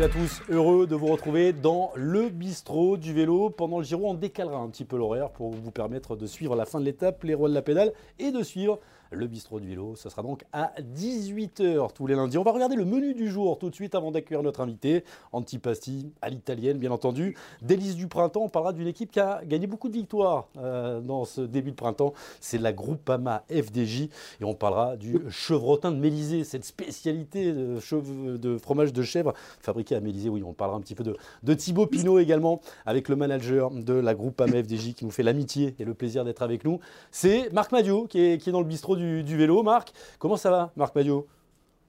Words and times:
Salut 0.00 0.12
à 0.12 0.18
tous, 0.18 0.40
heureux 0.48 0.86
de 0.86 0.94
vous 0.94 1.08
retrouver 1.08 1.52
dans 1.52 1.92
le 1.94 2.30
bistrot 2.30 2.96
du 2.96 3.12
vélo. 3.12 3.50
Pendant 3.50 3.76
le 3.76 3.84
Giro, 3.84 4.08
on 4.08 4.14
décalera 4.14 4.56
un 4.56 4.70
petit 4.70 4.86
peu 4.86 4.96
l'horaire 4.96 5.28
pour 5.28 5.50
vous 5.50 5.70
permettre 5.70 6.16
de 6.16 6.24
suivre 6.24 6.56
la 6.56 6.64
fin 6.64 6.80
de 6.80 6.86
l'étape, 6.86 7.22
les 7.22 7.34
rois 7.34 7.50
de 7.50 7.54
la 7.54 7.60
pédale, 7.60 7.92
et 8.18 8.30
de 8.30 8.42
suivre 8.42 8.78
le 9.10 9.26
bistrot 9.26 9.60
du 9.60 9.68
vélo. 9.68 9.94
Ce 9.96 10.08
sera 10.08 10.22
donc 10.22 10.44
à 10.52 10.72
18h 10.96 11.92
tous 11.92 12.06
les 12.06 12.14
lundis. 12.14 12.38
On 12.38 12.42
va 12.42 12.52
regarder 12.52 12.76
le 12.76 12.84
menu 12.84 13.14
du 13.14 13.28
jour 13.28 13.58
tout 13.58 13.70
de 13.70 13.74
suite 13.74 13.94
avant 13.94 14.10
d'accueillir 14.10 14.42
notre 14.42 14.60
invité. 14.60 15.04
Antipasti 15.32 16.12
à 16.22 16.30
l'italienne, 16.30 16.78
bien 16.78 16.90
entendu. 16.90 17.36
Délice 17.62 17.96
du 17.96 18.06
printemps, 18.06 18.42
on 18.42 18.48
parlera 18.48 18.72
d'une 18.72 18.86
équipe 18.86 19.10
qui 19.10 19.20
a 19.20 19.42
gagné 19.44 19.66
beaucoup 19.66 19.88
de 19.88 19.94
victoires 19.94 20.48
euh, 20.56 21.00
dans 21.00 21.24
ce 21.24 21.40
début 21.40 21.70
de 21.70 21.76
printemps. 21.76 22.12
C'est 22.40 22.58
la 22.58 22.72
Groupama 22.72 23.44
FDJ. 23.50 24.02
Et 24.40 24.44
on 24.44 24.54
parlera 24.54 24.96
du 24.96 25.18
chevrotin 25.28 25.92
de 25.92 25.96
Mélisée, 25.96 26.44
cette 26.44 26.64
spécialité 26.64 27.52
de, 27.52 28.58
fromage 28.58 28.92
de 28.92 29.02
chèvre 29.02 29.34
fabriqué 29.60 29.96
à 29.96 30.00
Mélisée. 30.00 30.28
Oui, 30.28 30.42
on 30.44 30.52
parlera 30.52 30.78
un 30.78 30.80
petit 30.80 30.94
peu 30.94 31.04
de, 31.04 31.16
de 31.42 31.54
Thibaut 31.54 31.86
Pinot 31.86 32.18
également, 32.18 32.60
avec 32.86 33.08
le 33.08 33.16
manager 33.16 33.70
de 33.70 33.94
la 33.94 34.14
Groupama 34.14 34.62
FDJ 34.62 34.94
qui 34.94 35.04
nous 35.04 35.10
fait 35.10 35.22
l'amitié 35.22 35.74
et 35.78 35.84
le 35.84 35.94
plaisir 35.94 36.24
d'être 36.24 36.42
avec 36.42 36.64
nous. 36.64 36.80
C'est 37.10 37.52
Marc 37.52 37.72
Madio 37.72 38.06
qui 38.06 38.20
est, 38.20 38.38
qui 38.38 38.48
est 38.48 38.52
dans 38.52 38.60
le 38.60 38.66
bistrot 38.66 38.96
du, 38.96 38.99
vélo. 39.00 39.62
Marc, 39.62 39.92
comment 40.18 40.36
ça 40.36 40.50
va, 40.50 40.72
Marc 40.76 40.94
Madio 40.94 41.26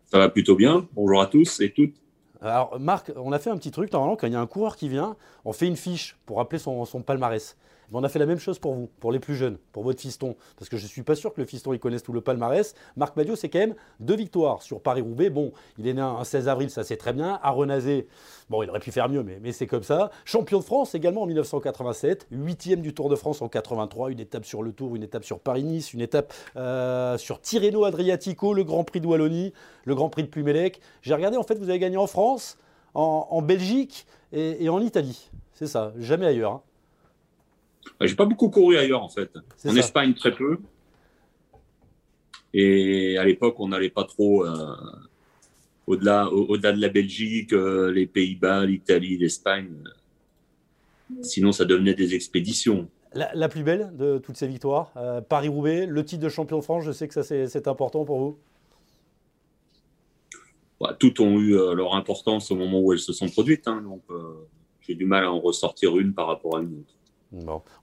Ça 0.06 0.18
va 0.18 0.30
plutôt 0.30 0.56
bien. 0.56 0.88
Bonjour 0.94 1.22
à 1.22 1.28
tous 1.28 1.60
et 1.62 1.72
toutes. 1.72 1.96
Alors, 2.42 2.80
Marc, 2.80 3.12
on 3.16 3.32
a 3.32 3.40
fait 3.40 3.50
un 3.52 3.58
petit 3.58 3.72
truc. 3.72 3.92
Normalement, 3.94 4.16
quand 4.16 4.28
il 4.28 4.34
y 4.34 4.36
a 4.36 4.42
un 4.42 4.48
coureur 4.48 4.76
qui 4.76 4.90
vient, 4.90 5.16
on 5.46 5.54
fait 5.54 5.68
une 5.68 5.76
fiche 5.76 6.18
pour 6.26 6.38
rappeler 6.38 6.60
son 6.60 7.04
palmarès 7.06 7.56
on 7.94 8.04
a 8.04 8.10
fait 8.10 8.20
la 8.20 8.26
même 8.26 8.40
chose 8.40 8.60
pour 8.60 8.74
vous, 8.74 8.90
pour 9.00 9.12
les 9.12 9.20
plus 9.20 9.36
jeunes, 9.36 9.58
pour 9.72 9.84
votre 9.84 10.00
fiston. 10.00 10.36
Parce 10.58 10.70
que 10.70 10.78
je 10.78 10.84
ne 10.84 10.88
suis 10.88 11.04
pas 11.04 11.16
sûr 11.16 11.34
que 11.34 11.42
le 11.42 11.48
fiston, 11.48 11.74
il 11.74 11.80
connaisse 11.80 12.04
tout 12.04 12.14
le 12.14 12.22
palmarès. 12.22 12.74
Marc 12.96 13.16
Madio, 13.16 13.36
c'est 13.36 13.50
quand 13.50 13.60
même 13.60 13.76
deux 14.00 14.16
victoires 14.16 14.62
sur 14.62 14.82
Paris-Roubaix. 14.82 15.30
Bon, 15.30 15.52
il 15.78 15.88
est 15.88 15.94
né 15.94 16.02
un 16.02 16.24
16 16.24 16.48
avril, 16.48 16.70
ça 16.70 16.84
c'est 16.84 16.98
très 16.98 17.14
bien. 17.14 17.40
À 17.44 17.52
Renazé, 17.52 18.08
bon, 18.50 18.64
il 18.64 18.70
aurait 18.70 18.80
pu 18.80 18.92
faire 18.92 19.10
mieux, 19.10 19.24
mais, 19.24 19.52
c'est 19.52 19.68
comme 19.68 19.84
ça. 19.84 20.12
Champion 20.24 20.60
de 20.60 20.64
France 20.64 20.96
également 20.96 21.24
en 21.24 21.26
1987. 21.26 22.28
Huitième 22.32 22.82
du 22.82 22.94
Tour 22.94 23.10
de 23.10 23.16
France 23.16 23.42
en 23.42 23.50
83. 23.50 24.12
Une 24.12 24.20
étape 24.20 24.46
sur 24.46 24.64
le 24.64 24.72
Tour, 24.72 24.96
une 24.96 25.04
étape 25.04 25.26
sur 25.26 25.40
Paris-Nice, 25.40 25.94
une 25.94 26.02
étape 26.02 26.34
euh, 26.56 27.18
sur 27.18 27.42
Tirreno-Adriatico, 27.42 28.54
le 28.54 28.64
Grand 28.64 28.84
Prix 28.84 29.02
de 29.02 29.08
Wallonie, 29.08 29.54
le 29.86 29.96
Grand 29.96 30.10
Prix 30.10 30.24
de 30.24 30.30
Plumelec. 30.30 30.80
J'ai 31.02 31.14
regardé, 31.14 31.38
en 31.38 31.44
fait, 31.44 31.56
vous 31.56 31.70
avez 31.70 31.80
gagné 31.80 31.98
en 31.98 32.08
France, 32.08 32.58
en, 32.94 33.42
Belgique 33.42 34.06
et, 34.32 34.70
en 34.70 34.80
Italie. 34.80 35.30
C'est 35.54 35.68
ça, 35.68 35.94
jamais 35.98 36.26
ailleurs. 36.26 36.54
Hein. 36.54 36.62
J'ai 38.02 38.16
pas 38.16 38.26
beaucoup 38.26 38.50
couru 38.50 38.78
ailleurs 38.78 39.04
en 39.04 39.10
fait. 39.10 39.32
En 39.66 39.76
Espagne 39.76 40.14
très 40.14 40.32
peu. 40.32 40.60
Et 42.54 43.18
à 43.18 43.24
l'époque, 43.24 43.60
on 43.60 43.70
n'allait 43.70 43.90
pas 43.90 44.04
trop 44.04 44.46
euh, 44.46 44.76
au-delà, 45.88 46.30
au-delà 46.30 46.74
de 46.74 46.82
la 46.82 46.90
Belgique, 46.90 47.54
euh, 47.54 47.92
les 47.92 48.08
Pays-Bas, 48.08 48.66
l'Italie, 48.66 49.18
l'Espagne. 49.18 49.84
Sinon, 51.22 51.52
ça 51.52 51.66
devenait 51.66 51.94
des 51.94 52.14
expéditions. 52.14 52.90
La, 53.14 53.50
plus 53.50 53.64
belle 53.64 53.92
de 53.98 54.18
toutes 54.20 54.38
ces 54.38 54.48
victoires, 54.48 54.94
euh, 54.96 55.20
Paris-Roubaix, 55.20 55.86
le 55.86 56.06
titre 56.06 56.24
de 56.24 56.30
champion 56.30 56.60
de 56.60 56.64
France, 56.64 56.86
je 56.86 56.94
sais 56.94 57.10
que 57.10 57.14
ça 57.14 57.24
c'est, 57.24 57.68
important 57.68 58.06
pour 58.06 58.20
vous. 58.20 58.38
Bah, 60.80 60.96
toutes 60.98 61.20
ont 61.20 61.38
eu 61.40 61.52
leur 61.52 61.96
importance 61.96 62.52
au 62.52 62.56
moment 62.56 62.80
où 62.80 62.94
elles 62.94 63.00
se 63.00 63.12
sont 63.12 63.28
produites, 63.28 63.68
hein, 63.68 63.82
donc 63.82 64.02
j'ai 64.80 64.96
du 64.96 65.06
mal 65.06 65.26
à 65.26 65.32
en 65.32 65.42
ressortir 65.42 65.98
une 66.00 66.14
par 66.14 66.28
rapport 66.28 66.58
à 66.58 66.62
une 66.62 66.80
autre. 66.80 66.96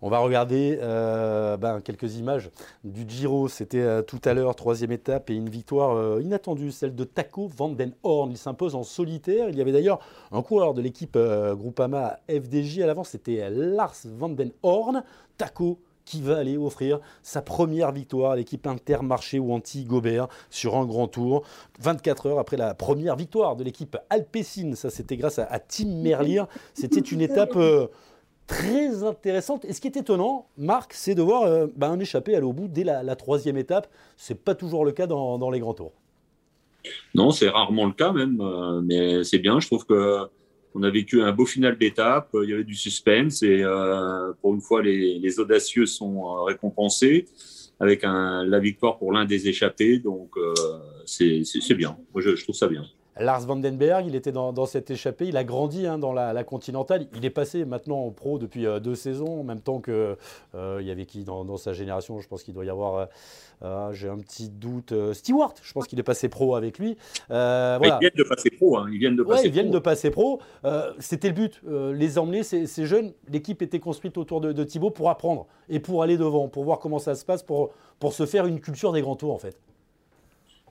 On 0.03 0.11
va 0.11 0.19
regarder 0.19 0.79
euh, 0.83 1.57
ben, 1.57 1.81
quelques 1.81 2.17
images 2.17 2.51
du 2.85 3.09
Giro. 3.09 3.49
C'était 3.49 3.81
euh, 3.81 4.03
tout 4.03 4.21
à 4.25 4.35
l'heure, 4.35 4.55
troisième 4.55 4.93
étape 4.93 5.31
et 5.31 5.35
une 5.35 5.49
victoire 5.49 5.97
euh, 5.97 6.21
inattendue, 6.23 6.71
celle 6.71 6.95
de 6.95 7.05
Taco 7.05 7.49
Van 7.57 7.71
Den 7.71 7.93
Horn. 8.03 8.31
Il 8.31 8.37
s'impose 8.37 8.75
en 8.75 8.83
solitaire. 8.83 9.49
Il 9.49 9.57
y 9.57 9.61
avait 9.61 9.73
d'ailleurs 9.73 10.01
un 10.33 10.43
coureur 10.43 10.75
de 10.75 10.83
l'équipe 10.83 11.17
Groupama 11.19 12.19
FDJ 12.29 12.81
à 12.81 12.87
l'avant, 12.87 13.05
c'était 13.05 13.49
Lars 13.51 13.97
Van 14.05 14.29
Den 14.29 14.51
Horn. 14.63 15.03
Taco 15.39 15.79
qui 16.05 16.23
va 16.23 16.39
aller 16.39 16.57
offrir 16.57 17.01
sa 17.23 17.43
première 17.43 17.93
victoire 17.93 18.33
à 18.33 18.37
l'équipe 18.37 18.67
Intermarché 18.67 19.39
ou 19.39 19.53
anti-Gobert 19.53 20.29
sur 20.49 20.75
un 20.77 20.87
grand 20.87 21.07
tour. 21.07 21.43
24 21.81 22.27
heures 22.27 22.39
après 22.39 22.57
la 22.57 22.75
première 22.75 23.15
victoire 23.15 23.57
de 23.57 23.63
l'équipe 23.63 23.97
Alpecin, 24.09 24.75
ça 24.75 24.89
c'était 24.89 25.19
grâce 25.19 25.39
à, 25.39 25.59
Tim 25.59 25.89
Merlier. 26.03 26.45
C'était 26.73 27.01
une 27.01 27.21
étape 27.21 27.59
très 28.49 29.05
intéressante. 29.05 29.65
Et 29.67 29.73
ce 29.73 29.81
qui 29.81 29.87
est 29.87 29.97
étonnant, 29.97 30.49
Marc, 30.57 30.95
c'est 30.95 31.15
de 31.15 31.23
voir 31.23 31.43
euh, 31.45 31.67
bah, 31.77 31.89
un 31.89 32.01
échappé 32.01 32.35
aller 32.35 32.47
au 32.47 32.53
bout 32.53 32.67
dès 32.67 32.83
la, 32.83 33.15
troisième 33.15 33.57
étape. 33.57 33.89
Ce 34.17 34.33
n'est 34.33 34.39
pas 34.39 34.57
toujours 34.57 34.85
le 34.85 34.91
cas 34.91 35.07
dans, 35.07 35.51
les 35.51 35.61
grands 35.61 35.75
tours. 35.75 35.93
Non, 37.15 37.31
c'est 37.31 37.49
rarement 37.49 37.87
le 37.87 37.93
cas 37.93 38.13
même, 38.13 38.41
euh, 38.41 38.81
mais 38.81 39.23
c'est 39.23 39.39
bien. 39.39 39.61
Je 39.61 39.67
trouve 39.67 39.85
que 39.85 40.19
on 40.75 40.83
a 40.83 40.91
vécu 40.91 41.23
un 41.23 41.33
beau 41.33 41.47
final 41.47 41.77
d'étape. 41.77 42.31
Il 42.43 42.49
y 42.49 42.53
avait 42.53 42.65
du 42.65 42.75
suspense 42.75 43.43
et 43.43 43.63
euh, 43.63 44.33
pour 44.41 44.55
une 44.55 44.61
fois, 44.61 44.83
les, 44.83 45.41
audacieux 45.41 45.87
sont 45.87 46.45
récompensés 46.45 47.27
avec 47.81 48.03
la 48.03 48.59
victoire 48.59 48.99
pour 48.99 49.13
l'un 49.13 49.25
des 49.25 49.49
échappés. 49.49 49.99
Donc 49.99 50.31
c'est 51.05 51.75
bien. 51.75 51.97
Moi, 52.15 52.23
je 52.23 52.43
trouve 52.43 52.55
ça 52.55 52.69
bien. 52.69 52.85
Lars 53.21 53.41
Vandenberg, 53.41 54.07
il 54.07 54.15
était 54.15 54.33
dans, 54.33 54.67
cette 54.67 54.91
échappée, 54.91 55.27
il 55.27 55.37
a 55.37 55.45
grandi 55.45 55.87
hein, 55.87 55.99
dans 55.99 56.13
la, 56.13 56.45
Continentale. 56.45 57.07
Il 57.17 57.25
est 57.25 57.31
passé 57.31 57.65
maintenant 57.65 57.99
en 57.99 58.11
pro 58.11 58.39
depuis 58.39 58.67
euh, 58.67 58.81
deux 58.81 58.95
saisons, 58.95 59.41
en 59.41 59.45
même 59.45 59.61
temps 59.61 59.81
que 59.81 60.17
euh, 60.55 60.79
il 60.81 60.87
y 60.87 60.91
avait 60.91 61.05
qui 61.05 61.25
dans, 61.25 61.57
sa 61.57 61.73
génération. 61.73 62.21
Je 62.21 62.29
pense 62.29 62.43
qu'il 62.43 62.55
doit 62.55 62.65
y 62.65 62.71
avoir, 62.71 63.09
euh, 63.63 63.93
j'ai 63.93 64.09
un 64.09 64.19
petit 64.19 64.49
doute, 64.49 64.95
Stewart. 65.13 65.55
Je 65.63 65.73
pense 65.73 65.87
qu'il 65.87 65.99
est 65.99 66.05
passé 66.05 66.29
pro 66.29 66.55
avec 66.55 66.79
lui. 66.79 66.97
Voilà. 67.29 67.79
Ils 67.83 67.99
viennent 68.01 68.13
de 68.17 68.23
passer 68.23 68.51
pro. 68.51 68.79
Hein. 68.79 68.87
Ils 68.93 68.99
viennent 68.99 69.17
de 69.17 69.23
passer 69.23 69.47
ils 69.47 69.53
viennent 69.53 69.71
de 69.71 69.79
passer 69.79 70.11
pro. 70.11 70.41
C'était 70.99 71.29
le 71.29 71.35
but, 71.35 71.61
les 71.67 72.19
emmener 72.19 72.43
ces, 72.43 72.87
jeunes. 72.87 73.13
L'équipe 73.29 73.63
était 73.63 73.81
construite 73.81 74.17
autour 74.17 74.41
de, 74.41 74.53
de, 74.53 74.65
Thibaut 74.65 74.91
pour 74.91 75.11
apprendre 75.11 75.47
et 75.69 75.81
pour 75.81 76.03
aller 76.03 76.17
devant, 76.17 76.49
pour 76.49 76.65
voir 76.65 76.79
comment 76.79 76.99
ça 76.99 77.15
se 77.15 77.25
passe, 77.25 77.43
pour, 77.43 77.71
pour 77.99 78.13
se 78.13 78.27
faire 78.27 78.47
une 78.47 78.61
culture 78.61 78.93
des 78.93 79.01
grands 79.01 79.17
tours 79.17 79.33
en 79.33 79.39
fait. 79.39 79.57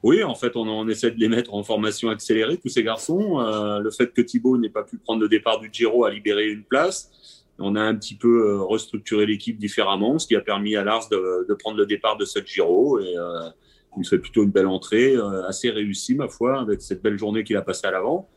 Oui, 0.08 0.24
en 0.24 0.36
fait, 0.36 0.56
on, 0.56 0.88
essaie 0.88 1.12
de 1.12 1.20
les 1.20 1.28
mettre 1.28 1.54
en 1.54 1.64
formation 1.64 2.10
accélérée, 2.10 2.56
tous 2.56 2.70
ces 2.70 2.82
garçons. 2.82 3.42
Euh, 3.42 3.80
le 3.80 3.92
fait 3.92 4.14
que 4.14 4.22
Thibaut 4.22 4.58
n'ait 4.58 4.70
pas 4.70 4.84
pu 4.84 4.98
prendre 4.98 5.22
le 5.22 5.28
départ 5.28 5.60
du 5.60 5.68
Giro 5.70 6.06
a 6.06 6.10
libéré 6.10 6.48
une 6.48 6.64
place. 6.64 7.44
On 7.60 7.76
a 7.76 7.82
un 7.82 7.94
petit 7.94 8.16
peu 8.16 8.52
euh, 8.52 8.62
restructuré 8.62 9.26
l'équipe 9.26 9.58
différemment, 9.58 10.18
ce 10.18 10.26
qui 10.26 10.38
a 10.38 10.40
permis 10.40 10.78
à 10.78 10.86
Lars 10.86 11.10
de, 11.12 11.54
prendre 11.56 11.76
le 11.76 11.86
départ 11.86 12.16
de 12.16 12.24
ce 12.24 12.40
Giro. 12.40 13.02
Et 13.02 13.18
euh, 13.18 13.50
il 13.98 14.08
fait 14.08 14.18
plutôt 14.18 14.44
une 14.44 14.52
belle 14.52 14.68
entrée, 14.68 15.14
assez 15.46 15.72
réussie, 15.72 16.16
ma 16.16 16.30
foi, 16.30 16.62
avec 16.62 16.82
cette 16.82 17.02
belle 17.04 17.20
journée 17.20 17.44
qu'il 17.44 17.58
a 17.58 17.62
passée 17.62 17.88
à 17.88 17.92
l'avant. 17.92 18.30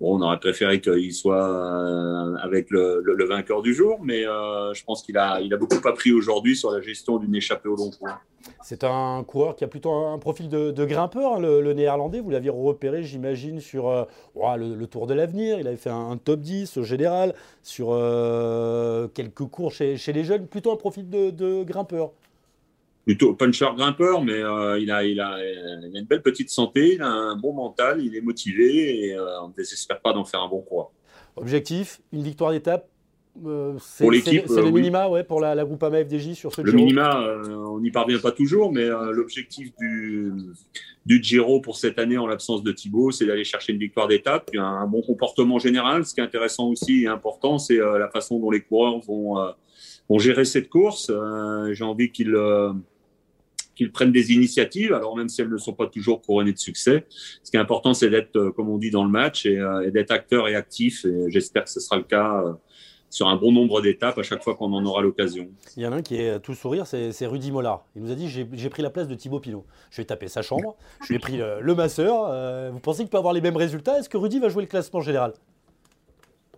On 0.00 0.20
aurait 0.20 0.38
préféré 0.38 0.80
qu'il 0.80 1.14
soit 1.14 2.38
avec 2.42 2.70
le, 2.70 3.24
vainqueur 3.26 3.62
du 3.62 3.74
jour, 3.74 3.98
mais 4.02 4.22
je 4.22 4.84
pense 4.84 5.02
qu'il 5.02 5.16
a, 5.16 5.40
il 5.40 5.52
a 5.54 5.56
beaucoup 5.56 5.86
appris 5.88 6.12
aujourd'hui 6.12 6.54
sur 6.54 6.70
la 6.70 6.80
gestion 6.80 7.16
d'une 7.18 7.34
échappée 7.34 7.68
au 7.68 7.76
long 7.76 7.90
cours. 7.90 8.10
C'est 8.62 8.84
un 8.84 9.22
coureur 9.24 9.56
qui 9.56 9.64
a 9.64 9.68
plutôt 9.68 9.92
un 9.92 10.18
profil 10.18 10.48
de, 10.48 10.84
grimpeur, 10.84 11.34
hein, 11.34 11.40
le, 11.40 11.72
néerlandais. 11.72 12.20
Vous 12.20 12.30
l'aviez 12.30 12.50
repéré, 12.50 13.02
j'imagine, 13.02 13.60
sur 13.60 13.88
euh, 13.88 14.04
le, 14.56 14.86
Tour 14.86 15.06
de 15.06 15.14
l'Avenir. 15.14 15.58
Il 15.58 15.66
avait 15.66 15.76
fait 15.76 15.90
un, 15.90 16.16
top 16.16 16.40
10 16.40 16.76
au 16.76 16.82
général, 16.82 17.34
sur 17.62 17.88
euh, 17.90 19.08
quelques 19.08 19.44
cours 19.44 19.72
chez, 19.72 19.96
les 19.96 20.24
jeunes. 20.24 20.46
Plutôt 20.46 20.72
un 20.72 20.76
profil 20.76 21.08
de, 21.08 21.64
grimpeur. 21.64 22.12
Plutôt 23.06 23.34
puncher 23.34 23.68
grimpeur, 23.76 24.22
mais 24.22 24.42
euh, 24.42 24.78
il, 24.80 24.90
a, 24.90 25.04
il, 25.04 25.20
a, 25.20 25.38
une 25.94 26.04
belle 26.06 26.22
petite 26.22 26.50
santé, 26.50 26.94
il 26.94 27.02
a 27.02 27.08
un 27.08 27.36
bon 27.36 27.54
mental, 27.54 28.04
il 28.04 28.16
est 28.16 28.20
motivé 28.20 29.06
et 29.06 29.18
on 29.42 29.48
ne 29.48 29.54
désespère 29.54 30.00
pas 30.00 30.12
d'en 30.12 30.24
faire 30.24 30.42
un 30.42 30.48
bon 30.48 30.60
coureur. 30.60 30.90
Objectif, 31.36 32.00
une 32.12 32.22
victoire 32.24 32.50
d'étape 32.50 32.88
euh, 33.44 33.74
pour 33.98 34.10
l'équipe, 34.10 34.44
c'est 34.46 34.60
le 34.60 34.68
euh, 34.68 34.70
minima 34.70 35.08
ouais, 35.08 35.22
pour 35.22 35.40
la, 35.40 35.54
la 35.54 35.64
Groupama 35.64 36.02
FDJ 36.04 36.32
sur 36.32 36.54
ce 36.54 36.62
Le 36.62 36.72
minima, 36.72 37.20
euh, 37.20 37.54
on 37.54 37.80
n'y 37.80 37.90
parvient 37.90 38.18
pas 38.18 38.32
toujours, 38.32 38.72
mais 38.72 38.86
l'objectif 38.86 39.72
du, 39.78 40.32
du 41.04 41.22
Giro 41.22 41.60
pour 41.60 41.76
cette 41.76 41.98
année 41.98 42.16
en 42.16 42.26
l'absence 42.26 42.62
de 42.62 42.72
Thibaut, 42.72 43.10
c'est 43.10 43.26
d'aller 43.26 43.44
chercher 43.44 43.72
une 43.72 43.78
victoire 43.78 44.08
d'étape, 44.08 44.50
un, 44.56 44.62
un 44.62 44.86
bon 44.86 45.02
comportement 45.02 45.58
général. 45.58 46.06
Ce 46.06 46.14
qui 46.14 46.20
est 46.20 46.24
intéressant 46.24 46.68
aussi 46.68 47.02
et 47.02 47.08
important, 47.08 47.58
c'est 47.58 47.76
la 47.76 48.08
façon 48.08 48.38
dont 48.38 48.50
les 48.50 48.60
coureurs 48.60 49.00
vont, 49.00 49.36
vont 50.08 50.18
gérer 50.18 50.44
cette 50.44 50.68
course. 50.68 51.12
J'ai 51.72 51.84
envie 51.84 52.10
qu'ils 52.10 52.34
qu'ils 53.76 53.92
prennent 53.92 54.12
des 54.12 54.32
initiatives, 54.32 54.92
alors 54.92 55.16
même 55.16 55.28
si 55.28 55.40
elles 55.40 55.50
ne 55.50 55.58
sont 55.58 55.74
pas 55.74 55.86
toujours 55.86 56.22
couronnées 56.22 56.52
de 56.52 56.58
succès. 56.58 57.06
Ce 57.42 57.50
qui 57.50 57.56
est 57.56 57.60
important, 57.60 57.94
c'est 57.94 58.10
d'être, 58.10 58.50
comme 58.56 58.68
on 58.68 58.78
dit, 58.78 58.90
dans 58.90 59.04
le 59.04 59.10
match 59.10 59.46
et, 59.46 59.62
et 59.84 59.90
d'être 59.92 60.10
acteur 60.10 60.48
et 60.48 60.56
actif. 60.56 61.06
J'espère 61.28 61.64
que 61.64 61.70
ce 61.70 61.80
sera 61.80 61.96
le 61.96 62.02
cas 62.02 62.42
sur 63.10 63.28
un 63.28 63.36
bon 63.36 63.52
nombre 63.52 63.80
d'étapes 63.80 64.18
à 64.18 64.22
chaque 64.22 64.42
fois 64.42 64.54
qu'on 64.54 64.72
en 64.72 64.84
aura 64.84 65.02
l'occasion. 65.02 65.48
Il 65.76 65.82
y 65.82 65.86
en 65.86 65.92
a 65.92 65.96
un 65.96 66.02
qui 66.02 66.16
est 66.16 66.38
tout 66.40 66.54
sourire, 66.54 66.86
c'est 66.86 67.26
Rudy 67.26 67.50
Mollard. 67.50 67.84
Il 67.94 68.02
nous 68.02 68.10
a 68.10 68.14
dit 68.14 68.28
j'ai 68.28 68.70
pris 68.70 68.82
la 68.82 68.90
place 68.90 69.08
de 69.08 69.14
Thibaut 69.14 69.40
Pinot. 69.40 69.64
Je 69.90 70.02
vais 70.02 70.04
taper 70.04 70.28
sa 70.28 70.42
chambre, 70.42 70.76
je 71.02 71.08
lui 71.08 71.16
ai 71.16 71.18
pris 71.18 71.38
le, 71.38 71.74
masseur. 71.74 72.28
Euh, 72.28 72.70
vous 72.72 72.80
pensez 72.80 73.02
qu'il 73.02 73.10
peut 73.10 73.18
avoir 73.18 73.34
les 73.34 73.40
mêmes 73.40 73.56
résultats? 73.56 73.98
Est-ce 73.98 74.08
que 74.08 74.16
Rudy 74.16 74.38
va 74.38 74.48
jouer 74.48 74.62
le 74.62 74.68
classement 74.68 75.00
général? 75.00 75.32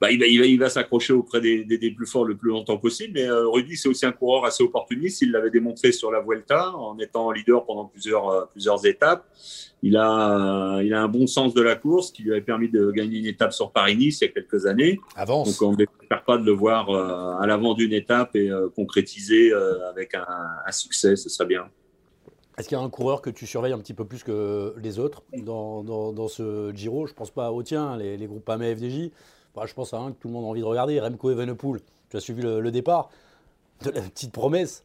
Bah, 0.01 0.11
il 0.11 0.19
va, 0.21 0.27
il 0.27 0.39
va, 0.41 0.47
il 0.47 0.59
va 0.59 0.69
s'accrocher 0.71 1.13
auprès 1.13 1.41
des, 1.41 1.65
des, 1.65 1.79
des, 1.79 1.91
plus 1.91 2.07
forts 2.07 2.25
le 2.25 2.37
plus 2.37 2.51
longtemps 2.51 2.79
possible. 2.79 3.15
Mais 3.15 3.29
euh, 3.29 3.49
Rudy, 3.49 3.77
c'est 3.77 3.89
aussi 3.89 4.07
un 4.07 4.13
coureur 4.13 4.45
assez 4.45 4.63
opportuniste. 4.63 5.23
Il 5.23 5.33
l'avait 5.33 5.51
démontré 5.51 5.93
sur 5.93 6.11
la 6.11 6.21
Vuelta 6.21 6.73
en 6.73 6.99
étant 6.99 7.31
leader 7.31 7.65
pendant 7.65 7.87
plusieurs, 7.87 8.29
euh, 8.29 8.45
plusieurs 8.53 8.85
étapes. 8.87 9.27
Il 9.83 9.97
a, 9.97 10.81
il 10.83 10.93
a 10.93 11.03
un 11.03 11.09
bon 11.09 11.27
sens 11.27 11.55
de 11.55 11.63
la 11.63 11.77
course 11.77 12.11
qui 12.11 12.23
lui 12.23 12.33
avait 12.33 12.41
permis 12.41 12.69
de 12.69 12.91
gagner 12.91 13.19
une 13.19 13.27
étape 13.27 13.53
sur 13.53 13.71
Paris-Nice 13.71 14.21
il 14.21 14.25
y 14.25 14.29
a 14.29 14.33
quelques 14.33 14.67
années. 14.67 14.99
Avance. 15.15 15.59
Donc 15.59 15.69
on 15.69 15.77
n'espère 15.77 16.25
pas 16.25 16.37
de 16.37 16.45
le 16.45 16.53
voir 16.53 16.91
euh, 16.91 17.41
à 17.41 17.47
l'avant 17.47 17.75
d'une 17.75 17.93
étape 17.93 18.35
et 18.35 18.51
euh, 18.51 18.69
concrétiser 18.75 19.53
euh, 19.53 19.89
avec 19.89 20.15
un, 20.15 20.27
un, 20.67 20.73
succès, 20.73 21.15
ce 21.15 21.29
serait 21.29 21.47
bien. 21.47 21.69
Est-ce 22.57 22.69
qu'il 22.69 22.77
y 22.77 22.81
a 22.81 22.83
un 22.83 22.91
coureur 22.91 23.23
que 23.23 23.31
tu 23.31 23.47
surveilles 23.47 23.73
un 23.73 23.79
petit 23.79 23.95
peu 23.95 24.05
plus 24.05 24.25
que 24.25 24.75
les 24.83 24.99
autres 24.99 25.23
dans, 25.37 25.85
dans, 25.85 26.13
dans 26.13 26.27
ce 26.27 26.73
Giro? 26.75 27.07
Je 27.07 27.15
pense 27.15 27.31
pas 27.31 27.53
au 27.53 27.63
tien, 27.63 27.97
les, 27.97 28.17
les 28.17 28.27
groupes 28.27 28.49
AMA 28.49 28.75
FDJ. 28.75 29.11
Bah, 29.55 29.65
je 29.67 29.75
pense 29.75 29.95
à 29.95 29.99
un 29.99 30.13
que 30.13 30.17
tout 30.19 30.29
le 30.29 30.35
monde 30.35 30.45
a 30.45 30.49
envie 30.49 30.61
de 30.61 30.67
regarder, 30.67 31.01
Remco 31.01 31.31
Evenepoel. 31.31 31.81
Tu 32.11 32.17
as 32.17 32.21
suivi 32.21 32.43
le, 32.43 32.61
le 32.61 32.71
départ 32.71 33.11
de 33.83 33.91
la 33.91 34.03
petite 34.03 34.33
promesse. 34.33 34.85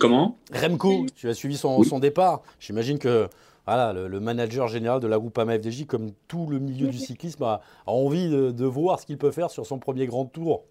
Comment? 0.00 0.36
Remco, 0.52 1.06
tu 1.14 1.28
as 1.28 1.34
suivi 1.34 1.56
son, 1.56 1.78
oui. 1.78 1.86
son 1.86 1.98
départ. 1.98 2.42
J'imagine 2.58 2.98
que 2.98 3.28
voilà, 3.66 3.92
le, 3.92 4.08
le, 4.08 4.20
manager 4.20 4.68
général 4.68 5.00
de 5.00 5.06
la 5.06 5.18
Groupama 5.18 5.58
FDJ, 5.58 5.86
comme 5.86 6.10
tout 6.28 6.46
le 6.50 6.58
milieu 6.58 6.88
du 6.88 6.98
cyclisme, 6.98 7.44
a, 7.44 7.62
a 7.86 7.92
envie 7.92 8.28
de, 8.28 8.50
de, 8.50 8.64
voir 8.64 9.00
ce 9.00 9.06
qu'il 9.06 9.16
peut 9.16 9.30
faire 9.30 9.50
sur 9.50 9.64
son 9.64 9.78
premier 9.78 10.06
grand 10.06 10.26
tour. 10.26 10.64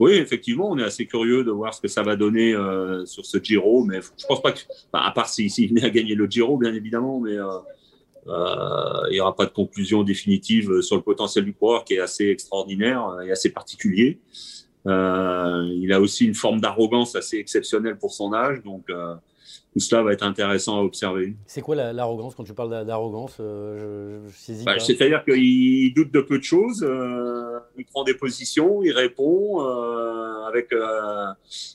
Oui, 0.00 0.12
effectivement, 0.12 0.70
on 0.70 0.78
est 0.78 0.82
assez 0.82 1.06
curieux 1.06 1.44
de 1.44 1.50
voir 1.50 1.74
ce 1.74 1.80
que 1.80 1.88
ça 1.88 2.02
va 2.02 2.16
donner 2.16 2.54
euh, 2.54 3.04
sur 3.04 3.26
ce 3.26 3.36
Giro, 3.38 3.84
mais 3.84 4.00
je 4.00 4.26
pense 4.26 4.40
pas 4.40 4.52
que, 4.52 4.60
à 4.94 5.10
part 5.12 5.28
s'il 5.28 5.50
si, 5.50 5.68
si 5.68 5.84
a 5.84 5.90
gagné 5.90 6.14
le 6.14 6.26
Giro, 6.26 6.56
bien 6.56 6.74
évidemment, 6.74 7.20
mais 7.20 7.36
euh, 7.36 7.58
euh, 8.30 9.08
il 9.10 9.14
n'y 9.14 9.20
aura 9.20 9.34
pas 9.34 9.46
de 9.46 9.50
conclusion 9.50 10.02
définitive 10.02 10.80
sur 10.82 10.96
le 10.96 11.02
potentiel 11.02 11.44
du 11.44 11.52
coureur 11.52 11.84
qui 11.84 11.94
est 11.94 12.00
assez 12.00 12.28
extraordinaire 12.28 13.16
et 13.26 13.30
assez 13.30 13.50
particulier. 13.50 14.18
Euh, 14.86 15.68
il 15.74 15.92
a 15.92 16.00
aussi 16.00 16.26
une 16.26 16.34
forme 16.34 16.60
d'arrogance 16.60 17.14
assez 17.16 17.36
exceptionnelle 17.36 17.98
pour 17.98 18.12
son 18.12 18.32
âge, 18.32 18.62
donc 18.62 18.88
euh, 18.88 19.14
tout 19.72 19.78
cela 19.78 20.02
va 20.02 20.12
être 20.12 20.24
intéressant 20.24 20.78
à 20.78 20.82
observer. 20.82 21.36
C'est 21.46 21.60
quoi 21.60 21.76
l'arrogance 21.92 22.34
quand 22.34 22.42
tu 22.42 22.54
parles 22.54 22.84
d'arrogance 22.84 23.36
euh, 23.38 24.20
bah, 24.64 24.78
C'est-à-dire 24.80 25.24
qu'il 25.24 25.94
doute 25.94 26.12
de 26.12 26.20
peu 26.20 26.38
de 26.38 26.42
choses, 26.42 26.82
euh, 26.82 27.58
il 27.78 27.84
prend 27.84 28.02
des 28.02 28.14
positions, 28.14 28.82
il 28.82 28.92
répond 28.92 29.62
euh, 29.62 30.44
avec, 30.48 30.70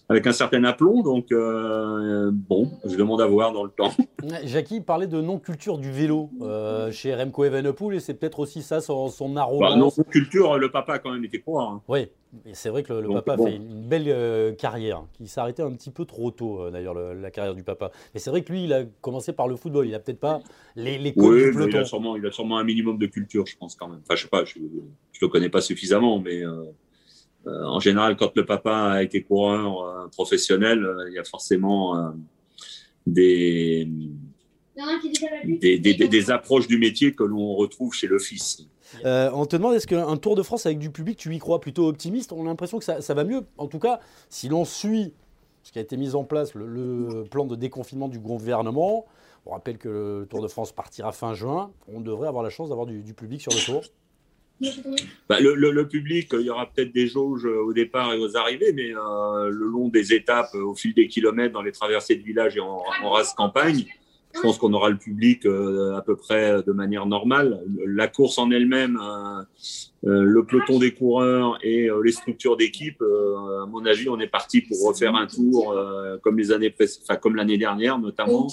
avec 0.09 0.27
un 0.27 0.33
certain 0.33 0.63
aplomb, 0.65 1.03
donc 1.03 1.27
bon, 1.29 2.71
je 2.83 2.97
demande 2.97 3.21
à 3.21 3.27
voir 3.27 3.53
dans 3.53 3.63
le 3.63 3.71
temps. 3.71 3.93
Jackie 4.43 4.81
parlait 4.81 5.07
de 5.07 5.21
non-culture 5.21 5.77
du 5.77 5.91
vélo 5.91 6.29
chez 6.91 7.15
Remco 7.15 7.45
Evenepoel 7.45 7.95
et 7.95 7.99
c'est 8.01 8.15
peut-être 8.15 8.39
aussi 8.39 8.61
ça 8.61 8.81
son, 8.81 9.07
son 9.07 9.37
arrogance. 9.37 9.71
Bah, 9.71 9.77
non-culture, 9.77 10.57
le 10.57 10.69
papa 10.69 10.99
quand 10.99 11.11
même 11.11 11.23
été 11.23 11.39
quoi 11.39 11.63
hein. 11.63 11.81
Oui, 11.87 12.09
c'est 12.53 12.69
vrai 12.69 12.83
que 12.83 12.93
le, 12.93 13.01
le 13.01 13.07
Donc, 13.07 13.15
papa 13.23 13.35
bon. 13.37 13.45
fait 13.45 13.55
une 13.55 13.87
belle 13.87 14.05
euh, 14.07 14.53
carrière, 14.53 15.03
qui 15.13 15.27
s'est 15.27 15.39
arrêté 15.39 15.61
un 15.61 15.71
petit 15.71 15.91
peu 15.91 16.05
trop 16.05 16.31
tôt 16.31 16.61
euh, 16.61 16.71
d'ailleurs, 16.71 16.93
la 16.93 17.31
carrière 17.31 17.55
du 17.55 17.63
papa. 17.63 17.91
Mais 18.13 18.19
c'est 18.19 18.29
vrai 18.29 18.43
que 18.43 18.51
lui, 18.51 18.65
il 18.65 18.73
a 18.73 18.83
commencé 19.01 19.33
par 19.33 19.47
le 19.47 19.55
football, 19.55 19.85
il 19.85 19.91
n'a 19.91 19.99
peut-être 19.99 20.19
pas 20.19 20.41
les, 20.75 20.97
les 20.97 21.13
codes 21.13 21.25
oui, 21.25 21.43
du 21.45 21.51
peloton. 21.51 21.69
Il 21.71 21.77
a, 21.77 21.85
sûrement, 21.85 22.15
il 22.15 22.25
a 22.25 22.31
sûrement 22.31 22.57
un 22.57 22.63
minimum 22.63 22.97
de 22.97 23.05
culture, 23.07 23.45
je 23.45 23.57
pense 23.57 23.75
quand 23.75 23.87
même. 23.87 24.01
Enfin, 24.03 24.15
je 24.15 24.23
sais 24.23 24.29
pas, 24.29 24.45
je 24.45 24.59
ne 24.59 24.65
le 25.21 25.27
connais 25.27 25.49
pas 25.49 25.61
suffisamment, 25.61 26.19
mais 26.19 26.43
euh, 26.43 26.65
en 27.45 27.79
général, 27.79 28.15
quand 28.15 28.35
le 28.35 28.45
papa 28.45 28.75
a 28.75 29.03
été 29.03 29.21
coureur 29.23 30.09
professionnel, 30.11 30.85
il 31.09 31.13
y 31.13 31.19
a 31.19 31.23
forcément 31.23 32.13
des, 33.05 33.87
des, 35.45 35.77
des, 35.77 35.93
des, 35.93 36.31
approches 36.31 36.67
du 36.67 36.77
métier 36.77 37.13
que 37.13 37.23
l'on 37.23 37.55
retrouve 37.55 37.93
chez 37.93 38.07
le 38.07 38.19
fils. 38.19 38.67
Euh, 39.03 39.29
on 39.33 39.45
te 39.45 39.55
demande 39.55 39.73
est-ce 39.73 39.87
qu'un 39.87 40.17
Tour 40.17 40.35
de 40.35 40.43
France 40.43 40.65
avec 40.65 40.79
du 40.79 40.89
public, 40.89 41.17
tu 41.17 41.33
y 41.33 41.39
crois 41.39 41.59
plutôt 41.59 41.87
optimiste? 41.87 42.31
On 42.31 42.43
a 42.43 42.45
l'impression 42.45 42.79
que 42.79 42.85
ça, 42.85 43.13
va 43.13 43.23
mieux. 43.23 43.41
En 43.57 43.67
tout 43.67 43.79
cas, 43.79 43.99
si 44.29 44.49
l'on 44.49 44.65
suit 44.65 45.13
ce 45.63 45.71
qui 45.71 45.79
a 45.79 45.81
été 45.81 45.97
mis 45.97 46.15
en 46.15 46.23
place, 46.23 46.53
le, 46.53 47.23
plan 47.29 47.45
de 47.45 47.55
déconfinement 47.55 48.07
du 48.07 48.19
gouvernement, 48.19 49.05
on 49.45 49.51
rappelle 49.51 49.77
que 49.77 50.19
le 50.21 50.27
Tour 50.29 50.41
de 50.41 50.47
France 50.47 50.71
partira 50.71 51.11
fin 51.11 51.33
juin, 51.33 51.71
on 51.87 52.01
devrait 52.01 52.27
avoir 52.27 52.43
la 52.43 52.49
chance 52.49 52.69
d'avoir 52.69 52.85
du, 52.85 53.13
public 53.13 53.41
sur 53.41 53.51
le 53.51 53.65
Tour. 53.65 53.83
Bah, 55.27 55.39
le, 55.39 55.87
public, 55.87 56.29
il 56.33 56.41
y 56.41 56.49
aura 56.49 56.67
peut-être 56.67 56.93
des 56.93 57.07
jauges 57.07 57.45
au 57.45 57.73
départ 57.73 58.13
et 58.13 58.17
aux 58.17 58.37
arrivées, 58.37 58.73
mais 58.73 58.91
euh, 58.95 59.49
le 59.49 59.65
long 59.67 59.89
des 59.89 60.13
étapes, 60.13 60.53
au 60.55 60.73
fil 60.75 60.93
des 60.93 61.07
kilomètres, 61.07 61.53
dans 61.53 61.61
les 61.61 61.73
traversées 61.73 62.15
de 62.15 62.23
village 62.23 62.55
et 62.55 62.61
en, 62.61 62.81
en 63.03 63.23
campagne, 63.35 63.85
je 64.35 64.41
pense 64.41 64.57
qu'on 64.57 64.73
aura 64.73 64.89
le 64.89 64.97
public 64.97 65.45
euh, 65.45 65.95
à 65.95 66.01
peu 66.01 66.15
près 66.15 66.61
de 66.63 66.71
manière 66.71 67.05
normale. 67.05 67.63
La 67.85 68.07
course 68.07 68.37
en 68.37 68.51
elle-même, 68.51 68.99
euh, 69.01 69.41
euh, 69.41 69.43
le 70.05 70.45
peloton 70.45 70.79
des 70.79 70.93
coureurs 70.93 71.57
et 71.63 71.89
les 72.03 72.11
structures 72.11 72.57
d'équipe, 72.57 73.01
à 73.01 73.65
mon 73.65 73.85
avis, 73.85 74.07
on 74.07 74.19
est 74.19 74.27
parti 74.27 74.61
pour 74.61 74.87
refaire 74.87 75.15
un 75.15 75.27
tour 75.27 75.75
comme 76.21 76.37
les 76.37 76.51
années, 76.51 76.73
enfin 77.03 77.15
comme 77.15 77.35
l'année 77.35 77.57
dernière 77.57 77.97
notamment, 77.99 78.47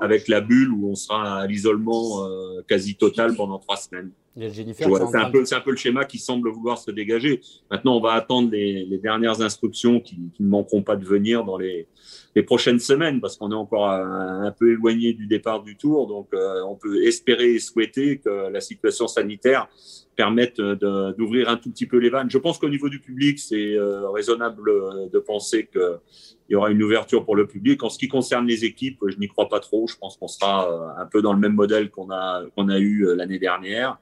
avec 0.00 0.28
la 0.28 0.40
bulle 0.40 0.72
où 0.72 0.90
on 0.90 0.94
sera 0.94 1.40
à 1.40 1.46
l'isolement 1.46 2.28
quasi 2.66 2.96
total 2.96 3.34
pendant 3.36 3.58
trois 3.58 3.76
semaines. 3.76 4.10
C'est 4.38 4.84
un, 4.84 5.30
peu, 5.30 5.44
un 5.50 5.60
peu 5.60 5.70
le 5.70 5.76
schéma 5.76 6.04
qui 6.04 6.18
semble 6.18 6.50
vouloir 6.50 6.76
se 6.76 6.90
dégager. 6.90 7.40
Maintenant, 7.70 7.96
on 7.96 8.00
va 8.00 8.12
attendre 8.12 8.50
les, 8.50 8.84
les 8.84 8.98
dernières 8.98 9.40
instructions 9.40 9.98
qui, 9.98 10.16
qui, 10.34 10.42
ne 10.42 10.48
manqueront 10.48 10.82
pas 10.82 10.96
de 10.96 11.06
venir 11.06 11.42
dans 11.42 11.56
les, 11.56 11.88
les 12.34 12.42
prochaines 12.42 12.78
semaines 12.78 13.22
parce 13.22 13.38
qu'on 13.38 13.50
est 13.50 13.54
encore 13.54 13.88
un, 13.88 14.42
un, 14.44 14.52
peu 14.52 14.72
éloigné 14.72 15.14
du 15.14 15.26
départ 15.26 15.62
du 15.62 15.78
tour. 15.78 16.06
Donc, 16.06 16.28
euh, 16.34 16.60
on 16.68 16.74
peut 16.74 17.02
espérer 17.06 17.54
et 17.54 17.58
souhaiter 17.58 18.18
que 18.18 18.50
la 18.50 18.60
situation 18.60 19.08
sanitaire 19.08 19.68
permette 20.16 20.60
d'ouvrir 20.60 21.48
un 21.48 21.56
tout 21.56 21.70
petit 21.70 21.86
peu 21.86 21.98
les 21.98 22.08
vannes. 22.08 22.30
Je 22.30 22.38
pense 22.38 22.58
qu'au 22.58 22.68
niveau 22.68 22.88
du 22.88 23.00
public, 23.00 23.38
c'est 23.38 23.74
euh, 23.74 24.08
raisonnable 24.10 25.10
de 25.12 25.18
penser 25.18 25.68
qu'il 25.70 26.00
y 26.48 26.54
aura 26.54 26.70
une 26.70 26.82
ouverture 26.82 27.24
pour 27.24 27.36
le 27.36 27.46
public. 27.46 27.82
En 27.82 27.90
ce 27.90 27.98
qui 27.98 28.08
concerne 28.08 28.46
les 28.46 28.64
équipes, 28.64 28.98
je 29.06 29.18
n'y 29.18 29.28
crois 29.28 29.48
pas 29.48 29.60
trop. 29.60 29.86
Je 29.86 29.96
pense 29.96 30.16
qu'on 30.16 30.28
sera 30.28 30.70
euh, 30.70 31.02
un 31.02 31.06
peu 31.06 31.22
dans 31.22 31.32
le 31.32 31.38
même 31.38 31.54
modèle 31.54 31.90
qu'on 31.90 32.10
a, 32.10 32.42
qu'on 32.56 32.68
a 32.68 32.78
eu 32.78 33.14
l'année 33.14 33.38
dernière. 33.38 33.98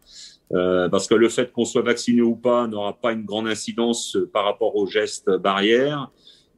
Euh, 0.53 0.89
parce 0.89 1.09
que 1.09 1.15
le 1.15 1.29
fait 1.29 1.51
qu'on 1.53 1.65
soit 1.65 1.83
vacciné 1.83 2.23
ou 2.23 2.37
pas 2.37 2.67
n'aura 2.67 2.93
pas 3.01 3.13
une 3.13 3.25
grande 3.25 3.49
incidence 3.49 4.17
par 4.33 4.45
rapport 4.45 4.77
aux 4.77 4.87
gestes 4.87 5.31
barrières. 5.31 6.11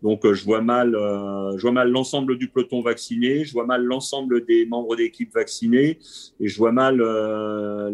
Donc, 0.06 0.24
euh, 0.24 0.34
je 0.34 0.44
vois 0.44 0.60
mal, 0.60 0.94
euh, 0.94 1.56
je 1.56 1.62
vois 1.62 1.72
mal 1.72 1.90
l'ensemble 1.90 2.38
du 2.38 2.46
peloton 2.46 2.80
vacciné, 2.80 3.44
je 3.44 3.52
vois 3.52 3.66
mal 3.66 3.82
l'ensemble 3.82 4.46
des 4.46 4.64
membres 4.64 4.94
d'équipe 4.94 5.34
vaccinés, 5.34 5.98
et 6.38 6.46
je 6.46 6.56
vois 6.58 6.70
mal 6.70 7.00
euh, 7.00 7.90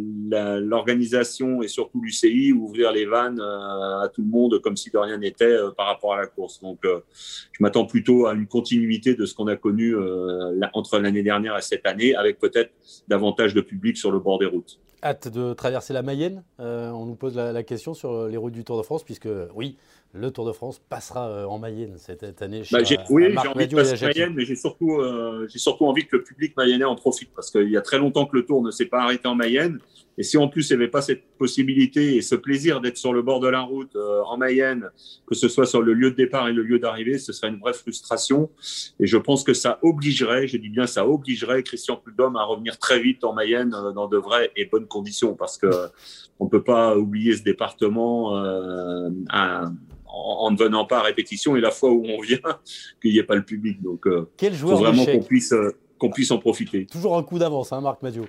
l'organisation 0.61 1.63
et 1.63 1.69
surtout 1.69 2.03
l'UCI 2.03 2.53
ouvrir 2.53 2.93
les 2.93 3.07
vannes 3.07 3.41
à 3.41 4.11
tout 4.13 4.21
le 4.21 4.29
monde 4.29 4.61
comme 4.61 4.77
si 4.77 4.91
de 4.91 4.99
rien 4.99 5.17
n'était 5.17 5.57
par 5.75 5.87
rapport 5.87 6.13
à 6.13 6.19
la 6.19 6.27
course. 6.27 6.61
Donc, 6.61 6.81
je 6.85 7.59
m'attends 7.61 7.87
plutôt 7.87 8.27
à 8.27 8.35
une 8.35 8.47
continuité 8.47 9.15
de 9.15 9.25
ce 9.25 9.35
qu'on 9.35 9.47
a 9.47 9.57
connu 9.57 9.97
entre 10.75 10.99
l'année 10.99 11.23
dernière 11.23 11.57
et 11.57 11.63
cette 11.63 11.87
année, 11.87 12.15
avec 12.15 12.39
peut-être 12.39 12.73
davantage 13.09 13.55
de 13.55 13.63
public 13.63 13.97
sur 13.97 14.11
le 14.11 14.19
bord 14.19 14.39
des 14.39 14.45
routes. 14.45 14.79
Hâte 15.03 15.29
de 15.29 15.55
traverser 15.55 15.95
la 15.95 16.03
Mayenne. 16.03 16.45
on 16.59 17.07
nous 17.07 17.17
pose 17.17 17.37
la, 17.37 17.63
question 17.63 17.95
sur 17.95 18.29
les 18.29 18.37
routes 18.37 18.53
du 18.53 18.65
Tour 18.65 18.77
de 18.77 18.83
France, 18.83 19.03
puisque 19.03 19.31
oui 19.55 19.79
le 20.15 20.31
Tour 20.31 20.47
de 20.47 20.53
France 20.53 20.81
passera 20.91 21.29
euh, 21.29 21.45
en 21.47 21.59
Mayenne 21.59 21.95
cette 21.97 22.43
année. 22.43 22.63
Bah, 22.71 22.85
j'ai, 22.85 22.99
oui, 23.09 23.25
j'ai 23.31 23.49
envie 23.49 23.67
de 23.67 23.75
passer 23.75 24.05
Mayenne, 24.05 24.35
mais 24.35 24.45
j'ai 24.45 24.57
surtout, 24.57 24.99
euh, 24.99 25.47
j'ai 25.49 25.59
surtout 25.59 25.87
envie 25.87 26.07
que 26.07 26.17
le 26.17 26.23
public 26.23 26.55
mayennais 26.57 26.85
en 26.85 26.97
profite 26.97 27.31
parce 27.35 27.51
qu'il 27.51 27.71
y 27.71 27.77
a 27.77 27.81
très 27.81 27.99
longtemps 27.99 28.27
que 28.27 28.37
le 28.37 28.45
Tour 28.45 28.63
ne 28.63 28.71
s'est 28.71 28.87
pas 28.87 29.03
arrêté 29.03 29.27
en 29.27 29.35
Mayenne. 29.35 29.79
Et 30.19 30.23
si 30.23 30.37
en 30.37 30.49
plus 30.49 30.69
il 30.69 30.77
n'y 30.77 30.83
avait 30.83 30.91
pas 30.91 31.01
cette 31.01 31.25
possibilité 31.39 32.17
et 32.17 32.23
ce 32.23 32.35
plaisir 32.35 32.83
d'être 32.83 32.99
sur 32.99 33.15
le 33.15 33.23
bord 33.23 33.41
de 33.41 33.49
la 33.49 33.63
route 33.63 33.97
euh, 33.97 34.21
en 34.27 34.37
Mayenne, 34.37 34.91
que 35.27 35.35
ce 35.35 35.49
soit 35.49 35.65
sur 35.65 35.81
le 35.81 35.95
lieu 35.95 36.11
de 36.11 36.17
départ 36.17 36.49
et 36.49 36.53
le 36.53 36.63
lieu 36.63 36.79
d'arrivée, 36.79 37.19
ce 37.19 37.33
serait 37.33 37.49
une 37.49 37.59
vraie 37.59 37.73
frustration. 37.73 38.51
Et 39.01 39.07
je 39.07 39.17
pense 39.17 39.43
que 39.43 39.55
ça 39.55 39.79
obligerait, 39.83 40.47
je 40.47 40.59
dis 40.59 40.69
bien 40.69 40.87
ça 40.87 41.09
obligerait 41.09 41.63
Christian 41.63 41.97
Prudhomme 41.97 42.37
à 42.37 42.45
revenir 42.45 42.79
très 42.79 43.01
vite 43.01 43.25
en 43.25 43.33
Mayenne 43.33 43.75
euh, 43.75 43.93
dans 43.93 44.09
de 44.09 44.19
vraies 44.19 44.51
et 44.57 44.67
bonnes 44.67 44.87
conditions 44.87 45.35
parce 45.35 45.57
que 45.57 45.71
on 46.39 46.49
peut 46.49 46.63
pas 46.63 46.97
oublier 46.99 47.37
ce 47.37 47.43
département 47.43 48.37
euh, 48.37 49.09
à, 49.31 49.71
en, 50.13 50.51
ne 50.51 50.57
venant 50.57 50.85
pas 50.85 50.99
à 50.99 51.03
répétition 51.03 51.57
et 51.57 51.61
la 51.61 51.71
fois 51.71 51.91
où 51.91 52.05
on 52.07 52.21
vient, 52.21 52.39
qu'il 53.03 53.13
n'y 53.13 53.19
ait 53.19 53.25
pas 53.25 53.35
le 53.35 53.45
public. 53.45 53.81
Donc, 53.83 54.07
euh, 54.07 54.31
Quel 54.37 54.55
joueur 54.55 54.79
faut 54.79 54.85
vraiment 54.85 55.05
qu'on 55.05 55.23
puisse, 55.23 55.53
euh, 55.53 55.77
qu'on 55.99 56.11
puisse 56.11 56.31
en 56.31 56.39
profiter. 56.39 56.87
Toujours 56.87 57.17
un 57.17 57.23
coup 57.23 57.39
d'avance, 57.39 57.73
hein, 57.73 57.81
Marc 57.81 58.03
Madio. 58.03 58.27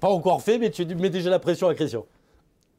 Pas 0.00 0.08
encore 0.08 0.42
fait, 0.42 0.58
mais 0.58 0.70
tu 0.70 0.84
mets 0.84 1.10
déjà 1.10 1.30
la 1.30 1.38
pression 1.38 1.68
à 1.68 1.74
Christian. 1.74 2.06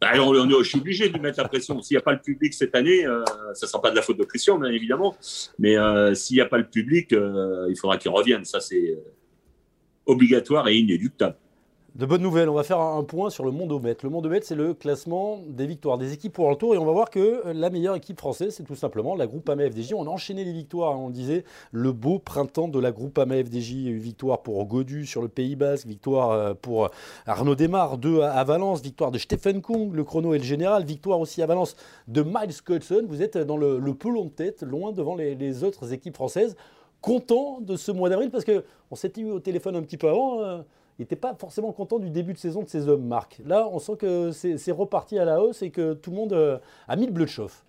Bah, 0.02 0.12
on, 0.18 0.36
on, 0.36 0.64
je 0.64 0.68
suis 0.68 0.78
obligé 0.78 1.08
de 1.08 1.14
lui 1.14 1.22
mettre 1.22 1.42
la 1.42 1.48
pression. 1.48 1.82
S'il 1.82 1.96
n'y 1.96 2.00
a 2.00 2.04
pas 2.04 2.12
le 2.12 2.20
public 2.20 2.54
cette 2.54 2.76
année, 2.76 3.06
euh, 3.06 3.24
ça 3.54 3.66
ne 3.66 3.70
sera 3.70 3.82
pas 3.82 3.92
de 3.92 3.96
la 3.96 4.02
faute 4.02 4.18
de 4.18 4.24
Christian, 4.24 4.60
bien 4.60 4.72
évidemment. 4.72 5.16
Mais 5.58 5.78
euh, 5.78 6.14
s'il 6.14 6.36
n'y 6.36 6.42
a 6.42 6.46
pas 6.46 6.58
le 6.58 6.68
public, 6.68 7.14
euh, 7.14 7.68
il 7.70 7.78
faudra 7.78 7.98
qu'il 7.98 8.12
revienne. 8.12 8.44
Ça, 8.44 8.60
c'est 8.60 8.98
obligatoire 10.06 10.68
et 10.68 10.76
inéluctable. 10.76 11.38
De 11.96 12.06
bonnes 12.06 12.24
nouvelles, 12.24 12.50
on 12.50 12.54
va 12.56 12.64
faire 12.64 12.82
un 12.82 13.06
point 13.06 13.30
sur 13.30 13.46
le 13.46 13.52
Mondomètre. 13.52 14.04
Le 14.04 14.12
Mondomètre, 14.12 14.46
c'est 14.46 14.54
le 14.54 14.74
classement 14.74 15.40
des 15.48 15.66
victoires 15.66 15.98
des 15.98 16.12
équipes 16.12 16.34
pour 16.34 16.50
le 16.50 16.58
tour 16.58 16.76
et 16.76 16.78
on 16.78 16.84
va 16.84 16.92
voir 16.92 17.10
que 17.10 17.54
la 17.54 17.70
meilleure 17.70 17.96
équipe 17.96 18.20
française, 18.20 18.54
c'est 18.54 18.66
tout 18.66 18.76
simplement 18.76 19.16
la 19.16 19.28
groupe 19.28 19.48
AMA 19.48 19.70
FDJ. 19.70 19.94
On 19.94 20.06
a 20.06 20.10
enchaîné 20.10 20.44
les 20.44 20.52
victoires, 20.52 20.96
hein. 20.96 21.00
on 21.00 21.10
disait 21.10 21.46
le 21.72 21.94
beau 21.94 22.20
printemps 22.20 22.68
de 22.68 22.80
la 22.80 22.92
groupe 22.92 23.18
AMA 23.18 23.46
FDJ. 23.46 23.92
Victoire 23.92 24.42
pour 24.42 24.66
Godu 24.66 25.06
sur 25.06 25.22
le 25.22 25.30
Pays 25.30 25.56
Basque, 25.56 25.88
victoire 25.88 26.32
euh, 26.32 26.54
pour 26.54 26.90
Arnaud 27.26 27.56
Desmar, 27.56 27.98
deux 27.98 28.20
à 28.20 28.44
Valence, 28.44 28.82
victoire 28.82 29.12
de 29.12 29.18
Stephen 29.18 29.62
Kung, 29.62 29.94
le 29.94 30.04
chrono 30.04 30.34
et 30.34 30.38
le 30.38 30.44
général, 30.44 30.84
victoire 30.84 31.22
aussi 31.22 31.42
à 31.42 31.46
Valence 31.46 31.78
de 32.10 32.24
Miles 32.24 32.52
Scottson. 32.52 33.04
Vous 33.08 33.22
êtes 33.22 33.38
dans 33.38 33.56
le, 33.56 33.80
pelon 33.94 34.26
de 34.26 34.32
tête, 34.32 34.64
loin 34.64 34.92
devant 34.92 35.16
les, 35.16 35.34
les 35.34 35.64
autres 35.64 35.94
équipes 35.94 36.16
françaises. 36.16 36.58
Content 37.00 37.62
de 37.62 37.78
ce 37.78 37.94
mois 37.94 38.10
d'avril 38.10 38.32
parce 38.32 38.44
qu'on 38.44 38.96
s'était 38.96 39.22
eu 39.22 39.32
au 39.32 39.40
téléphone 39.40 39.78
un 39.78 39.82
petit 39.82 39.96
peu 39.96 40.10
avant. 40.10 40.42
Euh, 40.42 40.62
il 40.98 41.02
n'était 41.02 41.18
pas 41.18 41.36
forcément 41.36 41.74
content 41.74 42.00
du 42.00 42.10
début 42.10 42.34
de 42.34 42.38
saison 42.38 42.64
de 42.64 42.70
ces 42.70 42.88
hommes, 42.88 43.06
Marc. 43.06 43.42
Là, 43.46 43.68
on 43.72 43.80
sent 43.80 43.98
que 44.00 44.32
c'est 44.32 44.72
reparti 44.72 45.20
à 45.20 45.26
la 45.26 45.42
hausse 45.42 45.62
et 45.62 45.70
que 45.70 45.94
tout 45.94 46.12
le 46.12 46.16
monde 46.16 46.34
euh, 46.34 46.58
a 46.88 46.96
mis 46.96 47.06
le 47.06 47.12
bleu 47.12 47.26
de 47.26 47.30
chauffe. 47.30 47.66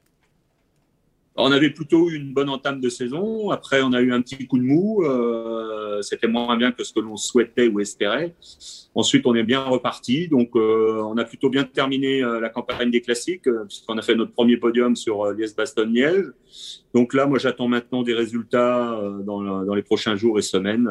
On 1.38 1.52
avait 1.52 1.70
plutôt 1.70 2.08
une 2.08 2.32
bonne 2.32 2.48
entame 2.48 2.80
de 2.80 2.88
saison. 2.88 3.50
Après, 3.50 3.82
on 3.82 3.92
a 3.92 4.00
eu 4.00 4.10
un 4.10 4.22
petit 4.22 4.46
coup 4.46 4.56
de 4.56 4.62
mou. 4.62 5.02
Euh, 5.02 6.00
c'était 6.00 6.28
moins 6.28 6.56
bien 6.56 6.72
que 6.72 6.82
ce 6.82 6.94
que 6.94 7.00
l'on 7.00 7.16
souhaitait 7.16 7.68
ou 7.68 7.78
espérait. 7.80 8.34
Ensuite, 8.94 9.26
on 9.26 9.34
est 9.34 9.42
bien 9.42 9.62
reparti. 9.62 10.28
Donc, 10.28 10.56
euh, 10.56 11.02
on 11.02 11.18
a 11.18 11.24
plutôt 11.24 11.50
bien 11.50 11.64
terminé 11.64 12.20
la 12.22 12.48
campagne 12.48 12.90
des 12.90 13.02
classiques, 13.02 13.50
puisqu'on 13.68 13.98
a 13.98 14.02
fait 14.02 14.14
notre 14.14 14.32
premier 14.32 14.56
podium 14.56 14.96
sur 14.96 15.30
Liège-Bastogne-Liège. 15.30 16.32
Donc 16.96 17.12
là, 17.12 17.26
moi, 17.26 17.38
j'attends 17.38 17.68
maintenant 17.68 18.02
des 18.02 18.14
résultats 18.14 18.98
dans, 19.26 19.42
dans, 19.64 19.74
les 19.74 19.82
prochains 19.82 20.16
jours 20.16 20.38
et 20.38 20.42
semaines, 20.42 20.90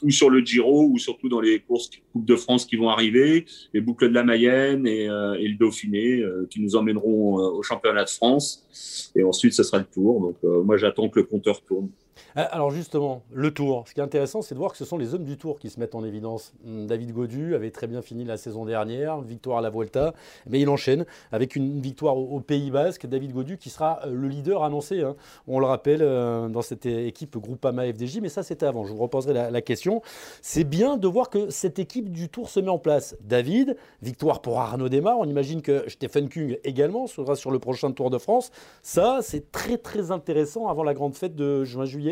ou 0.00 0.10
sur 0.12 0.30
le 0.30 0.38
Giro, 0.38 0.84
ou 0.84 0.98
surtout 0.98 1.28
dans 1.28 1.40
les 1.40 1.58
courses 1.58 1.90
Coupe 2.12 2.24
de 2.24 2.36
France 2.36 2.64
qui 2.64 2.76
vont 2.76 2.88
arriver, 2.88 3.46
les 3.74 3.80
boucles 3.80 4.08
de 4.10 4.14
la 4.14 4.22
Mayenne 4.22 4.86
et, 4.86 5.06
et 5.06 5.48
le 5.48 5.56
Dauphiné, 5.58 6.22
qui 6.48 6.60
nous 6.60 6.76
emmèneront 6.76 7.34
au 7.58 7.62
championnat 7.64 8.04
de 8.04 8.10
France. 8.10 9.10
Et 9.16 9.24
ensuite, 9.24 9.52
ce 9.52 9.64
sera 9.64 9.78
le 9.78 9.84
tour. 9.84 10.20
Donc, 10.20 10.36
moi, 10.64 10.76
j'attends 10.76 11.08
que 11.08 11.18
le 11.18 11.26
compteur 11.26 11.60
tourne. 11.62 11.88
Euh, 12.36 12.44
alors 12.50 12.70
justement, 12.70 13.22
le 13.32 13.52
tour. 13.52 13.84
Ce 13.86 13.94
qui 13.94 14.00
est 14.00 14.02
intéressant, 14.02 14.42
c'est 14.42 14.54
de 14.54 14.58
voir 14.58 14.72
que 14.72 14.78
ce 14.78 14.84
sont 14.84 14.98
les 14.98 15.14
hommes 15.14 15.24
du 15.24 15.36
tour 15.36 15.58
qui 15.58 15.70
se 15.70 15.78
mettent 15.78 15.94
en 15.94 16.04
évidence. 16.04 16.52
Hmm, 16.64 16.86
David 16.86 17.12
Godu 17.12 17.54
avait 17.54 17.70
très 17.70 17.86
bien 17.86 18.02
fini 18.02 18.24
la 18.24 18.36
saison 18.36 18.64
dernière, 18.64 19.20
victoire 19.20 19.58
à 19.58 19.60
la 19.60 19.70
Vuelta, 19.70 20.14
mais 20.46 20.60
il 20.60 20.68
enchaîne 20.68 21.04
avec 21.30 21.56
une 21.56 21.80
victoire 21.80 22.16
au, 22.16 22.40
Pays 22.40 22.70
Basque. 22.70 23.06
David 23.06 23.32
Godu 23.32 23.58
qui 23.58 23.70
sera 23.70 24.00
euh, 24.04 24.12
le 24.12 24.28
leader 24.28 24.64
annoncé, 24.64 25.02
hein. 25.02 25.14
on 25.46 25.60
le 25.60 25.66
rappelle, 25.66 26.02
euh, 26.02 26.48
dans 26.48 26.62
cette 26.62 26.86
équipe 26.86 27.36
Groupama 27.38 27.86
FDJ, 27.92 28.20
mais 28.20 28.28
ça 28.28 28.42
c'était 28.42 28.66
avant. 28.66 28.84
Je 28.84 28.92
vous 28.92 29.02
reposerai 29.02 29.50
la, 29.50 29.62
question. 29.62 30.02
C'est 30.40 30.64
bien 30.64 30.96
de 30.96 31.06
voir 31.06 31.30
que 31.30 31.50
cette 31.50 31.78
équipe 31.78 32.10
du 32.10 32.28
tour 32.28 32.48
se 32.48 32.58
met 32.58 32.68
en 32.68 32.78
place. 32.78 33.16
David, 33.20 33.76
victoire 34.02 34.42
pour 34.42 34.60
Arnaud 34.60 34.88
Desmar. 34.88 35.18
On 35.18 35.24
imagine 35.24 35.62
que 35.62 35.88
Stephen 35.88 36.28
Kung 36.28 36.58
également 36.64 37.06
sera 37.06 37.36
sur 37.36 37.52
le 37.52 37.60
prochain 37.60 37.92
Tour 37.92 38.10
de 38.10 38.18
France. 38.18 38.50
Ça, 38.82 39.20
c'est 39.22 39.52
très 39.52 39.78
très 39.78 40.10
intéressant 40.10 40.68
avant 40.68 40.82
la 40.82 40.94
grande 40.94 41.14
fête 41.14 41.36
de 41.36 41.64
juin-juillet. 41.64 42.11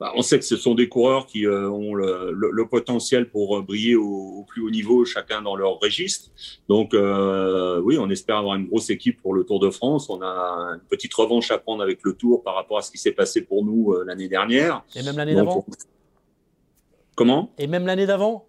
Bah, 0.00 0.12
on 0.14 0.22
sait 0.22 0.38
que 0.38 0.44
ce 0.44 0.56
sont 0.56 0.76
des 0.76 0.88
coureurs 0.88 1.26
qui 1.26 1.44
euh, 1.44 1.68
ont 1.68 1.94
le, 1.94 2.68
potentiel 2.70 3.28
pour 3.28 3.58
euh, 3.58 3.62
briller 3.62 3.96
au, 3.96 4.44
plus 4.46 4.62
haut 4.62 4.70
niveau, 4.70 5.04
chacun 5.04 5.42
dans 5.42 5.56
leur 5.56 5.80
registre. 5.80 6.30
Donc 6.68 6.94
euh, 6.94 7.80
oui, 7.80 7.98
on 7.98 8.08
espère 8.08 8.36
avoir 8.36 8.54
une 8.54 8.66
grosse 8.66 8.90
équipe 8.90 9.20
pour 9.20 9.34
le 9.34 9.42
Tour 9.42 9.58
de 9.58 9.70
France. 9.70 10.08
On 10.08 10.22
a 10.22 10.74
une 10.74 10.88
petite 10.88 11.12
revanche 11.14 11.50
à 11.50 11.58
prendre 11.58 11.82
avec 11.82 11.98
le 12.04 12.12
Tour 12.12 12.44
par 12.44 12.54
rapport 12.54 12.78
à 12.78 12.82
ce 12.82 12.92
qui 12.92 12.98
s'est 12.98 13.12
passé 13.12 13.42
pour 13.42 13.64
nous 13.64 13.92
l'année 14.06 14.28
dernière. 14.28 14.84
Et 14.94 15.02
même 15.02 15.16
l'année 15.16 15.34
d'avant? 15.34 15.66
Comment? 17.16 17.50
Et 17.58 17.66
même 17.66 17.86
l'année 17.86 18.06
d'avant? 18.06 18.44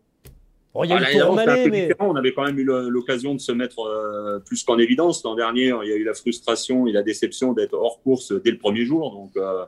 Il 0.84 0.90
y 0.90 0.94
a 0.94 1.00
ah, 1.02 1.26
Tour 1.26 1.36
mais... 1.36 1.90
On 2.00 2.16
avait 2.16 2.32
quand 2.32 2.44
même 2.44 2.60
eu 2.60 2.64
l'occasion 2.64 3.34
de 3.34 3.40
se 3.40 3.52
mettre 3.52 4.42
plus 4.46 4.64
qu'en 4.64 4.78
évidence. 4.78 5.24
L'an 5.24 5.34
dernier, 5.34 5.74
il 5.84 5.90
y 5.90 5.94
a 5.94 5.96
eu 5.96 6.04
la 6.04 6.14
frustration 6.14 6.86
et 6.86 6.92
la 6.92 7.02
déception 7.02 7.54
d'être 7.54 7.74
hors 7.74 8.02
course 8.04 8.34
dès 8.44 8.52
le 8.52 8.60
premier 8.60 8.86
jour. 8.86 9.12
Donc 9.12 9.32
euh, 9.36 9.66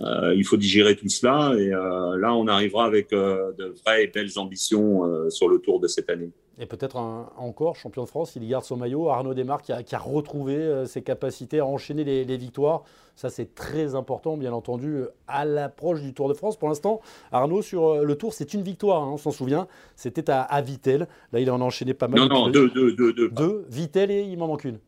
il 0.00 0.44
faut 0.44 0.56
digérer 0.56 0.96
tout 0.96 1.08
cela 1.08 1.54
et 1.58 1.72
euh, 1.72 2.16
là, 2.18 2.34
on 2.34 2.46
arrivera 2.46 2.84
avec 2.84 3.12
euh, 3.12 3.52
de 3.58 3.74
vraies 3.84 4.04
et 4.04 4.06
belles 4.06 4.38
ambitions 4.38 5.02
sur 5.30 5.48
le 5.48 5.58
Tour 5.58 5.80
de 5.80 5.88
cette 5.88 6.10
année. 6.10 6.30
Et 6.60 6.66
peut-être 6.66 6.96
encore 6.96 7.76
champion 7.76 8.02
de 8.02 8.08
France, 8.08 8.34
il 8.34 8.48
garde 8.48 8.64
son 8.64 8.76
maillot. 8.76 9.08
Arnaud 9.10 9.32
Desmar 9.32 9.62
qui 9.62 9.72
a, 9.72 9.98
retrouvé 9.98 10.84
ses 10.86 11.02
capacités 11.02 11.60
à 11.60 11.66
enchaîner 11.66 12.02
les, 12.02 12.36
victoires. 12.36 12.82
Ça, 13.14 13.30
c'est 13.30 13.54
très 13.54 13.94
important, 13.94 14.36
bien 14.36 14.52
entendu, 14.52 15.02
à 15.28 15.44
l'approche 15.44 16.00
du 16.02 16.14
Tour 16.14 16.28
de 16.28 16.34
France. 16.34 16.56
Pour 16.56 16.68
l'instant, 16.68 17.00
Arnaud, 17.30 17.62
sur 17.62 18.04
le 18.04 18.14
Tour, 18.16 18.32
c'est 18.32 18.54
une 18.54 18.62
victoire, 18.62 19.04
hein, 19.04 19.10
on 19.12 19.18
s'en 19.18 19.30
souvient. 19.30 19.68
C'était 19.94 20.30
à, 20.30 20.42
à, 20.42 20.60
Vitel. 20.60 21.06
Là, 21.32 21.38
il 21.38 21.48
en 21.48 21.60
a 21.60 21.64
enchaîné 21.64 21.94
pas 21.94 22.08
mal. 22.08 22.20
Non, 22.20 22.28
non, 22.28 22.50
deux, 22.50 22.68
deux, 22.70 22.92
deux, 22.92 23.12
deux. 23.12 23.28
Deux, 23.28 23.64
Vitel 23.68 24.10
et 24.10 24.22
il 24.22 24.36
m'en 24.36 24.48
manque 24.48 24.64
une. 24.64 24.78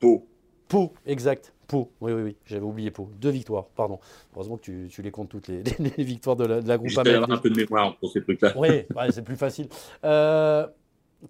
Pau. 0.00 0.26
Pau, 0.68 0.92
exact. 1.06 1.54
Pau, 1.66 1.90
oui, 2.00 2.12
oui, 2.12 2.22
oui, 2.22 2.36
j'avais 2.46 2.64
oublié 2.64 2.90
Pau. 2.90 3.10
Deux 3.20 3.30
victoires, 3.30 3.66
pardon. 3.76 3.98
Heureusement 4.34 4.56
que 4.56 4.86
tu, 4.86 5.02
les 5.02 5.10
comptes 5.10 5.28
toutes 5.28 5.48
les, 5.48 6.04
victoires 6.04 6.36
de 6.36 6.46
la, 6.46 6.60
de 6.60 6.68
la 6.68 6.78
groupe 6.78 6.96
avoir 6.96 7.30
un 7.30 7.36
peu 7.38 7.50
de 7.50 7.56
mémoire 7.56 7.96
pour 7.98 8.10
ces 8.10 8.22
trucs-là. 8.22 8.54
Oui, 8.56 8.84
c'est 9.10 9.24
plus 9.24 9.36
facile. 9.36 9.68
Euh, 10.04 10.66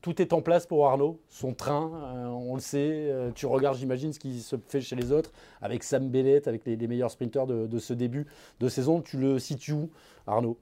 tout 0.02 0.20
est 0.20 0.32
en 0.32 0.42
place 0.42 0.66
pour 0.66 0.86
Arnaud, 0.86 1.20
son 1.28 1.54
train, 1.54 1.90
euh, 2.14 2.26
on 2.26 2.54
le 2.54 2.60
sait. 2.60 3.08
Euh, 3.10 3.30
tu 3.34 3.46
regardes, 3.46 3.76
j'imagine, 3.78 4.12
ce 4.12 4.18
qui 4.18 4.40
se 4.40 4.56
fait 4.68 4.80
chez 4.80 4.96
les 4.96 5.12
autres, 5.12 5.32
avec 5.62 5.82
Sam 5.82 6.08
Bellet, 6.08 6.46
avec 6.46 6.64
les, 6.66 6.76
meilleurs 6.86 7.10
sprinteurs 7.10 7.46
de, 7.46 7.78
ce 7.78 7.94
début 7.94 8.26
de 8.60 8.68
saison. 8.68 9.00
Tu 9.00 9.16
le 9.16 9.38
situes 9.38 9.72
où, 9.72 9.90
Arnaud? 10.26 10.58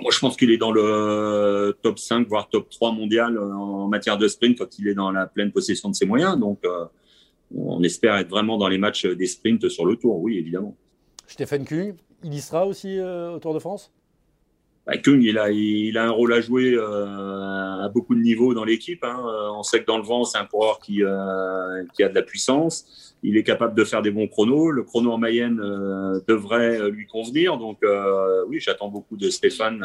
Moi, 0.00 0.10
je 0.12 0.18
pense 0.18 0.36
qu'il 0.36 0.50
est 0.50 0.58
dans 0.58 0.70
le 0.70 1.76
top 1.82 1.98
5, 1.98 2.28
voire 2.28 2.48
top 2.48 2.68
3 2.70 2.92
mondial 2.92 3.38
en 3.38 3.88
matière 3.88 4.18
de 4.18 4.28
sprint 4.28 4.58
quand 4.58 4.78
il 4.78 4.88
est 4.88 4.94
dans 4.94 5.10
la 5.10 5.26
pleine 5.26 5.50
possession 5.50 5.88
de 5.88 5.94
ses 5.94 6.06
moyens. 6.06 6.38
Donc, 6.38 6.62
on 7.54 7.82
espère 7.82 8.16
être 8.16 8.28
vraiment 8.28 8.58
dans 8.58 8.68
les 8.68 8.78
matchs 8.78 9.06
des 9.06 9.26
sprints 9.26 9.68
sur 9.68 9.86
le 9.86 9.96
Tour, 9.96 10.20
oui, 10.20 10.38
évidemment. 10.38 10.76
Stéphane 11.26 11.64
Kung, 11.64 11.94
il 12.24 12.34
y 12.34 12.40
sera 12.40 12.66
aussi 12.66 12.98
euh, 12.98 13.32
au 13.32 13.38
Tour 13.38 13.54
de 13.54 13.58
France? 13.58 13.92
Bah, 14.88 14.98
Kung, 14.98 15.22
il 15.22 15.38
a, 15.38 16.02
un 16.02 16.10
rôle 16.10 16.32
à 16.32 16.40
jouer 16.40 16.72
euh, 16.74 17.84
à 17.84 17.88
beaucoup 17.92 18.14
de 18.14 18.20
niveaux 18.20 18.54
dans 18.54 18.64
l'équipe. 18.64 19.04
Hein. 19.04 19.22
On 19.56 19.62
sait 19.62 19.80
que 19.80 19.86
dans 19.86 19.98
le 19.98 20.04
vent, 20.04 20.24
c'est 20.24 20.38
un 20.38 20.46
coureur 20.46 20.80
qui, 20.80 21.04
euh, 21.04 21.08
a 21.08 22.08
de 22.08 22.14
la 22.14 22.22
puissance 22.22 23.08
il 23.22 23.36
est 23.36 23.42
capable 23.42 23.74
de 23.74 23.84
faire 23.84 24.02
des 24.02 24.10
bons 24.10 24.28
chronos. 24.28 24.70
Le 24.70 24.82
chrono 24.82 25.12
en 25.12 25.18
Mayenne 25.18 25.60
euh, 25.60 26.20
devrait 26.28 26.80
euh, 26.80 26.90
lui 26.90 27.06
convenir. 27.06 27.58
Donc 27.58 27.78
euh, 27.82 28.44
oui, 28.48 28.60
j'attends 28.60 28.88
beaucoup 28.88 29.16
de 29.16 29.28
Stéphane, 29.30 29.84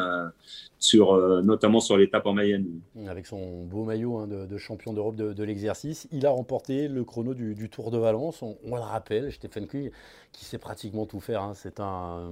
notamment 1.42 1.80
sur 1.80 1.96
l'étape 1.96 2.26
en 2.26 2.32
Mayenne. 2.32 2.66
Avec 3.08 3.26
son 3.26 3.64
beau 3.64 3.84
maillot 3.84 4.18
hein, 4.18 4.26
de, 4.28 4.58
champion 4.58 4.92
d'Europe 4.92 5.16
de, 5.16 5.44
l'exercice, 5.44 6.08
il 6.12 6.26
a 6.26 6.30
remporté 6.30 6.88
le 6.88 7.04
chrono 7.04 7.34
du, 7.34 7.68
Tour 7.68 7.90
de 7.90 7.98
Valence. 7.98 8.42
On, 8.42 8.74
le 8.74 8.80
rappelle, 8.80 9.32
Stéphane 9.32 9.66
Kuy, 9.66 9.90
qui 10.32 10.44
sait 10.44 10.58
pratiquement 10.58 11.06
tout 11.06 11.20
faire. 11.20 11.42
Hein. 11.42 11.52
C'est 11.54 11.80
un 11.80 12.30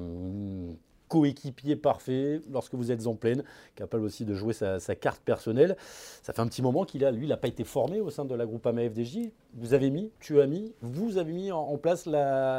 coéquipier 1.12 1.76
parfait 1.76 2.40
lorsque 2.50 2.74
vous 2.74 2.90
êtes 2.90 3.06
en 3.06 3.14
pleine, 3.14 3.44
capable 3.76 4.02
aussi 4.02 4.24
de 4.24 4.32
jouer 4.32 4.54
sa, 4.54 4.78
carte 4.94 5.20
personnelle. 5.20 5.76
Ça 6.22 6.32
fait 6.32 6.40
un 6.40 6.46
petit 6.46 6.62
moment 6.62 6.86
qu'il 6.86 7.04
a, 7.04 7.10
lui, 7.10 7.26
il 7.26 7.28
n'a 7.28 7.36
pas 7.36 7.48
été 7.48 7.64
formé 7.64 8.00
au 8.00 8.08
sein 8.08 8.24
de 8.24 8.34
la 8.34 8.46
groupe 8.46 8.66
AMA-FDJ. 8.66 9.30
Vous 9.52 9.74
avez 9.74 9.90
mis, 9.90 10.10
tu 10.20 10.40
as 10.40 10.46
mis, 10.46 10.72
vous 10.80 11.18
avez 11.18 11.34
mis 11.34 11.52
en, 11.52 11.76
place 11.76 12.06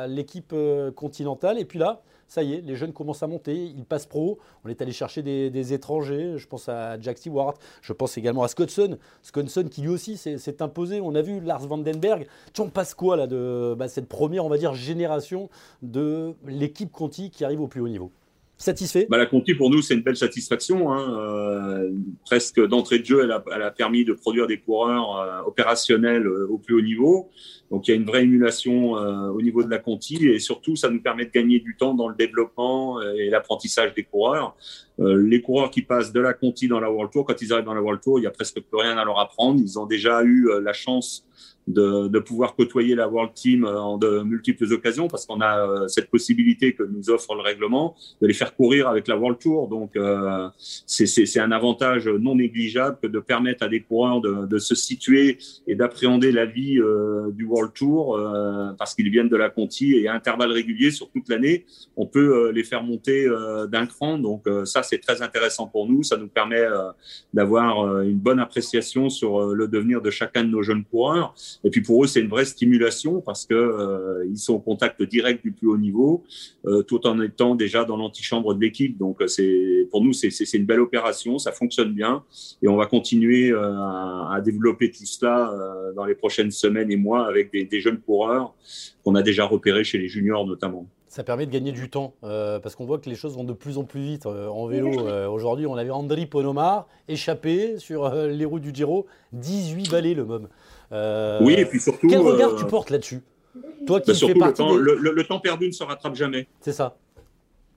l'équipe 0.08 0.52
euh, 0.54 0.92
continentale. 0.92 1.58
Et 1.58 1.66
puis 1.66 1.80
là, 1.80 2.04
ça 2.28 2.44
y 2.44 2.54
est, 2.54 2.62
les 2.62 2.76
jeunes 2.76 2.94
commencent 2.94 3.24
à 3.24 3.28
monter, 3.28 3.56
ils 3.56 3.86
passent 3.86 4.06
pro. 4.06 4.38
On 4.64 4.70
est 4.70 4.80
allé 4.84 4.92
chercher 4.92 5.24
des, 5.24 5.74
étrangers. 5.74 6.38
Je 6.38 6.48
pense 6.48 6.70
à 6.70 7.02
Jack 7.02 7.18
Stewart, 7.18 7.56
je 7.82 7.92
pense 7.92 8.20
également 8.20 8.44
à 8.44 8.50
Scottson. 8.50 9.00
Scottson 9.24 9.64
qui 9.64 9.82
lui 9.82 9.90
aussi 9.90 10.16
s'est 10.16 10.62
imposé. 10.62 11.02
On 11.02 11.16
a 11.16 11.24
vu 11.24 11.40
Lars 11.40 11.66
Vandenberg. 11.66 12.28
Tu 12.54 12.62
en 12.62 12.70
passes 12.70 12.94
quoi 12.94 13.18
là 13.18 13.26
de 13.26 13.74
bah, 13.76 13.88
cette 13.88 14.08
première, 14.08 14.46
on 14.46 14.50
va 14.50 14.60
dire, 14.60 14.76
génération 14.76 15.50
de 15.82 16.36
l'équipe 16.46 16.92
Conti 16.92 17.32
qui 17.32 17.44
arrive 17.44 17.62
au 17.62 17.68
plus 17.68 17.82
haut 17.82 17.90
niveau? 17.90 18.12
Satisfait? 18.58 19.08
Bah, 19.10 19.18
La 19.18 19.26
Conti, 19.26 19.56
pour 19.56 19.70
nous, 19.70 19.82
c'est 19.82 19.94
une 19.94 20.04
belle 20.04 20.16
satisfaction. 20.16 20.94
Hein. 20.94 21.20
Euh, 21.20 21.92
presque 22.26 22.66
d'entrée 22.66 23.00
de 23.00 23.06
jeu, 23.06 23.22
elle 23.24 23.32
a, 23.32 23.72
permis 23.72 24.06
de 24.06 24.14
produire 24.14 24.48
des 24.48 24.60
coureurs 24.60 25.18
euh, 25.18 25.42
opérationnels 25.48 26.26
euh, 26.26 26.48
au 26.50 26.60
plus 26.60 26.76
haut 26.76 26.82
niveau. 26.82 27.30
Donc, 27.72 27.88
il 27.88 27.92
y 27.92 27.94
a 27.94 27.98
une 27.98 28.06
vraie 28.06 28.24
émulation 28.24 28.92
au 28.92 29.42
niveau 29.42 29.64
de 29.64 29.70
la 29.70 29.80
Conti. 29.80 30.28
Et 30.28 30.38
surtout, 30.38 30.76
ça 30.76 30.92
nous 30.92 31.02
permet 31.02 31.26
de 31.26 31.32
gagner 31.32 31.60
du 31.60 31.76
temps 31.76 31.96
dans 31.96 32.08
le 32.08 32.14
développement 32.16 33.02
et 33.02 33.32
l'apprentissage 33.32 33.96
des 33.96 34.04
coureurs. 34.04 34.56
les 35.00 35.42
coureurs 35.42 35.72
qui 35.72 35.82
passent 35.82 36.14
de 36.14 36.20
la 36.20 36.34
Conti 36.34 36.68
dans 36.68 36.80
la 36.80 36.92
World 36.92 37.12
Tour, 37.12 37.26
quand 37.26 37.42
ils 37.42 37.52
arrivent 37.52 37.66
dans 37.66 37.74
la 37.74 37.82
World 37.82 38.00
Tour, 38.00 38.20
il 38.20 38.22
n'y 38.22 38.28
a 38.28 38.32
presque 38.32 38.62
plus 38.62 38.78
rien 38.78 38.96
à 39.00 39.06
leur 39.06 39.18
apprendre. 39.18 39.60
Ils 39.60 39.80
ont 39.80 39.88
déjà 39.88 40.22
eu 40.22 40.52
la 40.62 40.74
chance 40.74 41.26
de, 41.68 42.08
de, 42.08 42.20
pouvoir 42.20 42.56
côtoyer 42.56 42.96
la 42.96 43.08
World 43.08 43.34
Team 43.34 43.66
en 43.66 43.98
de 43.98 44.22
multiples 44.24 44.72
occasions 44.74 45.08
parce 45.08 45.26
qu'on 45.26 45.42
a 45.42 45.60
euh, 45.60 45.88
cette 45.88 46.10
possibilité 46.10 46.74
que 46.74 46.84
nous 46.84 47.10
offre 47.10 47.36
le 47.36 47.42
règlement 47.42 47.96
de 48.22 48.28
les 48.28 48.34
faire 48.34 48.56
courir 48.56 48.88
avec 48.88 49.08
la 49.08 49.18
World 49.18 49.40
Tour. 49.40 49.68
Donc, 49.68 49.96
euh, 49.96 50.50
c'est 50.58 51.40
un 51.40 51.52
avantage 51.52 52.08
non 52.08 52.36
négligeable 52.36 52.98
que 53.02 53.08
de 53.08 53.20
permettre 53.20 53.64
à 53.64 53.70
des 53.70 53.82
coureurs 53.82 54.22
de, 54.22 54.46
de 54.46 54.58
se 54.58 54.76
situer 54.76 55.38
et 55.68 55.76
d'appréhender 55.76 56.32
la 56.32 56.46
vie 56.46 56.80
euh, 56.80 57.32
du 57.32 57.46
World 57.46 57.74
Tour 57.74 58.18
euh, 58.18 58.74
parce 58.78 58.96
qu'ils 58.96 59.10
viennent 59.10 59.30
de 59.30 59.38
la 59.38 59.50
Conti 59.50 59.94
et 59.94 60.08
à 60.08 60.14
intervalles 60.14 60.52
réguliers 60.52 60.92
sur 60.92 61.10
toute 61.10 61.30
l'année, 61.30 61.66
on 61.96 62.06
peut 62.06 62.52
les 62.52 62.64
faire 62.64 62.84
monter 62.84 63.28
d'un 63.70 63.86
cran. 63.86 64.18
Donc, 64.18 64.48
ça, 64.66 64.84
c'est 64.84 65.00
très 65.00 65.22
intéressant 65.22 65.68
pour 65.68 65.88
nous. 65.88 66.04
Ça 66.04 66.18
nous 66.18 66.28
permet 66.28 66.64
d'avoir 67.34 68.02
une 68.02 68.18
bonne 68.18 68.40
appréciation 68.40 69.10
sur 69.10 69.54
le 69.54 69.68
devenir 69.68 70.02
de 70.02 70.10
chacun 70.10 70.44
de 70.44 70.50
nos 70.50 70.64
jeunes 70.64 70.84
coureurs. 70.84 71.36
Et 71.64 71.70
puis 71.70 71.82
pour 71.82 72.04
eux, 72.04 72.08
c'est 72.08 72.20
une 72.22 72.30
vraie 72.30 72.46
stimulation 72.46 73.22
parce 73.22 73.46
que 73.46 73.54
euh, 73.54 74.26
ils 74.30 74.38
sont 74.38 74.54
au 74.56 74.60
contact 74.60 75.02
direct 75.04 75.44
du 75.44 75.52
plus 75.52 75.68
haut 75.68 75.78
niveau, 75.78 76.24
euh, 76.66 76.84
tout 76.84 77.06
en 77.08 77.22
étant 77.22 77.56
déjà 77.56 77.86
dans 77.86 77.98
l'antichambre 77.98 78.54
de 78.56 78.62
l'équipe. 78.62 78.98
Donc 78.98 79.22
euh, 79.22 79.28
c'est 79.28 79.88
pour 79.92 80.04
nous, 80.04 80.14
c'est 80.14 80.54
une 80.54 80.66
belle 80.66 80.82
opération, 80.82 81.38
ça 81.38 81.52
fonctionne 81.52 81.94
bien, 81.94 82.24
et 82.62 82.68
on 82.68 82.76
va 82.76 82.86
continuer 82.86 83.52
à, 83.54 84.30
à, 84.34 84.42
développer 84.42 84.92
tout 84.92 85.06
cela 85.06 85.54
dans 85.96 86.06
les 86.06 86.16
prochaines 86.16 86.52
semaines 86.52 86.92
et 86.92 86.98
mois 86.98 87.28
avec 87.28 87.52
des, 87.52 87.66
des 87.66 87.80
jeunes 87.80 88.00
coureurs 88.00 88.54
qu'on 89.04 89.16
a 89.16 89.22
déjà 89.22 89.46
repérés 89.46 89.84
chez 89.84 89.98
les 89.98 90.08
juniors 90.08 90.46
notamment. 90.46 90.88
Ça 91.14 91.24
permet 91.24 91.46
de 91.46 91.52
gagner 91.52 91.72
du 91.72 91.92
temps 91.92 92.16
euh, 92.24 92.58
parce 92.58 92.74
qu'on 92.74 92.86
voit 92.86 92.98
que 92.98 93.08
les 93.08 93.16
choses 93.16 93.36
vont 93.36 93.44
de 93.44 93.54
plus 93.54 93.78
en 93.78 93.84
plus 93.84 94.02
vite 94.02 94.26
euh, 94.26 94.48
en 94.48 94.66
vélo. 94.66 95.08
Euh, 95.08 95.28
aujourd'hui, 95.30 95.68
on 95.68 95.76
avait 95.76 95.92
Andri 95.92 96.26
Ponomar 96.26 96.88
échappé 97.08 97.78
sur 97.78 98.12
les 98.12 98.46
routes 98.46 98.64
du 98.64 98.74
Giro, 98.74 99.06
18 99.34 99.92
balais 99.92 100.16
le 100.16 100.24
même. 100.92 101.44
oui, 101.44 101.54
et 101.54 101.66
puis 101.66 101.80
surtout. 101.80 102.08
Quel 102.08 102.20
regard 102.20 102.56
tu 102.56 102.66
portes 102.66 102.90
là-dessus 102.90 103.22
Toi 103.86 104.02
qui 104.02 104.12
bah, 104.12 104.18
fais 104.18 104.36
partie. 104.36 104.62
Le 104.62 104.68
temps, 104.68 104.76
le 104.76 105.24
temps 105.24 105.40
perdu 105.40 105.68
ne 105.68 105.72
se 105.72 105.84
rattrape 105.84 106.16
jamais. 106.16 106.48
C'est 106.62 106.74
ça. 106.74 106.98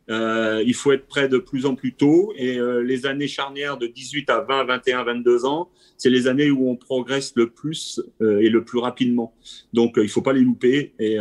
Euh, 0.08 0.62
il 0.64 0.74
faut 0.74 0.92
être 0.92 1.06
prêt 1.06 1.28
de 1.28 1.38
plus 1.38 1.66
en 1.66 1.74
plus 1.74 1.94
tôt. 1.94 2.32
Et 2.36 2.58
euh, 2.58 2.82
les 2.82 3.06
années 3.06 3.28
charnières 3.28 3.76
de 3.76 3.86
18 3.86 4.30
à 4.30 4.40
20, 4.40 4.64
21, 4.64 5.04
22 5.04 5.44
ans, 5.44 5.68
c'est 5.96 6.10
les 6.10 6.28
années 6.28 6.50
où 6.50 6.68
on 6.70 6.76
progresse 6.76 7.32
le 7.36 7.50
plus 7.50 8.00
euh, 8.20 8.40
et 8.40 8.48
le 8.48 8.64
plus 8.64 8.78
rapidement. 8.78 9.34
Donc, 9.72 9.94
il 9.96 10.08
faut 10.08 10.22
pas 10.22 10.32
les 10.32 10.40
louper. 10.40 10.94
Et 10.98 11.16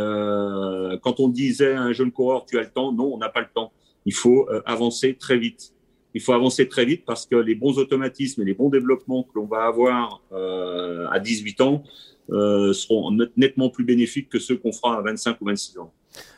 quand 1.02 1.20
on 1.20 1.28
disait 1.28 1.72
à 1.72 1.82
un 1.82 1.92
jeune 1.92 2.12
coureur, 2.12 2.44
tu 2.46 2.58
as 2.58 2.62
le 2.62 2.70
temps, 2.70 2.92
non, 2.92 3.12
on 3.14 3.18
n'a 3.18 3.28
pas 3.28 3.40
le 3.40 3.48
temps. 3.52 3.72
Il 4.04 4.14
faut 4.14 4.48
avancer 4.64 5.14
très 5.14 5.36
vite. 5.36 5.72
Il 6.16 6.22
faut 6.22 6.32
avancer 6.32 6.66
très 6.66 6.84
vite 6.86 7.04
parce 7.04 7.26
que 7.26 7.36
les 7.36 7.54
bons 7.54 7.78
automatismes 7.78 8.42
et 8.42 8.44
les 8.44 8.54
bons 8.54 8.70
développements 8.70 9.22
que 9.22 9.32
l'on 9.34 9.46
va 9.46 9.64
avoir 9.64 10.22
à 10.32 11.20
18 11.20 11.60
ans 11.60 11.82
seront 12.28 13.16
nettement 13.36 13.68
plus 13.68 13.84
bénéfiques 13.84 14.30
que 14.30 14.38
ceux 14.38 14.56
qu'on 14.56 14.72
fera 14.72 14.98
à 14.98 15.02
25 15.02 15.40
ou 15.42 15.44
26 15.44 15.78
ans. 15.78 15.92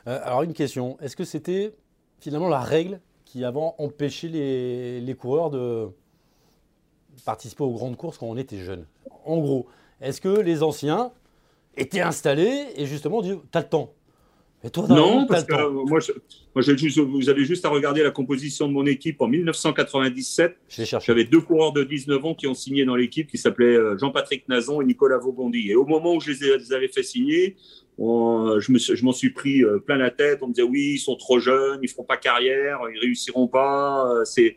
alors, 0.05 0.43
une 0.43 0.53
question. 0.53 0.99
Est-ce 1.01 1.17
que 1.17 1.25
c'était 1.25 1.73
finalement 2.19 2.49
la 2.49 2.61
règle 2.61 3.01
qui 3.29 3.45
avant 3.45 3.75
empêchait 3.79 4.29
les, 4.29 5.15
coureurs 5.15 5.51
de 5.51 5.89
participer 7.27 7.63
aux 7.63 7.73
grandes 7.73 7.97
courses 7.97 8.17
quand 8.17 8.27
on 8.27 8.39
était 8.39 8.59
jeune. 8.59 8.87
En 9.27 9.39
gros, 9.39 9.67
est-ce 10.01 10.21
que 10.21 10.41
les 10.41 10.63
anciens 10.63 11.13
étaient 11.77 12.01
installés 12.01 12.69
et 12.77 12.87
justement 12.87 13.23
tu 13.23 13.35
as 13.53 13.61
le 13.61 13.69
temps 13.69 13.93
non, 14.89 15.27
parce 15.27 15.45
que 15.45 15.55
moi, 15.89 16.01
vous 16.55 17.29
avez 17.29 17.45
juste 17.45 17.65
à 17.65 17.69
regarder 17.69 18.03
la 18.03 18.11
composition 18.11 18.67
de 18.67 18.73
mon 18.73 18.87
équipe 18.87 19.21
en 19.21 19.29
1997. 19.29 20.57
J'avais 21.01 21.25
deux 21.25 21.41
coureurs 21.41 21.73
de 21.73 21.85
19 21.85 22.25
ans 22.25 22.35
qui 22.35 22.49
ont 22.49 22.55
signé 22.55 22.85
dans 22.85 22.97
l'équipe 22.97 23.31
qui 23.31 23.39
s'appelaient 23.39 23.77
euh, 23.77 23.97
Jean-Patrick 23.99 24.49
Nazon 24.49 24.81
et 24.81 24.85
Nicolas 24.85 25.19
Vaugondi. 25.19 25.71
Et 25.71 25.77
au 25.77 25.85
moment 25.85 26.15
où 26.15 26.21
je 26.21 26.33
les 26.33 26.73
avais 26.73 26.89
fait 26.89 27.05
signer, 27.05 27.57
je 27.99 29.05
m'en 29.05 29.13
suis 29.13 29.31
pris 29.31 29.65
euh, 29.65 29.79
plein 29.79 29.97
la 29.97 30.11
tête. 30.11 30.39
On 30.43 30.49
me 30.49 30.53
disait 30.53 30.67
oui, 30.67 30.93
ils 30.95 30.99
sont 30.99 31.17
trop 31.17 31.39
jeunes, 31.39 31.81
ils 31.83 31.89
feront 31.89 32.05
pas 32.05 32.17
carrière, 32.17 32.81
ils 32.93 32.99
réussiront 32.99 33.49
pas. 33.49 34.09
Euh, 34.13 34.25
c'est 34.25 34.57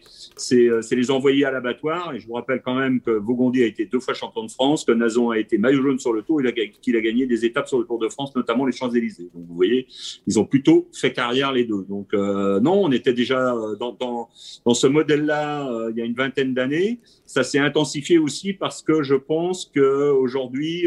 euh, 0.52 0.82
c'est 0.82 0.96
les 0.96 1.10
envoyer 1.10 1.46
à 1.46 1.52
l'abattoir. 1.52 2.14
Et 2.14 2.20
je 2.20 2.28
vous 2.28 2.34
rappelle 2.34 2.62
quand 2.64 2.76
même 2.76 3.02
que 3.02 3.12
Vaugondi 3.12 3.64
a 3.64 3.66
été 3.66 3.86
deux 3.86 4.00
fois 4.00 4.14
champion 4.14 4.46
de 4.46 4.52
France, 4.52 4.86
que 4.86 4.92
Nazon 4.92 5.32
a 5.32 5.40
été 5.40 5.58
maillot 5.58 5.82
jaune 5.82 6.00
sur 6.00 6.14
le 6.14 6.22
Tour, 6.22 6.42
qu'il 6.82 6.96
a 6.96 7.02
gagné 7.02 7.26
des 7.26 7.46
étapes 7.46 7.68
sur 7.68 7.80
le 7.80 7.86
Tour 7.86 8.00
de 8.00 8.10
France, 8.10 8.36
notamment 8.36 8.66
les 8.66 8.74
Champs 8.74 8.92
Élysées. 8.92 9.30
Donc 9.34 9.46
vous 9.48 9.56
voyez, 9.56 9.88
ils 10.28 10.40
ont 10.40 10.46
plutôt 10.46 10.88
fait 10.94 11.12
carrière 11.12 11.52
les 11.52 11.66
deux. 11.66 11.84
Donc 11.90 12.14
non, 12.14 12.84
on 12.84 12.92
était 12.92 13.14
déjà 13.14 13.56
dans 13.80 13.94
dans, 13.94 14.30
dans 14.66 14.74
ce 14.74 14.88
modèle-là 14.88 15.90
il 15.90 15.98
y 15.98 16.02
a 16.02 16.06
une 16.06 16.14
vingtaine 16.14 16.54
d'années. 16.54 17.00
Ça 17.32 17.44
s'est 17.44 17.60
intensifié 17.60 18.18
aussi 18.18 18.54
parce 18.54 18.82
que 18.82 19.04
je 19.04 19.16
pense 19.16 19.66
que 19.66 20.12
aujourd'hui, 20.12 20.86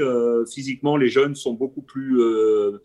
physiquement, 0.52 0.96
les 0.96 1.08
jeunes 1.08 1.34
sont 1.34 1.54
beaucoup 1.54 1.80
plus 1.80 2.20
euh, 2.20 2.82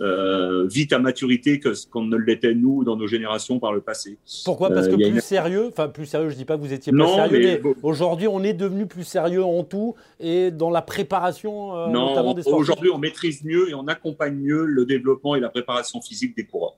euh, 0.00 0.66
vite 0.66 0.92
à 0.92 0.98
maturité 0.98 1.60
que 1.60 1.74
ce 1.74 1.86
qu'on 1.86 2.04
ne 2.04 2.16
l'était 2.16 2.54
nous 2.54 2.82
dans 2.82 2.96
nos 2.96 3.06
générations 3.06 3.58
par 3.58 3.72
le 3.72 3.82
passé. 3.82 4.16
Pourquoi? 4.44 4.70
Parce 4.70 4.88
que 4.88 4.94
euh, 4.94 5.10
plus 5.10 5.20
sérieux, 5.20 5.68
enfin 5.68 5.88
plus 5.88 6.06
sérieux, 6.06 6.30
je 6.30 6.36
dis 6.36 6.46
pas 6.46 6.56
que 6.56 6.62
vous 6.62 6.72
étiez 6.72 6.92
pas 6.92 7.06
sérieux, 7.06 7.60
mais, 7.62 7.74
aujourd'hui 7.82 8.26
on 8.26 8.42
est 8.42 8.54
devenu 8.54 8.86
plus 8.86 9.04
sérieux 9.04 9.44
en 9.44 9.64
tout 9.64 9.94
et 10.18 10.50
dans 10.50 10.70
la 10.70 10.80
préparation 10.80 11.88
non, 11.90 12.34
Aujourd'hui 12.46 12.90
on 12.90 12.98
maîtrise 12.98 13.44
mieux 13.44 13.68
et 13.68 13.74
on 13.74 13.86
accompagne 13.86 14.36
mieux 14.36 14.64
le 14.64 14.86
développement 14.86 15.36
et 15.36 15.40
la 15.40 15.50
préparation 15.50 16.00
physique 16.00 16.34
des 16.36 16.44
coureurs. 16.44 16.76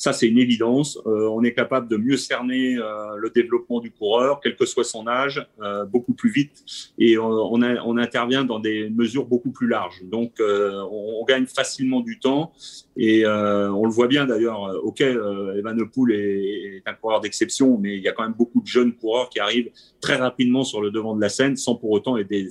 Ça, 0.00 0.14
c'est 0.14 0.26
une 0.28 0.38
évidence. 0.38 0.98
Euh, 1.04 1.28
on 1.28 1.44
est 1.44 1.52
capable 1.52 1.86
de 1.86 1.98
mieux 1.98 2.16
cerner 2.16 2.74
euh, 2.78 3.16
le 3.18 3.28
développement 3.28 3.80
du 3.80 3.90
coureur, 3.90 4.40
quel 4.42 4.56
que 4.56 4.64
soit 4.64 4.82
son 4.82 5.06
âge, 5.06 5.46
euh, 5.60 5.84
beaucoup 5.84 6.14
plus 6.14 6.30
vite. 6.30 6.64
Et 6.96 7.18
on, 7.18 7.60
intervient 7.98 8.44
dans 8.44 8.60
des 8.60 8.88
mesures 8.88 9.26
beaucoup 9.26 9.50
plus 9.50 9.68
larges. 9.68 10.02
Donc, 10.04 10.40
on, 10.40 11.22
gagne 11.28 11.44
facilement 11.44 12.00
du 12.00 12.18
temps. 12.18 12.52
Et 12.96 13.26
on 13.26 13.84
le 13.84 13.90
voit 13.90 14.06
bien 14.06 14.24
d'ailleurs. 14.24 14.74
OK, 14.84 15.02
Evenepoel 15.02 16.12
est, 16.12 16.76
est 16.76 16.82
un 16.86 16.94
coureur 16.94 17.20
d'exception, 17.20 17.76
mais 17.76 17.98
il 17.98 18.02
y 18.02 18.08
a 18.08 18.12
quand 18.12 18.22
même 18.22 18.32
beaucoup 18.32 18.62
de 18.62 18.66
jeunes 18.66 18.94
coureurs 18.94 19.28
qui 19.28 19.38
arrivent 19.38 19.70
très 20.00 20.16
rapidement 20.16 20.64
sur 20.64 20.80
le 20.80 20.90
devant 20.90 21.14
de 21.14 21.20
la 21.20 21.28
scène 21.28 21.56
sans 21.56 21.74
pour 21.74 21.90
autant 21.90 22.16
être 22.16 22.28
des. 22.28 22.48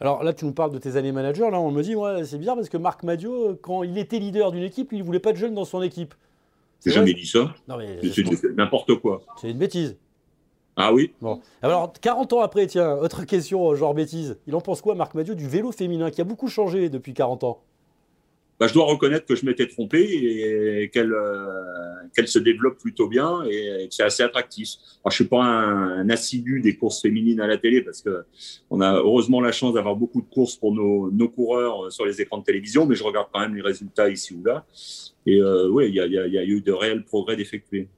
Alors 0.00 0.24
là, 0.24 0.32
tu 0.32 0.46
nous 0.46 0.52
parles 0.52 0.72
de 0.72 0.78
tes 0.78 0.96
années 0.96 1.12
manager. 1.12 1.50
Là, 1.50 1.60
on 1.60 1.70
me 1.70 1.82
dit, 1.82 1.94
c'est 2.24 2.38
bizarre 2.38 2.56
parce 2.56 2.70
que 2.70 2.78
Marc 2.78 3.02
Madio, 3.02 3.58
quand 3.60 3.82
il 3.82 3.98
était 3.98 4.18
leader 4.18 4.50
d'une 4.50 4.64
équipe, 4.64 4.92
il 4.92 5.00
ne 5.00 5.04
voulait 5.04 5.20
pas 5.20 5.32
de 5.32 5.36
jeunes 5.36 5.54
dans 5.54 5.66
son 5.66 5.82
équipe. 5.82 6.14
J'ai 6.84 6.92
jamais 6.92 7.14
dit 7.14 7.26
ça. 7.26 7.54
C'est 8.12 8.56
n'importe 8.56 8.94
quoi. 8.96 9.20
C'est 9.40 9.50
une 9.50 9.58
bêtise. 9.58 9.96
Ah 10.76 10.92
oui 10.92 11.12
Bon. 11.20 11.40
Alors, 11.60 11.92
40 11.92 12.32
ans 12.34 12.40
après, 12.40 12.66
tiens, 12.68 12.94
autre 12.96 13.24
question, 13.24 13.74
genre 13.74 13.94
bêtise. 13.94 14.38
Il 14.46 14.54
en 14.54 14.60
pense 14.60 14.80
quoi, 14.80 14.94
Marc 14.94 15.14
Madieu, 15.14 15.34
du 15.34 15.48
vélo 15.48 15.72
féminin 15.72 16.10
qui 16.12 16.20
a 16.20 16.24
beaucoup 16.24 16.46
changé 16.46 16.88
depuis 16.88 17.14
40 17.14 17.42
ans? 17.42 17.62
Bah, 18.58 18.66
je 18.66 18.74
dois 18.74 18.84
reconnaître 18.84 19.26
que 19.26 19.36
je 19.36 19.46
m'étais 19.46 19.68
trompé 19.68 20.00
et 20.00 20.90
qu'elle 20.90 21.12
euh, 21.12 21.54
qu'elle 22.14 22.28
se 22.28 22.38
développe 22.38 22.78
plutôt 22.78 23.06
bien 23.06 23.44
et, 23.44 23.86
que 23.88 23.94
c'est 23.94 24.02
assez 24.02 24.22
attractif. 24.22 24.70
Alors, 25.04 25.10
je 25.10 25.16
suis 25.16 25.24
pas 25.24 25.42
un, 25.42 26.08
assidu 26.10 26.60
des 26.60 26.76
courses 26.76 27.00
féminines 27.00 27.40
à 27.40 27.46
la 27.46 27.58
télé 27.58 27.82
parce 27.82 28.02
que 28.02 28.24
on 28.70 28.80
a 28.80 28.94
heureusement 28.94 29.40
la 29.40 29.52
chance 29.52 29.74
d'avoir 29.74 29.94
beaucoup 29.94 30.20
de 30.20 30.26
courses 30.26 30.56
pour 30.56 30.74
nos, 30.74 31.10
nos 31.10 31.28
coureurs 31.28 31.92
sur 31.92 32.04
les 32.04 32.20
écrans 32.20 32.38
de 32.38 32.44
télévision, 32.44 32.86
mais 32.86 32.94
je 32.94 33.04
regarde 33.04 33.28
quand 33.32 33.40
même 33.40 33.54
les 33.54 33.62
résultats 33.62 34.08
ici 34.08 34.34
ou 34.34 34.42
là. 34.44 34.64
Et 35.26 35.40
euh, 35.40 35.68
oui, 35.68 35.88
il 35.88 35.94
y 35.94 36.00
a, 36.00 36.06
y 36.06 36.38
a, 36.38 36.44
eu 36.44 36.60
de 36.60 36.72
réels 36.72 37.04
progrès 37.04 37.36
d'effectuer. 37.36 37.88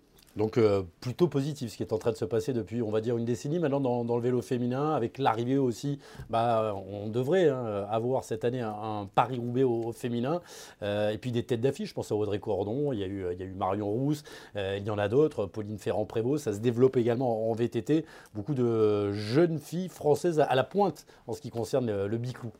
Donc 0.40 0.56
euh, 0.56 0.84
plutôt 1.02 1.28
positif 1.28 1.70
ce 1.70 1.76
qui 1.76 1.82
est 1.82 1.92
en 1.92 1.98
train 1.98 2.12
de 2.12 2.16
se 2.16 2.24
passer 2.24 2.54
depuis, 2.54 2.80
on 2.80 2.90
va 2.90 3.02
dire, 3.02 3.18
une 3.18 3.26
décennie 3.26 3.58
maintenant 3.58 4.02
dans, 4.02 4.16
le 4.16 4.22
vélo 4.22 4.40
féminin, 4.40 4.94
avec 4.94 5.18
l'arrivée 5.18 5.58
aussi, 5.58 5.98
bah, 6.30 6.74
on 6.90 7.08
devrait 7.08 7.50
hein, 7.50 7.86
avoir 7.90 8.24
cette 8.24 8.46
année 8.46 8.62
un, 8.62 9.06
Paris-Roubaix 9.14 9.64
au, 9.64 9.92
féminin, 9.92 10.40
euh, 10.82 11.10
et 11.10 11.18
puis 11.18 11.30
des 11.30 11.42
têtes 11.42 11.60
d'affiche, 11.60 11.90
je 11.90 11.94
pense 11.94 12.10
à 12.10 12.14
Audrey 12.14 12.38
Cordon, 12.38 12.90
il 12.94 13.00
y 13.00 13.04
a 13.04 13.06
eu, 13.06 13.26
il 13.32 13.38
y 13.38 13.42
a 13.42 13.44
eu 13.44 13.52
Marion 13.52 13.90
Rousse, 13.90 14.24
il 14.54 14.82
y 14.82 14.88
en 14.88 14.96
a 14.96 15.08
d'autres, 15.08 15.44
Pauline 15.44 15.76
Ferrand-Prévot, 15.76 16.38
ça 16.38 16.54
se 16.54 16.60
développe 16.60 16.96
également 16.96 17.50
en 17.50 17.52
VTT, 17.52 18.06
beaucoup 18.34 18.54
de 18.54 19.12
jeunes 19.12 19.58
filles 19.58 19.90
françaises 19.90 20.40
à, 20.40 20.54
la 20.54 20.64
pointe 20.64 21.04
en 21.26 21.34
ce 21.34 21.42
qui 21.42 21.50
concerne 21.50 21.86
le, 21.86 22.08
le 22.08 22.16
biclou. 22.16 22.50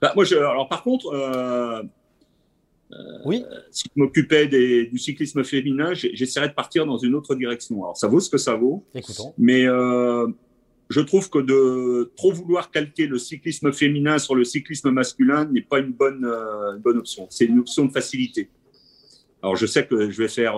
Bah, 0.00 0.12
moi, 0.14 0.24
je, 0.24 0.36
alors 0.36 0.70
par 0.70 0.82
contre 0.82 1.12
oui. 3.24 3.44
Euh, 3.50 3.58
si 3.70 3.84
je 3.94 4.00
m'occupais 4.00 4.46
du 4.46 4.98
cyclisme 4.98 5.42
féminin, 5.44 5.94
j'essaierais 5.94 6.48
de 6.48 6.54
partir 6.54 6.86
dans 6.86 6.98
une 6.98 7.14
autre 7.14 7.34
direction. 7.34 7.82
Alors, 7.82 7.96
ça 7.96 8.08
vaut 8.08 8.20
ce 8.20 8.30
que 8.30 8.38
ça 8.38 8.54
vaut. 8.54 8.84
Écoutons. 8.94 9.34
Mais 9.38 9.66
euh, 9.66 10.26
je 10.90 11.00
trouve 11.00 11.30
que 11.30 11.38
de 11.38 12.12
trop 12.16 12.32
vouloir 12.32 12.70
calquer 12.70 13.06
le 13.06 13.18
cyclisme 13.18 13.72
féminin 13.72 14.18
sur 14.18 14.34
le 14.34 14.44
cyclisme 14.44 14.90
masculin 14.90 15.46
n'est 15.46 15.62
pas 15.62 15.78
une 15.78 15.92
bonne, 15.92 16.24
euh, 16.24 16.76
bonne 16.78 16.98
option. 16.98 17.26
C'est 17.30 17.46
une 17.46 17.60
option 17.60 17.86
de 17.86 17.92
facilité. 17.92 18.48
Alors, 19.42 19.56
je 19.56 19.66
sais 19.66 19.86
que 19.86 20.08
je 20.08 20.22
vais 20.22 20.28
faire 20.28 20.54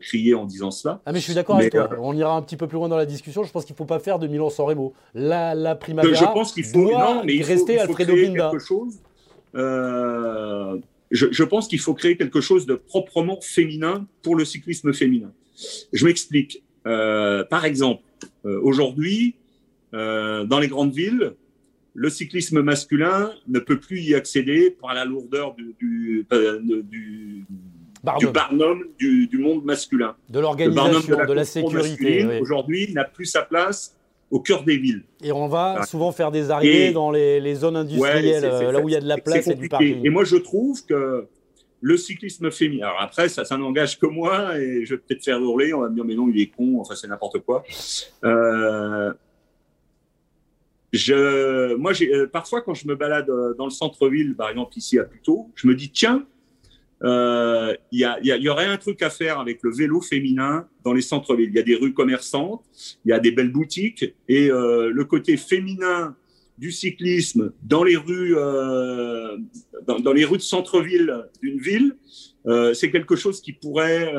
crier 0.00 0.32
en 0.32 0.46
disant 0.46 0.70
cela. 0.70 1.02
Ah, 1.04 1.12
mais 1.12 1.18
je 1.18 1.24
suis 1.24 1.34
d'accord 1.34 1.56
avec 1.56 1.72
toi. 1.72 1.90
On 2.00 2.16
ira 2.16 2.34
un 2.34 2.40
petit 2.40 2.56
peu 2.56 2.66
plus 2.66 2.76
loin 2.76 2.88
dans 2.88 2.96
la 2.96 3.04
discussion. 3.04 3.44
Je 3.44 3.52
pense 3.52 3.66
qu'il 3.66 3.74
ne 3.74 3.76
faut 3.76 3.84
pas 3.84 3.98
faire 3.98 4.18
de 4.18 4.26
Milan-San 4.26 4.64
Remo. 4.64 4.94
La, 5.12 5.54
la 5.54 5.74
primavera 5.74 6.14
je 6.14 6.24
pense 6.32 6.52
qu'il 6.54 6.64
faut, 6.64 6.90
non, 6.90 7.22
mais 7.22 7.34
il 7.34 7.44
faut, 7.44 7.52
rester 7.52 7.74
il 7.74 7.86
faut 7.86 7.92
quelque 7.92 8.58
chose. 8.60 8.94
Je, 11.14 11.44
pense 11.44 11.68
qu'il 11.68 11.78
faut 11.78 11.94
créer 11.94 12.16
quelque 12.16 12.40
chose 12.40 12.66
de 12.66 12.74
proprement 12.74 13.40
féminin 13.40 14.06
pour 14.22 14.34
le 14.34 14.44
cyclisme 14.44 14.92
féminin. 14.92 15.32
Je 15.92 16.04
m'explique. 16.04 16.64
Euh, 16.86 17.44
par 17.44 17.64
exemple, 17.64 18.02
euh, 18.44 18.60
aujourd'hui, 18.60 19.36
euh, 19.94 20.44
dans 20.44 20.58
les 20.58 20.66
grandes 20.66 20.92
villes, 20.92 21.34
le 21.94 22.10
cyclisme 22.10 22.62
masculin 22.62 23.32
ne 23.46 23.60
peut 23.60 23.78
plus 23.78 24.00
y 24.00 24.14
accéder 24.16 24.72
par 24.72 24.92
la 24.92 25.04
lourdeur 25.04 25.54
du, 25.54 25.76
du, 25.78 26.26
du, 26.82 27.46
Barnum. 28.02 28.26
du 28.26 28.32
Barnum 28.32 28.84
du, 28.98 29.28
du 29.28 29.38
monde 29.38 29.64
masculin. 29.64 30.16
De 30.28 30.40
l'organisation, 30.40 31.16
la 31.16 31.26
de 31.26 31.32
la 31.32 31.44
sécurité. 31.44 32.26
oui. 32.26 32.38
Aujourd'hui, 32.40 32.92
n'a 32.92 33.04
plus 33.04 33.26
sa 33.26 33.42
place 33.42 33.96
au 34.34 34.40
cœur 34.40 34.64
des 34.64 34.76
villes. 34.76 35.04
Et 35.22 35.30
on 35.30 35.46
va 35.46 35.84
souvent 35.86 36.10
faire 36.10 36.32
des 36.32 36.50
arrivées 36.50 36.88
Et- 36.88 36.92
dans 36.92 37.12
les, 37.12 37.38
les 37.40 37.54
zones 37.54 37.76
industrielles, 37.76 38.24
c'est- 38.24 38.40
c'est- 38.40 38.46
euh, 38.66 38.72
là 38.72 38.80
où 38.80 38.88
il 38.88 38.92
y 38.92 38.96
a 38.96 39.00
de 39.00 39.06
la 39.06 39.16
place 39.18 39.46
et 39.46 39.54
du 39.54 39.68
parking. 39.68 40.04
Et 40.04 40.10
moi, 40.10 40.24
je 40.24 40.34
trouve 40.36 40.84
que 40.84 41.26
le 41.80 41.96
cyclisme 41.96 42.50
féminin. 42.50 42.86
Alors 42.88 43.00
après, 43.02 43.28
ça, 43.28 43.44
ça 43.44 43.56
n'engage 43.56 43.96
que 43.98 44.06
moi 44.06 44.58
et 44.58 44.84
je 44.84 44.94
vais 44.94 45.00
peut-être 45.00 45.22
faire 45.22 45.38
hurler. 45.38 45.72
On 45.72 45.82
va 45.82 45.88
me 45.88 45.94
dire, 45.94 46.04
mais 46.04 46.16
non, 46.16 46.28
il 46.28 46.40
est 46.40 46.48
con. 46.48 46.78
Enfin, 46.80 46.96
c'est 46.96 47.06
n'importe 47.06 47.38
quoi. 47.40 47.62
Euh, 48.24 49.12
je, 50.92 51.74
moi, 51.76 51.92
j'ai, 51.92 52.12
euh, 52.12 52.26
parfois, 52.26 52.60
quand 52.60 52.74
je 52.74 52.88
me 52.88 52.94
balade 52.96 53.30
dans 53.58 53.64
le 53.66 53.70
centre-ville, 53.70 54.34
par 54.34 54.48
exemple 54.50 54.72
ici 54.76 54.98
à 54.98 55.04
Puteaux, 55.04 55.50
je 55.54 55.66
me 55.68 55.74
dis, 55.76 55.90
tiens, 55.90 56.24
euh, 57.04 57.74
il 57.92 58.00
y, 58.00 58.04
a- 58.04 58.18
il 58.20 58.26
y 58.26 58.32
a- 58.32 58.36
il 58.36 58.42
y 58.42 58.48
aurait 58.48 58.66
un 58.66 58.76
truc 58.78 59.02
à 59.02 59.10
faire 59.10 59.38
avec 59.38 59.58
le 59.62 59.70
vélo 59.72 60.00
féminin 60.00 60.66
dans 60.84 60.92
les 60.94 61.02
centres-villes. 61.02 61.50
Il 61.50 61.56
y 61.56 61.58
a 61.60 61.62
des 61.62 61.74
rues 61.76 61.92
commerçantes, 61.92 62.62
il 63.04 63.10
y 63.10 63.12
a 63.12 63.18
des 63.20 63.30
belles 63.30 63.52
boutiques 63.52 64.14
et 64.28 64.50
euh, 64.50 64.90
le 64.90 65.04
côté 65.04 65.36
féminin 65.36 66.16
du 66.56 66.70
cyclisme 66.70 67.52
dans 67.64 67.82
les 67.82 67.96
rues, 67.96 68.34
euh, 68.36 69.36
dans, 69.86 69.98
dans 69.98 70.12
les 70.12 70.24
rues 70.24 70.36
de 70.38 70.42
centre-ville 70.42 71.26
d'une 71.42 71.58
ville, 71.58 71.96
c'est 72.74 72.90
quelque 72.90 73.16
chose 73.16 73.40
qui 73.40 73.52
pourrait, 73.52 74.12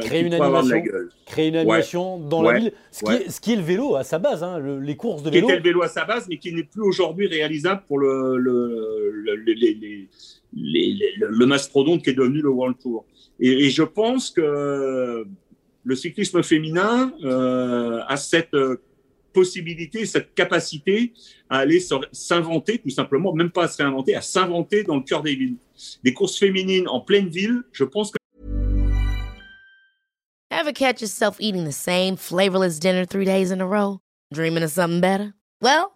Créer 0.00 0.20
qui 0.22 0.26
une 0.26 0.32
pourrait 0.34 0.46
avoir 0.46 0.64
de 0.64 0.70
la 0.70 0.76
animation. 0.76 1.08
Créer 1.26 1.48
une 1.48 1.56
animation 1.56 2.18
dans 2.18 2.42
la 2.42 2.58
ville, 2.58 2.72
ce 2.90 3.04
qui, 3.04 3.12
est, 3.12 3.30
ce 3.30 3.40
qui 3.40 3.52
est 3.52 3.56
le 3.56 3.62
vélo 3.62 3.94
à 3.96 4.02
sa 4.02 4.18
base, 4.18 4.42
hein, 4.42 4.58
le- 4.58 4.80
les 4.80 4.96
courses 4.96 5.22
de 5.22 5.28
Qui 5.30 5.36
vélo. 5.36 5.48
était 5.48 5.58
le 5.58 5.62
vélo 5.62 5.82
à 5.82 5.88
sa 5.88 6.04
base, 6.04 6.26
mais 6.28 6.38
qui 6.38 6.52
n'est 6.52 6.64
plus 6.64 6.82
aujourd'hui 6.82 7.26
réalisable 7.28 7.82
pour 7.86 7.98
le, 7.98 8.36
le, 8.38 9.10
le, 9.12 9.36
le- 9.36 9.52
les- 9.52 9.74
les- 9.74 10.08
les- 10.52 10.92
les- 10.94 11.14
le- 11.18 11.46
mastodonte 11.46 12.02
qui 12.02 12.10
est 12.10 12.14
devenu 12.14 12.40
le 12.40 12.50
World 12.50 12.76
Tour. 12.78 13.04
Et, 13.38 13.70
je 13.70 13.82
pense 13.82 14.30
que 14.30 15.26
le 15.84 15.94
cyclisme 15.94 16.42
féminin 16.42 17.12
euh, 17.24 18.00
a 18.08 18.16
cette 18.16 18.54
euh, 18.54 18.76
possibilité, 19.32 20.06
cette 20.06 20.34
capacité 20.34 21.12
à 21.50 21.58
aller 21.58 21.80
s'inventer, 22.12 22.78
tout 22.78 22.90
simplement, 22.90 23.34
même 23.34 23.50
pas 23.50 23.64
à 23.64 23.68
se 23.68 23.76
réinventer, 23.76 24.14
à 24.14 24.22
s'inventer 24.22 24.82
dans 24.82 24.96
le 24.96 25.02
cœur 25.02 25.22
des 25.22 25.34
villes. 25.36 25.56
Des 26.02 26.14
courses 26.14 26.38
féminines 26.38 26.88
en 26.88 27.00
pleine 27.00 27.28
ville, 27.28 27.62
je 27.72 27.84
pense 27.84 28.10
que 28.10 28.16
Ever 30.50 30.72
catch 30.72 31.02
yourself 31.02 31.36
eating 31.38 31.64
the 31.66 31.72
same 31.72 32.16
flavorless 32.16 32.78
dinner 32.78 33.04
three 33.04 33.26
days 33.26 33.50
in 33.52 33.60
a 33.60 33.66
row? 33.66 33.98
Dreaming 34.32 34.62
of 34.62 34.70
something 34.70 35.00
better? 35.00 35.34
Well, 35.60 35.95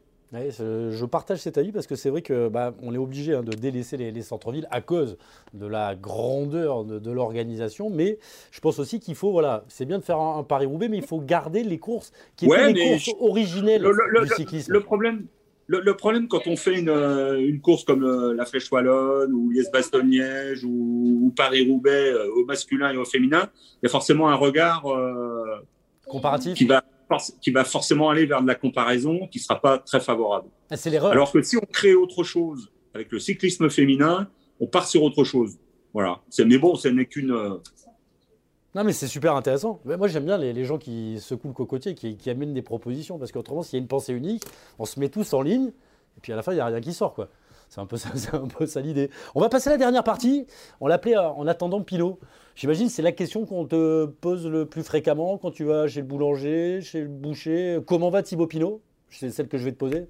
Je, 0.33 1.05
partage 1.05 1.39
cet 1.39 1.57
avis 1.57 1.71
parce 1.73 1.87
que 1.87 1.95
c'est 1.95 2.09
vrai 2.09 2.21
que 2.21 2.47
bah, 2.47 2.73
on 2.81 2.93
est 2.93 2.97
obligé 2.97 3.35
hein, 3.35 3.43
de 3.43 3.51
délaisser 3.51 3.97
les, 3.97 4.11
les 4.11 4.21
centres-villes 4.21 4.67
à 4.71 4.79
cause 4.79 5.17
de 5.53 5.65
la 5.65 5.95
grandeur 5.95 6.85
de, 6.85 6.99
de 6.99 7.11
l'organisation, 7.11 7.89
mais 7.89 8.17
je 8.51 8.59
pense 8.61 8.79
aussi 8.79 8.99
qu'il 9.01 9.15
faut, 9.15 9.31
voilà, 9.31 9.65
c'est 9.67 9.85
bien 9.85 9.99
de 9.99 10.03
faire 10.03 10.19
un, 10.19 10.39
un 10.39 10.43
Paris-Roubaix, 10.43 10.87
mais 10.87 10.97
il 10.97 11.05
faut 11.05 11.19
garder 11.19 11.63
les 11.63 11.79
courses 11.79 12.13
qui 12.37 12.47
Ouais, 12.47 12.71
étaient 12.71 12.79
les 12.81 12.91
courses 12.91 13.05
je- 13.05 13.25
originelles 13.25 13.81
Le- 13.81 13.91
le- 13.91 14.21
du 14.21 14.29
le- 14.29 14.35
cyclisme. 14.35 14.71
Le 14.71 14.79
problème, 14.79 15.25
le, 15.67 15.81
le 15.81 15.97
problème 15.97 16.29
quand 16.29 16.47
on 16.47 16.55
fait 16.55 16.79
une, 16.79 16.89
euh, 16.89 17.37
une 17.39 17.59
course 17.59 17.83
comme 17.83 18.03
euh, 18.05 18.33
la 18.33 18.45
Flèche 18.45 18.71
Wallonne 18.71 19.33
ou 19.33 19.49
Liège-Bastogne-Liège 19.51 20.63
ou, 20.63 21.19
ou 21.23 21.33
Paris-Roubaix 21.35 22.13
euh, 22.13 22.31
au 22.37 22.45
masculin 22.45 22.91
et 22.93 22.97
au 22.97 23.05
féminin, 23.05 23.49
il 23.81 23.85
y 23.85 23.87
a 23.87 23.89
forcément 23.89 24.29
un 24.29 24.35
regard 24.35 24.85
euh, 24.87 25.43
Comparatif, 26.07 26.57
qui, 26.57 26.65
va, 26.65 26.83
qui 27.41 27.51
va 27.51 27.63
forcément 27.63 28.09
aller 28.09 28.25
vers 28.25 28.41
de 28.41 28.47
la 28.47 28.55
comparaison 28.55 29.27
qui 29.27 29.39
sera 29.39 29.59
pas 29.59 29.77
très 29.79 29.99
favorable. 29.99 30.47
Ah, 30.69 30.77
c'est 30.77 30.89
l'erreur. 30.89 31.11
Alors 31.11 31.31
que 31.31 31.41
si 31.41 31.57
on 31.57 31.61
crée 31.71 31.93
autre 31.95 32.23
chose 32.23 32.71
avec 32.93 33.11
le 33.11 33.19
cyclisme 33.19 33.69
féminin, 33.69 34.29
on 34.59 34.67
part 34.67 34.87
sur 34.87 35.03
autre 35.03 35.23
chose. 35.23 35.57
Voilà. 35.93 36.19
Mais 36.45 36.57
bon, 36.57 36.75
ce 36.75 36.87
n'est 36.87 37.05
qu'une. 37.05 37.31
euh, 37.31 37.55
Non, 38.75 38.83
mais 38.83 38.93
c'est 38.93 39.07
super 39.07 39.35
intéressant. 39.35 39.81
Mais 39.85 39.97
Moi, 39.97 40.07
j'aime 40.07 40.25
bien 40.25 40.37
les, 40.37 40.53
les 40.53 40.63
gens 40.65 40.77
qui 40.77 41.19
secouent 41.19 41.49
le 41.49 41.53
cocotier, 41.53 41.95
qui, 41.95 42.15
qui 42.15 42.29
amènent 42.29 42.53
des 42.53 42.61
propositions, 42.61 43.17
parce 43.17 43.31
qu'autrement, 43.31 43.63
s'il 43.63 43.73
y 43.77 43.79
a 43.79 43.81
une 43.81 43.87
pensée 43.87 44.13
unique, 44.13 44.43
on 44.79 44.85
se 44.85 44.99
met 44.99 45.09
tous 45.09 45.33
en 45.33 45.41
ligne, 45.41 45.67
et 46.17 46.19
puis 46.21 46.31
à 46.31 46.35
la 46.35 46.43
fin, 46.43 46.51
il 46.53 46.55
n'y 46.55 46.61
a 46.61 46.65
rien 46.67 46.79
qui 46.81 46.93
sort, 46.93 47.13
quoi. 47.13 47.27
C'est 48.15 48.33
un 48.35 48.47
peu 48.47 48.65
ça, 48.65 48.81
l'idée. 48.81 49.09
On 49.33 49.39
va 49.39 49.47
passer 49.47 49.69
à 49.69 49.71
la 49.71 49.77
dernière 49.77 50.03
partie. 50.03 50.45
On 50.81 50.87
l'appelait 50.87 51.15
euh, 51.15 51.29
en 51.29 51.47
attendant 51.47 51.81
Pinot. 51.81 52.19
J'imagine 52.53 52.89
c'est 52.89 53.01
la 53.01 53.13
question 53.13 53.45
qu'on 53.45 53.65
te 53.65 54.05
pose 54.05 54.45
le 54.45 54.65
plus 54.65 54.83
fréquemment 54.83 55.37
quand 55.37 55.51
tu 55.51 55.63
vas 55.63 55.87
chez 55.87 56.01
le 56.01 56.05
boulanger, 56.05 56.81
chez 56.81 57.01
le 57.01 57.07
boucher. 57.07 57.79
Comment 57.87 58.09
va 58.09 58.23
Thibaut 58.23 58.47
Pinot 58.47 58.81
C'est 59.09 59.29
celle 59.31 59.47
que 59.47 59.57
je 59.57 59.63
vais 59.63 59.71
te 59.71 59.77
poser. 59.77 60.07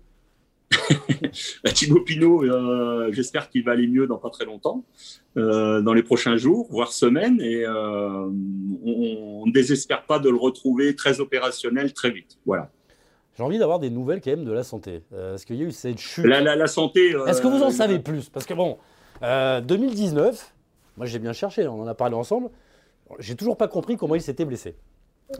Bah, 1.63 1.71
Thibaut 1.71 2.02
Pinot, 2.02 2.43
euh, 2.43 3.10
j'espère 3.12 3.50
qu'il 3.50 3.63
va 3.63 3.74
aller 3.74 3.88
mieux 3.88 4.08
dans 4.08 4.17
pas 4.17 4.30
très 4.30 4.45
longtemps, 4.45 4.84
euh, 5.38 5.82
dans 5.82 5.93
les 5.93 6.04
prochains 6.04 6.36
jours, 6.36 6.67
voire 6.71 6.91
semaines, 6.91 7.39
et 7.39 7.63
euh, 7.63 8.30
on 8.84 9.43
ne 9.45 9.52
désespère 9.52 10.06
pas 10.06 10.19
de 10.19 10.30
le 10.30 10.38
retrouver 10.38 10.95
très 10.95 11.19
opérationnel 11.19 11.93
très 11.93 12.12
vite. 12.12 12.39
Voilà. 12.45 12.71
J'ai 13.38 13.44
envie 13.44 13.58
d'avoir 13.60 13.80
des 13.80 13.89
nouvelles 13.89 14.22
quand 14.22 14.32
même 14.32 14.44
de 14.46 14.52
la 14.52 14.63
santé. 14.63 15.04
Euh, 15.13 15.36
Est-ce 15.36 15.46
qu'il 15.46 15.56
y 15.56 15.62
a 15.62 15.65
eu 15.65 15.72
cette 15.72 15.98
chute 16.00 16.26
La, 16.26 16.41
la, 16.41 16.56
la 16.56 16.67
santé. 16.67 17.13
euh, 17.15 17.26
Est-ce 17.28 17.41
que 17.41 17.48
vous 17.48 17.63
en 17.63 17.72
savez 17.72 18.00
plus? 18.00 18.30
Parce 18.30 18.46
que 18.46 18.54
bon, 18.54 18.78
euh, 19.24 19.62
2019, 19.62 20.54
moi 20.98 21.06
j'ai 21.06 21.20
bien 21.20 21.34
cherché, 21.34 21.67
on 21.67 21.82
en 21.82 21.88
a 21.88 21.94
parlé 21.96 22.15
ensemble. 22.15 22.50
J'ai 23.20 23.36
toujours 23.36 23.58
pas 23.58 23.67
compris 23.67 23.98
comment 23.98 24.15
il 24.15 24.22
s'était 24.22 24.46
blessé. 24.46 24.76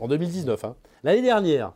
En 0.00 0.08
2019. 0.08 0.64
hein. 0.64 0.74
L'année 1.04 1.22
dernière, 1.22 1.72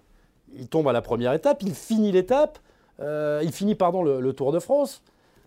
il 0.55 0.69
tombe 0.69 0.89
à 0.89 0.93
la 0.93 1.03
première 1.03 1.33
étape, 1.35 1.63
il 1.63 1.75
finit 1.75 2.13
l'étape, 2.13 2.59
euh, 3.01 3.41
il 3.45 3.53
finit 3.53 3.75
pardon 3.75 4.03
le, 4.03 4.21
le 4.21 4.33
Tour 4.33 4.53
de 4.53 4.59
France. 4.59 5.03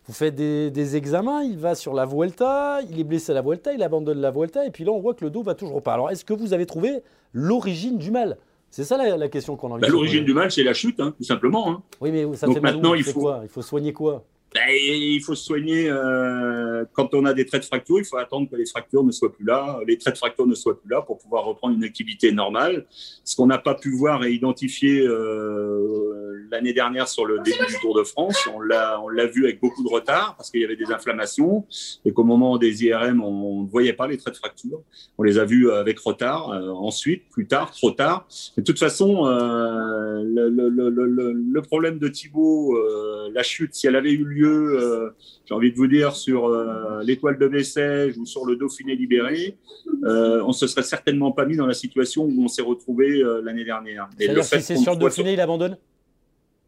Vous 0.05 0.13
faites 0.13 0.33
des, 0.35 0.71
des 0.71 0.95
examens, 0.95 1.41
il 1.43 1.57
va 1.57 1.75
sur 1.75 1.93
la 1.93 2.05
Vuelta, 2.05 2.79
il 2.89 2.99
est 2.99 3.03
blessé 3.03 3.31
à 3.31 3.35
la 3.35 3.41
Vuelta, 3.41 3.73
il 3.73 3.83
abandonne 3.83 4.19
la 4.19 4.31
Vuelta, 4.31 4.65
et 4.65 4.71
puis 4.71 4.83
là 4.83 4.91
on 4.91 4.99
voit 4.99 5.13
que 5.13 5.23
le 5.23 5.29
dos 5.31 5.43
va 5.43 5.53
toujours 5.55 5.81
pas. 5.83 5.93
Alors 5.93 6.09
est-ce 6.09 6.25
que 6.25 6.33
vous 6.33 6.53
avez 6.53 6.65
trouvé 6.65 7.03
l'origine 7.33 7.97
du 7.97 8.09
mal? 8.11 8.37
C'est 8.71 8.83
ça 8.83 8.97
la, 8.97 9.17
la 9.17 9.29
question 9.29 9.55
qu'on 9.55 9.69
a 9.69 9.73
envie 9.73 9.81
bah, 9.81 9.87
L'origine 9.87 10.23
du 10.25 10.33
mal, 10.33 10.51
c'est 10.51 10.63
la 10.63 10.73
chute, 10.73 10.99
hein, 10.99 11.13
tout 11.17 11.23
simplement. 11.23 11.69
hein. 11.71 11.83
Oui, 12.01 12.11
mais 12.11 12.35
ça 12.35 12.45
Donc 12.45 12.55
fait 12.55 12.61
mal 12.61 12.73
où 12.73 12.77
maintenant, 12.77 12.93
il 12.93 13.03
faut- 13.03 13.19
quoi? 13.19 13.39
Il 13.43 13.49
faut 13.49 13.61
soigner 13.61 13.93
quoi? 13.93 14.23
Ben, 14.53 14.61
il 14.71 15.21
faut 15.21 15.35
se 15.35 15.43
soigner 15.45 15.89
euh, 15.89 16.83
quand 16.93 17.13
on 17.13 17.25
a 17.25 17.33
des 17.33 17.45
traits 17.45 17.61
de 17.61 17.67
fracture. 17.67 17.99
Il 17.99 18.05
faut 18.05 18.17
attendre 18.17 18.49
que 18.49 18.55
les 18.55 18.65
fractures 18.65 19.03
ne 19.03 19.11
soient 19.11 19.31
plus 19.31 19.45
là, 19.45 19.79
les 19.87 19.97
traits 19.97 20.15
de 20.15 20.17
fracture 20.17 20.47
ne 20.47 20.55
soient 20.55 20.79
plus 20.79 20.89
là 20.89 21.01
pour 21.01 21.19
pouvoir 21.19 21.45
reprendre 21.45 21.75
une 21.75 21.83
activité 21.83 22.31
normale. 22.31 22.85
Ce 23.23 23.35
qu'on 23.35 23.47
n'a 23.47 23.59
pas 23.59 23.75
pu 23.75 23.91
voir 23.91 24.23
et 24.25 24.31
identifier 24.33 25.01
euh, 25.05 26.47
l'année 26.51 26.73
dernière 26.73 27.07
sur 27.07 27.25
le 27.25 27.39
début 27.39 27.65
du 27.67 27.75
Tour 27.81 27.95
de 27.95 28.03
France, 28.03 28.47
on 28.55 28.59
l'a 28.59 28.99
on 29.01 29.09
l'a 29.09 29.27
vu 29.27 29.45
avec 29.45 29.59
beaucoup 29.61 29.83
de 29.83 29.89
retard 29.89 30.35
parce 30.35 30.49
qu'il 30.49 30.61
y 30.61 30.65
avait 30.65 30.75
des 30.75 30.91
inflammations 30.91 31.65
et 32.05 32.11
qu'au 32.11 32.23
moment 32.23 32.57
des 32.57 32.85
IRM 32.85 33.21
on 33.21 33.63
ne 33.63 33.67
voyait 33.69 33.93
pas 33.93 34.07
les 34.07 34.17
traits 34.17 34.33
de 34.33 34.39
fracture. 34.39 34.81
On 35.17 35.23
les 35.23 35.37
a 35.37 35.45
vus 35.45 35.71
avec 35.71 35.99
retard. 35.99 36.49
euh, 36.49 36.69
ensuite, 36.69 37.29
plus 37.29 37.47
tard, 37.47 37.71
trop 37.71 37.91
tard. 37.91 38.27
De 38.57 38.61
toute 38.63 38.79
façon, 38.79 39.25
euh, 39.27 40.23
le, 40.23 40.49
le, 40.49 40.69
le, 40.69 40.89
le, 40.89 41.33
le 41.33 41.61
problème 41.61 41.99
de 41.99 42.07
Thibaut, 42.07 42.75
euh, 42.75 43.29
la 43.33 43.43
chute, 43.43 43.73
si 43.73 43.87
elle 43.87 43.95
avait 43.95 44.11
eu 44.11 44.23
lieu, 44.23 44.38
euh, 44.45 45.09
j'ai 45.45 45.53
envie 45.53 45.71
de 45.71 45.77
vous 45.77 45.87
dire, 45.87 46.15
sur 46.15 46.45
euh, 46.45 47.01
l'étoile 47.03 47.37
de 47.37 47.47
Bessèges 47.47 48.17
ou 48.17 48.25
sur 48.25 48.45
le 48.45 48.55
Dauphiné 48.55 48.95
libéré, 48.95 49.57
euh, 50.03 50.43
on 50.45 50.51
se 50.51 50.67
serait 50.67 50.83
certainement 50.83 51.31
pas 51.31 51.45
mis 51.45 51.55
dans 51.55 51.65
la 51.65 51.73
situation 51.73 52.23
où 52.23 52.43
on 52.43 52.47
s'est 52.47 52.61
retrouvé 52.61 53.21
euh, 53.21 53.41
l'année 53.43 53.63
dernière. 53.63 54.09
Et 54.19 54.25
C'est-à-dire 54.25 54.43
si 54.43 54.61
c'est 54.61 54.75
sur 54.75 54.93
le 54.93 54.99
soit 54.99 55.09
Dauphiné, 55.09 55.33
il 55.33 55.41
abandonne? 55.41 55.77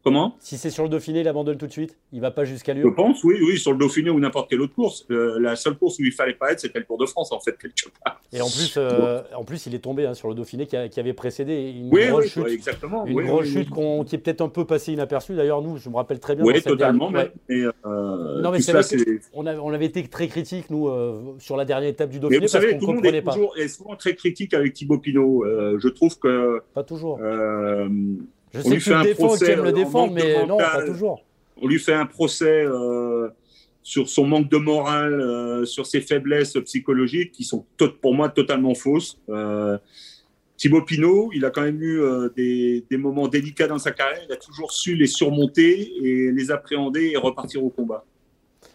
Comment? 0.04 0.34
Si 0.40 0.58
c'est 0.58 0.70
sur 0.70 0.82
le 0.82 0.88
Dauphiné, 0.88 1.20
il 1.20 1.28
abandonne 1.28 1.56
tout 1.58 1.68
de 1.68 1.72
suite 1.72 1.96
Il 2.12 2.20
va 2.20 2.32
pas 2.32 2.44
jusqu'à 2.44 2.74
Je 2.74 2.80
Lyon 2.80 2.92
pense, 2.92 3.22
oui, 3.22 3.36
oui, 3.40 3.56
sur 3.56 3.70
le 3.72 3.78
Dauphiné 3.78 4.10
ou 4.10 4.18
n'importe 4.18 4.50
quelle 4.50 4.60
autre 4.60 4.74
course. 4.74 5.06
Euh, 5.12 5.38
la 5.38 5.54
seule 5.54 5.76
course 5.76 5.98
où 6.00 6.02
il 6.02 6.10
fallait 6.10 6.34
pas 6.34 6.50
être, 6.50 6.58
c'était 6.58 6.80
le 6.80 6.84
Tour 6.84 6.98
de 6.98 7.06
France, 7.06 7.30
en 7.30 7.38
fait, 7.38 7.56
quelque 7.56 7.88
part. 8.02 8.20
Et 8.32 8.40
en 8.40 8.46
plus, 8.48 8.74
euh, 8.78 9.20
en 9.36 9.44
plus, 9.44 9.66
il 9.66 9.74
est 9.76 9.78
tombé 9.78 10.04
hein, 10.06 10.14
sur 10.14 10.28
le 10.28 10.34
Dauphiné 10.34 10.66
qui, 10.66 10.76
a- 10.76 10.88
qui 10.88 10.98
avait 10.98 11.12
précédé 11.12 11.70
une 11.76 11.88
Oui, 11.92 12.08
grosse 12.08 12.24
oui, 12.24 12.30
chute. 12.30 12.42
ouais, 12.42 12.52
exactement. 12.52 13.06
Une 13.06 13.16
oui, 13.16 13.24
grosse 13.26 13.46
oui, 13.46 13.52
chute 13.52 13.68
qui 14.08 14.14
est 14.16 14.18
peut-être 14.18 14.40
un 14.40 14.48
peu 14.48 14.64
passée 14.64 14.92
inaperçue. 14.92 15.34
D'ailleurs, 15.36 15.62
nous, 15.62 15.76
je 15.76 15.88
me 15.88 15.94
rappelle 15.94 16.18
très 16.18 16.34
bien. 16.34 16.44
Oui, 16.44 16.60
totalement. 16.60 17.10
dernière- 17.12 17.30
même. 17.48 17.58
ouais. 17.60 17.70
Et, 17.70 17.86
euh, 17.86 18.40
Non, 18.42 18.50
mais 18.50 18.60
ça, 18.60 18.80
On, 19.34 19.46
avait, 19.46 19.58
on 19.60 19.68
avait 19.72 19.86
été 19.86 20.02
très 20.08 20.26
critiques, 20.26 20.68
nous, 20.70 20.90
sur 21.38 21.56
la 21.56 21.64
dernière 21.64 21.88
étape 21.90 22.10
du 22.10 22.16
Mais 22.16 22.22
Dauphiné, 22.22 22.38
vous 22.38 22.42
parce 22.42 22.52
savez, 22.64 22.76
tout 22.78 22.86
le 22.86 22.92
ne 22.92 22.96
monde 22.96 23.04
est, 23.04 23.08
comprenait 23.08 23.22
pas. 23.22 23.32
toujours, 23.34 23.56
est 23.56 23.68
souvent 23.68 23.94
très 23.94 24.16
critique 24.16 24.52
avec 24.52 24.72
Thibaut 24.72 24.98
Pinot. 24.98 25.44
Je 25.78 25.88
trouve 25.88 26.18
que 26.18 26.60
Pas 26.74 26.82
toujours. 26.82 27.20
Euh, 28.54 28.58
Je 28.58 28.58
on 28.58 28.62
sais 28.62 28.70
lui 28.70 28.78
que 28.78 28.82
tu 28.82 28.90
fait 28.90 28.90
le 28.90 28.96
un 28.96 29.02
défends, 29.04 29.14
que 29.14 29.18
tu 29.18 29.26
procès 29.26 29.52
aimes 29.52 29.62
le 29.62 29.68
en 29.68 29.72
défendre, 29.72 30.12
manque 30.12 30.14
mais 30.14 30.42
de 30.42 30.46
non, 30.46 30.56
pas 30.56 30.72
mental. 30.72 30.86
toujours. 30.86 31.24
on 31.60 31.66
lui 31.66 31.78
fait 31.78 31.94
un 31.94 32.06
procès 32.06 32.64
euh, 32.64 33.28
sur 33.82 34.08
son 34.08 34.26
manque 34.26 34.48
de 34.48 34.56
morale, 34.56 35.66
sur 35.66 35.86
ses 35.86 36.00
faiblesses 36.00 36.56
psychologiques 36.64 37.32
qui 37.32 37.44
sont 37.44 37.66
pour 38.00 38.14
moi 38.14 38.28
totalement 38.28 38.74
fausses. 38.74 39.18
Thibaut 40.56 40.82
Pinot, 40.82 41.30
il 41.34 41.44
a 41.44 41.50
quand 41.50 41.62
même 41.62 41.82
eu 41.82 42.00
des, 42.36 42.84
des, 42.88 42.96
moments 42.96 43.26
délicats 43.26 43.66
dans 43.66 43.80
sa 43.80 43.90
carrière. 43.90 44.20
Il 44.28 44.32
a 44.32 44.36
toujours 44.36 44.70
su 44.70 44.94
les 44.94 45.08
surmonter 45.08 45.92
et 46.00 46.30
les 46.30 46.50
appréhender 46.52 47.10
et 47.12 47.16
repartir 47.16 47.64
au 47.64 47.70
combat. 47.70 48.04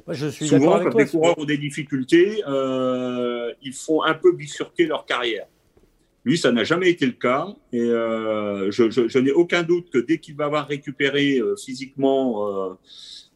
Moi, 0.05 0.13
je 0.13 0.27
suis 0.27 0.47
Souvent, 0.47 0.79
quand 0.79 0.97
les 0.97 1.05
coureurs 1.05 1.37
ont 1.37 1.45
des 1.45 1.57
difficultés, 1.57 2.41
euh, 2.47 3.51
ils 3.61 3.73
font 3.73 4.03
un 4.03 4.13
peu 4.13 4.31
bifurquer 4.31 4.85
leur 4.85 5.05
carrière. 5.05 5.47
Lui, 6.27 6.37
ça 6.37 6.51
n'a 6.51 6.65
jamais 6.65 6.89
été 6.89 7.05
le 7.05 7.13
cas. 7.13 7.47
Et 7.71 7.79
euh, 7.79 8.69
je, 8.69 8.89
je, 8.89 9.07
je 9.07 9.17
n'ai 9.17 9.31
aucun 9.31 9.63
doute 9.63 9.89
que 9.89 9.97
dès 9.97 10.17
qu'il 10.17 10.35
va 10.35 10.43
avoir 10.43 10.67
récupéré 10.67 11.37
euh, 11.37 11.55
physiquement 11.55 12.75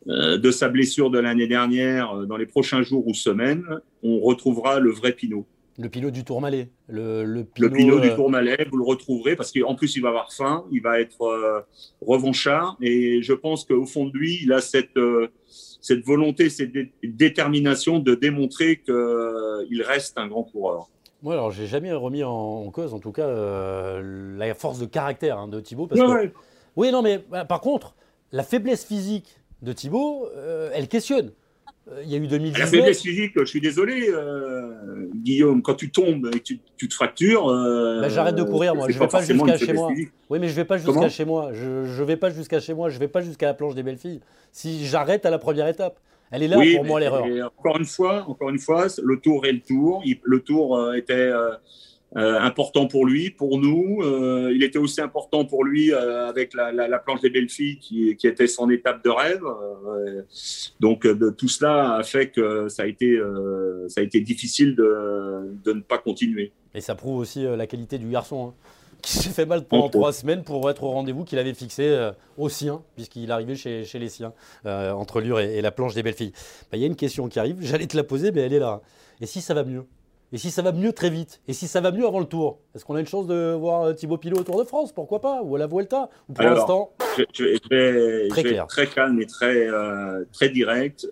euh, 0.07 0.37
de 0.37 0.51
sa 0.51 0.67
blessure 0.67 1.09
de 1.09 1.17
l'année 1.17 1.47
dernière, 1.47 2.13
dans 2.27 2.35
les 2.35 2.45
prochains 2.45 2.81
jours 2.81 3.07
ou 3.07 3.13
semaines, 3.13 3.63
on 4.03 4.19
retrouvera 4.19 4.81
le 4.81 4.91
vrai 4.91 5.13
Pinot. 5.13 5.45
Le 5.79 5.87
pilote 5.87 6.11
du 6.11 6.25
Tourmalet. 6.25 6.67
Le, 6.89 7.23
le, 7.23 7.45
Pinot, 7.45 7.69
le 7.69 7.73
Pinot 7.73 7.99
du 8.01 8.13
Tourmalet, 8.13 8.67
vous 8.69 8.77
le 8.77 8.83
retrouverez 8.83 9.37
parce 9.37 9.53
qu'en 9.53 9.75
plus, 9.75 9.95
il 9.95 10.01
va 10.01 10.09
avoir 10.09 10.33
faim, 10.33 10.65
il 10.69 10.81
va 10.81 10.99
être 10.99 11.65
revanchard. 12.01 12.75
Et 12.81 13.21
je 13.23 13.31
pense 13.31 13.63
qu'au 13.63 13.85
fond 13.85 14.07
de 14.07 14.17
lui, 14.17 14.41
il 14.43 14.51
a 14.51 14.59
cette 14.59 14.99
cette 15.79 16.03
volonté, 16.03 16.49
cette 16.49 16.73
détermination 17.01 17.99
de 17.99 18.15
démontrer 18.15 18.81
qu'il 18.81 19.81
reste 19.81 20.17
un 20.17 20.27
grand 20.27 20.43
coureur. 20.43 20.89
Moi, 21.21 21.33
alors, 21.33 21.51
j'ai 21.51 21.67
jamais 21.67 21.91
remis 21.93 22.23
en, 22.23 22.69
cause, 22.71 22.93
en 22.93 22.99
tout 22.99 23.11
cas, 23.11 23.27
euh, 23.27 24.37
la 24.37 24.53
force 24.55 24.79
de 24.79 24.85
caractère 24.85 25.37
hein, 25.37 25.47
de 25.47 25.59
Thibaut. 25.59 25.87
Oui, 26.75 26.91
non, 26.91 27.01
mais 27.01 27.23
bah, 27.29 27.45
par 27.45 27.61
contre, 27.61 27.95
la 28.31 28.43
faiblesse 28.43 28.85
physique 28.85 29.39
de 29.61 29.73
Thibaut, 29.73 30.27
euh, 30.35 30.71
elle 30.73 30.87
questionne. 30.87 31.31
Euh, 31.89 32.01
il 32.03 32.11
y 32.11 32.13
a 32.13 32.17
eu 32.17 32.27
2019. 32.27 32.59
La 32.59 32.67
faiblesse 32.67 33.01
physique, 33.01 33.33
je 33.35 33.45
suis 33.45 33.59
désolé, 33.59 34.09
euh, 34.09 35.09
Guillaume, 35.15 35.61
quand 35.61 35.73
tu 35.73 35.89
tombes 35.89 36.29
et 36.33 36.39
que 36.39 36.43
tu, 36.43 36.59
tu 36.77 36.87
te 36.87 36.93
fractures. 36.93 37.49
Euh, 37.49 38.01
bah, 38.01 38.09
J'arrête 38.09 38.35
de 38.35 38.43
courir, 38.43 38.75
moi. 38.75 38.87
Je 38.87 38.95
ne 38.95 38.99
vais 38.99 39.07
pas 39.07 39.21
jusqu'à 39.21 39.57
chez 39.57 39.73
moi. 39.73 39.91
Oui, 40.29 40.39
mais 40.39 40.47
je 40.47 40.51
ne 40.51 40.55
vais 40.55 40.65
pas 40.65 40.77
jusqu'à 40.77 41.09
chez 41.09 41.25
moi. 41.25 41.51
Je 41.53 41.65
ne 41.65 42.03
vais 42.03 42.17
pas 42.17 42.29
jusqu'à 42.29 42.59
chez 42.59 42.73
moi. 42.73 42.89
Je 42.89 42.99
vais 42.99 43.07
pas 43.07 43.21
jusqu'à 43.21 43.47
la 43.47 43.53
planche 43.53 43.75
des 43.75 43.83
belles 43.83 43.97
filles. 43.97 44.21
Si 44.51 44.85
j'arrête 44.85 45.25
à 45.25 45.29
la 45.29 45.39
première 45.39 45.67
étape. 45.67 45.99
Elle 46.31 46.43
est 46.43 46.47
là 46.47 46.57
pour 46.75 46.85
moi 46.85 46.99
l'erreur. 46.99 47.25
Encore 47.57 47.77
une 47.77 47.85
fois, 47.85 48.25
encore 48.27 48.49
une 48.49 48.59
fois, 48.59 48.87
le 49.03 49.19
tour 49.19 49.45
est 49.45 49.51
le 49.51 49.61
tour. 49.61 50.03
le 50.23 50.39
tour 50.39 50.93
était 50.95 51.31
euh, 52.17 52.37
important 52.39 52.87
pour 52.87 53.05
lui, 53.05 53.29
pour 53.29 53.57
nous. 53.57 54.01
Euh, 54.01 54.51
il 54.53 54.63
était 54.63 54.77
aussi 54.77 54.99
important 54.99 55.45
pour 55.45 55.63
lui 55.63 55.93
euh, 55.93 56.27
avec 56.27 56.53
la, 56.53 56.73
la, 56.73 56.89
la, 56.89 56.99
planche 56.99 57.21
des 57.21 57.29
belles 57.29 57.47
filles 57.47 57.77
qui, 57.77 58.17
qui, 58.17 58.27
était 58.27 58.47
son 58.47 58.69
étape 58.69 59.01
de 59.01 59.09
rêve. 59.09 59.41
donc 60.81 61.07
de, 61.07 61.29
tout 61.29 61.47
cela 61.47 61.95
a 61.95 62.03
fait 62.03 62.27
que 62.29 62.67
ça 62.67 62.83
a 62.83 62.85
été, 62.85 63.17
ça 63.87 64.01
a 64.01 64.03
été 64.03 64.19
difficile 64.19 64.75
de, 64.75 65.53
de, 65.63 65.71
ne 65.71 65.79
pas 65.79 65.99
continuer. 65.99 66.51
Et 66.75 66.81
ça 66.81 66.95
prouve 66.95 67.19
aussi 67.19 67.43
la 67.43 67.65
qualité 67.65 67.97
du 67.97 68.09
garçon. 68.09 68.49
Hein, 68.49 68.53
qui 69.01 69.13
s'est 69.13 69.29
fait 69.29 69.45
mal 69.45 69.65
pendant 69.65 69.89
trois 69.89 70.13
semaines 70.13 70.43
pour 70.43 70.69
être 70.69 70.83
au 70.83 70.89
rendez-vous 70.89 71.23
qu'il 71.23 71.39
avait 71.39 71.53
fixé 71.53 72.11
au 72.37 72.49
sien, 72.49 72.81
puisqu'il 72.95 73.31
arrivait 73.31 73.55
chez, 73.55 73.83
chez 73.85 73.99
les 73.99 74.09
siens, 74.09 74.33
entre 74.65 75.21
Lure 75.21 75.39
et, 75.39 75.57
et, 75.57 75.61
la 75.61 75.71
planche 75.71 75.93
des 75.93 76.03
belles 76.03 76.13
filles. 76.13 76.33
Bah, 76.71 76.77
il 76.77 76.81
y 76.81 76.83
a 76.83 76.87
une 76.87 76.95
question 76.95 77.27
qui 77.27 77.39
arrive, 77.39 77.57
j'allais 77.61 77.87
te 77.87 77.97
la 77.97 78.03
poser, 78.03 78.31
mais 78.31 78.41
elle 78.41 78.53
est 78.53 78.59
là. 78.59 78.81
Et 79.19 79.25
si 79.25 79.41
ça 79.41 79.53
va 79.53 79.63
mieux? 79.63 79.85
Et 80.33 80.37
si 80.37 80.49
ça 80.49 80.61
va 80.61 80.71
mieux 80.71 80.93
très 80.93 81.09
vite? 81.09 81.41
Et 81.47 81.53
si 81.53 81.67
ça 81.67 81.81
va 81.81 81.91
mieux 81.91 82.07
avant 82.07 82.19
le 82.19 82.25
Tour? 82.25 82.59
Est-ce 82.73 82.85
qu'on 82.85 82.95
a 82.95 83.01
une 83.01 83.07
chance 83.07 83.27
de 83.27 83.53
voir 83.53 83.83
euh, 83.83 83.93
Thibaut 83.93 84.17
Pinot 84.17 84.37
au 84.37 84.43
Tour 84.43 84.57
de 84.57 84.63
France? 84.63 84.93
Pourquoi 84.93 85.19
pas? 85.19 85.41
Ou 85.43 85.57
à 85.57 85.59
la 85.59 85.67
Vuelta? 85.67 86.09
Ou 86.29 86.33
pour 86.33 86.45
l'instant 86.45 86.93
je, 87.17 87.23
je, 87.33 87.43
vais, 87.69 88.27
très, 88.29 88.43
je 88.43 88.65
très 88.67 88.87
calme 88.87 89.21
et 89.21 89.25
très, 89.25 89.67
euh, 89.67 90.23
très 90.31 90.47
direct. 90.47 91.05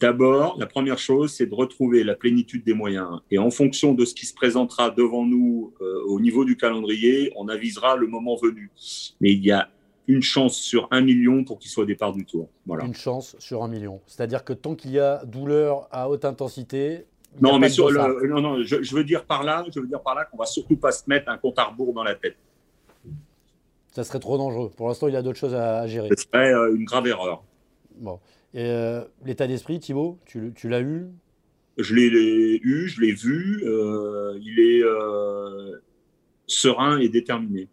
D'abord, 0.00 0.56
la 0.58 0.66
première 0.66 0.98
chose, 0.98 1.32
c'est 1.32 1.46
de 1.46 1.54
retrouver 1.54 2.02
la 2.02 2.14
plénitude 2.14 2.64
des 2.64 2.72
moyens. 2.72 3.20
Et 3.30 3.38
en 3.38 3.50
fonction 3.50 3.92
de 3.92 4.04
ce 4.06 4.14
qui 4.14 4.24
se 4.24 4.34
présentera 4.34 4.90
devant 4.90 5.26
nous 5.26 5.74
euh, 5.82 6.02
au 6.06 6.18
niveau 6.18 6.46
du 6.46 6.56
calendrier, 6.56 7.30
on 7.36 7.48
avisera 7.48 7.96
le 7.96 8.06
moment 8.06 8.36
venu. 8.36 8.70
Mais 9.20 9.32
il 9.32 9.44
y 9.44 9.52
a 9.52 9.68
une 10.08 10.22
chance 10.22 10.56
sur 10.56 10.88
un 10.90 11.02
million 11.02 11.44
pour 11.44 11.58
qu'il 11.58 11.70
soit 11.70 11.84
au 11.84 11.86
départ 11.86 12.12
du 12.12 12.24
tour. 12.24 12.48
Voilà. 12.64 12.84
Une 12.84 12.94
chance 12.94 13.36
sur 13.38 13.62
un 13.62 13.68
million. 13.68 14.00
C'est-à-dire 14.06 14.44
que 14.44 14.54
tant 14.54 14.74
qu'il 14.74 14.92
y 14.92 14.98
a 14.98 15.24
douleur 15.26 15.88
à 15.90 16.08
haute 16.08 16.24
intensité, 16.24 17.04
non, 17.40 17.58
mais 17.58 17.68
sur 17.68 17.90
le, 17.90 18.28
non, 18.28 18.40
non, 18.40 18.62
je, 18.62 18.82
je, 18.82 18.94
veux 18.94 19.04
dire 19.04 19.24
par 19.24 19.42
là, 19.42 19.64
je 19.74 19.80
veux 19.80 19.86
dire 19.86 20.02
par 20.02 20.14
là 20.14 20.24
qu'on 20.24 20.36
va 20.36 20.46
surtout 20.46 20.76
pas 20.76 20.92
se 20.92 21.04
mettre 21.06 21.30
un 21.30 21.38
compte 21.38 21.58
à 21.58 21.64
rebours 21.64 21.92
dans 21.92 22.04
la 22.04 22.14
tête. 22.14 22.36
Ça 23.92 24.04
serait 24.04 24.20
trop 24.20 24.38
dangereux. 24.38 24.70
Pour 24.74 24.88
l'instant, 24.88 25.08
il 25.08 25.14
y 25.14 25.16
a 25.16 25.22
d'autres 25.22 25.38
choses 25.38 25.54
à, 25.54 25.86
gérer. 25.86 26.08
Ce 26.16 26.24
serait 26.24 26.52
euh, 26.52 26.74
une 26.74 26.84
grave 26.84 27.06
erreur. 27.06 27.42
Bon. 27.96 28.18
Euh, 28.54 29.04
l'état 29.24 29.46
d'esprit, 29.46 29.80
Thibaut, 29.80 30.18
tu, 30.26 30.52
l'as 30.64 30.80
eu? 30.80 31.06
Je 31.78 31.94
l'ai 31.94 32.60
eu, 32.62 32.88
je 32.88 33.00
l'ai 33.00 33.12
vu. 33.12 33.62
Euh, 33.64 34.38
il 34.42 34.60
est 34.60 34.82
euh, 34.82 35.78
serein 36.46 36.98
et 36.98 37.08
déterminé 37.08 37.68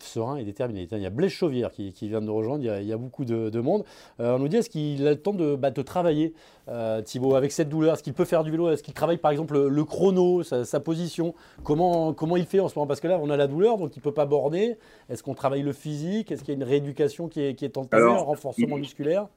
serein 0.00 0.36
et 0.36 0.44
déterminé. 0.44 0.88
Il 0.90 0.98
y 0.98 1.06
a 1.06 1.10
Blaise 1.10 1.30
Chauvière 1.30 1.70
qui, 1.70 1.92
vient 2.02 2.20
de 2.20 2.26
nous 2.26 2.34
rejoindre, 2.34 2.64
il 2.64 2.86
y 2.86 2.92
a, 2.92 2.96
beaucoup 2.96 3.24
de, 3.24 3.60
monde. 3.60 3.84
Euh, 4.20 4.36
on 4.36 4.38
nous 4.38 4.48
dit 4.48 4.56
est-ce 4.56 4.70
qu'il 4.70 5.06
a 5.06 5.10
le 5.10 5.20
temps 5.20 5.32
de, 5.32 5.54
bah, 5.56 5.70
travailler, 5.70 6.34
euh, 6.68 7.02
Thibaut, 7.02 7.34
avec 7.34 7.52
cette 7.52 7.68
douleur? 7.68 7.94
Est-ce 7.94 8.02
qu'il 8.02 8.14
peut 8.14 8.24
faire 8.24 8.44
du 8.44 8.50
vélo? 8.50 8.70
Est-ce 8.70 8.82
qu'il 8.82 8.94
travaille 8.94 9.18
par 9.18 9.30
exemple 9.30 9.58
le, 9.68 9.84
chrono, 9.84 10.42
sa, 10.42 10.80
position? 10.80 11.34
Comment, 11.64 12.12
comment 12.12 12.36
il 12.36 12.46
fait 12.46 12.60
en 12.60 12.68
ce 12.68 12.78
moment? 12.78 12.86
Parce 12.86 13.00
que 13.00 13.08
là, 13.08 13.18
on 13.20 13.30
a 13.30 13.36
la 13.36 13.46
douleur, 13.46 13.78
donc 13.78 13.94
il 13.96 13.98
ne 13.98 14.02
peut 14.02 14.14
pas 14.14 14.26
borner. 14.26 14.76
Est-ce 15.08 15.22
qu'on 15.22 15.34
travaille 15.34 15.62
le 15.62 15.72
physique? 15.72 16.30
Est-ce 16.32 16.42
qu'il 16.42 16.54
y 16.54 16.56
a 16.56 16.60
une 16.60 16.68
rééducation 16.68 17.28
qui 17.28 17.40
est, 17.40 17.54
qui 17.54 17.64
est 17.64 17.76
entamée, 17.76 18.04
un 18.04 18.16
renforcement 18.16 18.76
musculaire? 18.76 19.28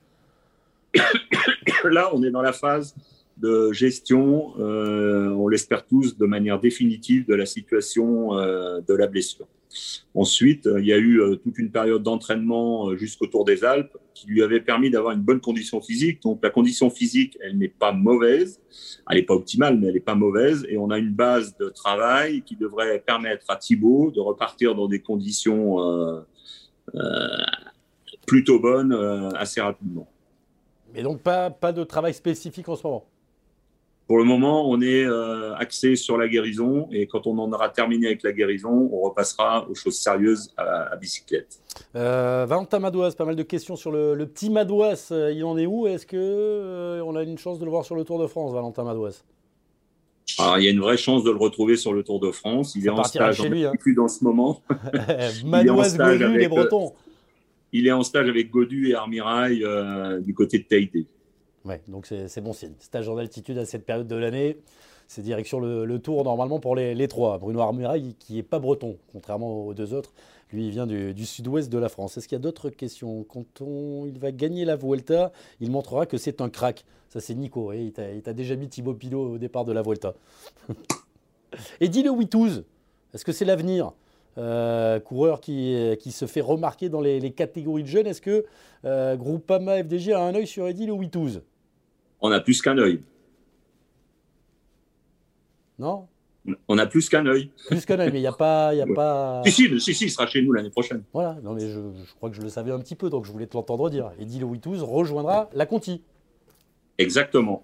Là, 1.84 2.10
on 2.13 2.24
est 2.24 2.32
dans 2.32 2.41
la 2.41 2.54
phase 2.54 2.96
de 3.38 3.74
gestion, 3.74 4.54
euh, 4.60 5.30
on 5.32 5.50
l'espère 5.50 5.86
tous, 5.86 6.18
de 6.18 6.26
manière 6.26 6.60
définitive 6.60 7.28
de 7.28 7.36
la 7.36 7.46
situation 7.46 8.34
de 8.34 8.94
la 8.94 9.08
blessure. 9.08 9.46
Ensuite, 10.14 10.68
euh, 10.68 10.80
il 10.80 10.88
y 10.88 10.94
a 10.94 10.98
eu 10.98 11.20
euh, 11.20 11.36
toute 11.36 11.58
une 11.58 11.72
période 11.72 12.04
d'entraînement 12.04 12.90
euh, 12.90 12.96
jusqu'au 12.96 13.28
Tour 13.28 13.46
des 13.46 13.64
Alpes 13.64 13.98
qui 14.14 14.28
lui 14.28 14.42
avait 14.42 14.62
permis 14.62 14.90
d'avoir 14.90 15.14
une 15.14 15.22
bonne 15.22 15.42
condition 15.42 15.82
physique. 15.82 16.22
Donc 16.22 16.40
la 16.42 16.50
condition 16.50 16.90
physique, 16.90 17.38
elle 17.42 17.58
n'est 17.58 17.68
pas 17.68 17.92
mauvaise. 17.92 18.62
Elle 19.10 19.18
n'est 19.18 19.24
pas 19.24 19.34
optimale, 19.34 19.78
mais 19.78 19.88
elle 19.88 19.94
n'est 19.94 20.00
pas 20.00 20.16
mauvaise. 20.16 20.66
Et 20.70 20.78
on 20.78 20.90
a 20.90 20.98
une 20.98 21.14
base 21.14 21.58
de 21.58 21.70
travail 21.70 22.42
qui 22.44 22.56
devrait 22.56 23.04
permettre 23.06 23.46
à 23.50 23.58
Thibaut 23.58 24.12
de 24.12 24.22
repartir 24.22 24.74
dans 24.74 24.88
des 24.88 25.02
conditions 25.02 25.78
plutôt 28.26 28.60
bonnes 28.60 28.94
assez 29.36 29.60
rapidement. 29.60 30.08
Mais 30.94 31.04
donc 31.04 31.22
pas, 31.22 31.50
pas 31.50 31.74
de 31.74 31.84
travail 31.84 32.14
spécifique 32.14 32.70
en 32.70 32.78
ce 32.78 32.88
moment? 32.88 33.06
Pour 34.08 34.20
le 34.20 34.24
moment, 34.24 34.70
on 34.70 34.82
est 34.82 35.04
euh, 35.04 35.56
axé 35.56 35.96
sur 35.96 36.18
la 36.18 36.28
guérison 36.28 36.88
et 36.91 37.08
quand 37.08 37.26
on 37.26 37.38
en 37.39 37.52
aura 37.52 37.70
terminé 37.70 38.06
avec 38.08 38.22
la 38.22 38.34
guérison, 38.34 38.89
on 38.91 39.02
repassera 39.02 39.68
aux 39.68 39.74
choses 39.74 39.98
sérieuses 39.98 40.54
à, 40.58 40.96
bicyclette. 40.96 41.60
Euh, 41.96 42.46
Valentin 42.48 42.78
Madouas, 42.78 43.13
pas 43.18 43.26
mal 43.26 43.36
de 43.36 43.41
questions 43.41 43.76
sur 43.76 43.91
le, 43.91 44.15
petit 44.26 44.52
Madouas. 44.52 45.10
Euh, 45.12 45.34
il 45.36 45.44
en 45.44 45.58
est 45.58 45.65
où? 45.65 45.88
Est-ce 45.88 46.06
que 46.06 46.18
euh, 46.18 47.04
on 47.04 47.15
a 47.15 47.24
une 47.24 47.39
chance 47.39 47.58
de 47.58 47.65
le 47.65 47.72
voir 47.72 47.84
sur 47.84 47.96
le 47.96 48.04
Tour 48.04 48.20
de 48.20 48.28
France, 48.28 48.54
Valentin 48.54 48.84
Madouas? 48.84 49.24
Alors, 50.38 50.60
il 50.60 50.65
y 50.65 50.68
a 50.68 50.72
une 50.72 50.82
vraie 50.82 50.98
chance 50.98 51.24
de 51.24 51.32
le 51.32 51.38
retrouver 51.38 51.76
sur 51.76 51.91
le 51.91 52.04
Tour 52.04 52.20
de 52.20 52.30
France. 52.30 52.76
Il 52.76 52.86
est 52.86 52.89
en 52.89 53.04
stage 53.04 53.38
chez 53.38 53.50
lui, 53.50 53.65
hein. 53.65 53.74
dans 53.96 54.08
ce 54.08 54.24
moment. 54.24 54.62
Madouas, 55.46 55.98
les 56.38 56.48
Bretons. 56.48 56.94
il 57.74 57.88
est 57.88 57.91
en 57.91 58.04
stage 58.04 58.30
avec 58.30 58.52
Godu 58.52 58.89
et 58.89 58.94
Armirail 58.94 59.65
du 60.22 60.36
côté 60.36 60.60
de 60.60 60.63
Tahiti. 60.63 61.08
Ouais, 61.65 61.82
donc 61.88 62.06
c'est 62.06 62.41
bon 62.41 62.54
signe. 62.54 62.73
Stage 62.80 63.10
en 63.10 63.17
altitude 63.17 63.58
à 63.58 63.65
cette 63.65 63.86
période 63.86 64.08
de 64.08 64.15
l'année. 64.15 64.58
C'est 65.08 65.21
direction 65.21 65.60
le, 65.60 65.99
tour 65.99 66.23
normalement 66.23 66.60
pour 66.60 66.75
les, 66.75 67.08
trois. 67.08 67.38
Bruno 67.38 67.60
Armurail 67.60 68.15
qui 68.19 68.36
n'est 68.36 68.43
pas 68.43 68.60
breton, 68.60 68.97
contrairement 69.12 69.65
aux 69.65 69.73
deux 69.73 69.93
autres. 69.93 70.13
Lui, 70.51 70.65
il 70.67 70.71
vient 70.71 70.88
du, 70.88 71.25
sud-ouest 71.25 71.71
de 71.71 71.78
la 71.78 71.89
France. 71.89 72.17
Est-ce 72.17 72.28
qu'il 72.28 72.36
y 72.36 72.41
a 72.41 72.41
d'autres 72.41 72.69
questions? 72.69 73.23
Quand 73.23 73.62
on, 73.62 74.06
il 74.06 74.19
va 74.19 74.32
gagner 74.32 74.63
la 74.63 74.75
Vuelta, 74.75 75.32
il 75.60 75.71
montrera 75.71 76.06
que 76.06 76.17
c'est 76.17 76.39
un 76.39 76.49
crack. 76.49 76.86
Ça, 77.10 77.19
c'est 77.19 77.34
Nico. 77.34 77.73
il 77.73 77.91
t'a 77.91 78.34
déjà 78.34 78.56
mis 78.56 78.67
Thibaut 78.67 78.93
Pinot 78.93 79.34
au 79.34 79.38
départ 79.38 79.65
de 79.65 79.71
la 79.71 79.82
Vuelta. 79.82 80.13
Et 81.80 81.88
dis 81.88 82.04
le 82.04 82.12
est-ce 83.13 83.23
que 83.23 83.32
c'est 83.32 83.45
l'avenir? 83.45 83.93
Euh, 84.38 84.99
coureur 84.99 85.39
qui, 85.39 85.97
se 86.12 86.25
fait 86.25 86.41
remarquer 86.41 86.89
dans 86.89 86.99
les, 86.99 87.32
catégories 87.32 87.84
de 87.84 87.88
jeunes. 87.88 88.08
Est-ce 88.08 88.21
que 88.21 88.45
euh, 88.84 89.15
Groupama 89.15 89.82
FDG 89.82 90.13
a 90.13 90.21
un 90.21 90.36
œil 90.36 90.47
sur 90.47 90.67
Eddie 90.67 90.86
Le 90.86 90.93
Witouz 90.93 91.41
on 92.21 92.32
a 92.32 92.39
plus 92.39 92.62
qu'un 92.62 92.78
œil. 92.78 93.01
Non 95.78 96.08
On 96.67 96.78
a 96.78 96.86
plus 96.86 97.10
qu'un 97.10 97.25
œil. 97.25 97.49
Plus 97.67 97.86
qu'un 97.86 97.99
œil, 97.99 98.12
mais 98.12 98.19
il 98.19 98.21
n'y 98.21 98.28
a 98.28 98.32
pas. 98.32 98.73
Y 98.73 98.82
a 98.82 98.88
pas... 98.88 99.41
Si, 99.45 99.51
si, 99.51 99.80
si, 99.80 99.93
si, 99.93 100.06
il 100.06 100.10
sera 100.10 100.28
chez 100.28 100.41
nous 100.41 100.54
l'année 100.54 100.69
prochaine. 100.69 101.04
Voilà, 101.13 101.38
non, 101.43 101.54
mais 101.54 101.67
je, 101.69 101.80
crois 102.15 102.30
que 102.30 102.36
je 102.36 102.41
le 102.41 102.49
savais 102.49 102.71
un 102.71 102.80
petit 102.80 102.95
peu, 102.95 103.10
donc 103.10 103.25
je 103.25 103.32
voulais 103.32 103.47
te 103.47 103.56
l'entendre 103.56 103.89
dire. 103.89 104.12
Eddie 104.19 104.39
Louis 104.39 104.60
rejoindra 104.80 105.49
la 105.54 105.65
Conti. 105.65 106.01
Exactement. 106.97 107.63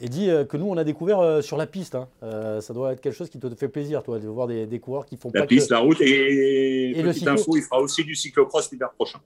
Et 0.00 0.08
dit 0.08 0.30
euh, 0.30 0.44
que 0.44 0.56
nous, 0.56 0.66
on 0.66 0.76
a 0.76 0.84
découvert 0.84 1.20
euh, 1.20 1.42
sur 1.42 1.56
la 1.56 1.66
piste. 1.66 1.94
Hein. 1.94 2.08
Euh, 2.22 2.60
ça 2.60 2.74
doit 2.74 2.92
être 2.92 3.00
quelque 3.00 3.14
chose 3.14 3.30
qui 3.30 3.38
te 3.38 3.48
fait 3.54 3.68
plaisir, 3.68 4.02
toi, 4.02 4.18
de 4.18 4.26
voir 4.26 4.46
des, 4.46 4.66
des 4.66 4.80
coureurs 4.80 5.06
qui 5.06 5.16
font 5.16 5.30
la 5.34 5.42
pas 5.42 5.46
piste, 5.46 5.70
la 5.70 5.78
route 5.78 6.00
et, 6.00 6.90
et 6.90 7.02
petite 7.02 7.28
info, 7.28 7.56
il 7.56 7.62
fera 7.62 7.80
aussi 7.80 8.04
du 8.04 8.14
cyclocross 8.14 8.70
l'hiver 8.72 8.90
prochain. 8.92 9.20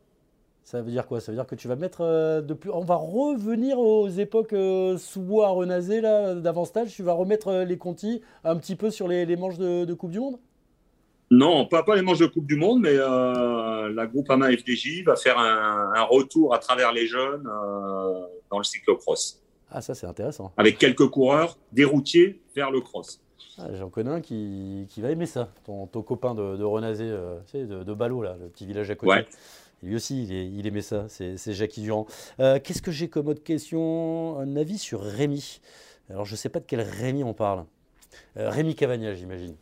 Ça 0.66 0.83
veut 0.83 0.90
dire 0.90 1.07
quoi? 1.07 1.20
Ça 1.20 1.31
veut 1.31 1.37
dire 1.38 1.46
que 1.46 1.55
tu 1.55 1.68
vas 1.68 1.76
mettre 1.76 2.00
euh, 2.00 2.42
de 2.42 2.52
plus. 2.52 2.72
On 2.72 2.81
va 2.81 2.96
revenir 2.96 3.79
aux 3.79 4.09
époques 4.09 4.52
euh, 4.52 4.98
sous 4.98 5.20
bois 5.20 5.50
Renazé, 5.50 6.00
là, 6.00 6.35
d'avant-stage. 6.35 6.92
Tu 6.92 7.05
vas 7.05 7.12
remettre 7.12 7.46
euh, 7.48 7.64
les 7.64 7.79
Conti 7.79 8.20
un 8.42 8.57
petit 8.57 8.74
peu 8.74 8.90
sur 8.90 9.07
les, 9.07 9.37
manches 9.37 9.59
de, 9.59 9.94
Coupe 9.94 10.11
du 10.11 10.18
Monde? 10.18 10.40
Non, 11.31 11.66
pas, 11.66 11.85
pas 11.85 11.94
les 11.94 12.02
manches 12.02 12.18
de 12.18 12.26
Coupe 12.26 12.46
du 12.46 12.57
Monde, 12.57 12.81
mais 12.81 12.96
la 12.96 14.07
groupe 14.09 14.29
AMA 14.29 14.50
FDJ 14.57 15.05
va 15.05 15.14
faire 15.14 15.38
un, 15.38 16.02
retour 16.02 16.52
à 16.52 16.59
travers 16.59 16.92
les 16.92 17.07
jeunes 17.07 17.44
dans 17.44 18.59
le 18.59 18.64
cyclocross. 18.64 19.40
Ah, 19.70 19.81
ça, 19.81 19.94
c'est 19.94 20.07
intéressant. 20.07 20.52
Avec 20.57 20.79
quelques 20.79 21.09
coureurs, 21.09 21.59
des 21.70 21.85
routiers 21.85 22.40
vers 22.57 22.72
le 22.72 22.81
cross. 22.81 23.20
Ah, 23.59 23.68
J'en 23.74 23.88
connais 23.88 24.11
un 24.11 24.20
qui, 24.20 24.87
va 24.98 25.11
aimer 25.11 25.26
ça, 25.26 25.48
ton, 25.64 25.87
copain 25.87 26.35
de, 26.35 26.57
de 26.57 26.64
Renazé, 26.64 27.09
de, 27.09 27.85
de 27.85 27.94
Ballot, 27.94 28.22
là, 28.22 28.37
le 28.40 28.48
petit 28.48 28.66
village 28.66 28.90
à 28.90 28.96
côté. 28.96 29.12
Ouais. 29.12 29.26
Lui 29.82 29.94
aussi, 29.94 30.24
il, 30.24 30.66
aimait 30.66 30.80
ça, 30.80 31.06
c'est 31.08 31.52
Jackie 31.52 31.82
Durand. 31.82 32.06
Euh, 32.40 32.58
qu'est-ce 32.62 32.82
que 32.82 32.90
j'ai 32.90 33.08
comme 33.08 33.28
autre 33.28 33.42
question 33.42 34.38
Un 34.38 34.56
avis 34.56 34.78
sur 34.78 35.00
Rémi? 35.02 35.60
Alors, 36.08 36.24
je 36.24 36.32
ne 36.32 36.36
sais 36.36 36.48
pas 36.48 36.60
de 36.60 36.64
quel 36.66 36.80
Rémi 36.80 37.22
on 37.24 37.34
parle. 37.34 37.66
Euh, 38.36 38.48
Rémi 38.48 38.74
Cavagna, 38.74 39.14
j'imagine. 39.14 39.54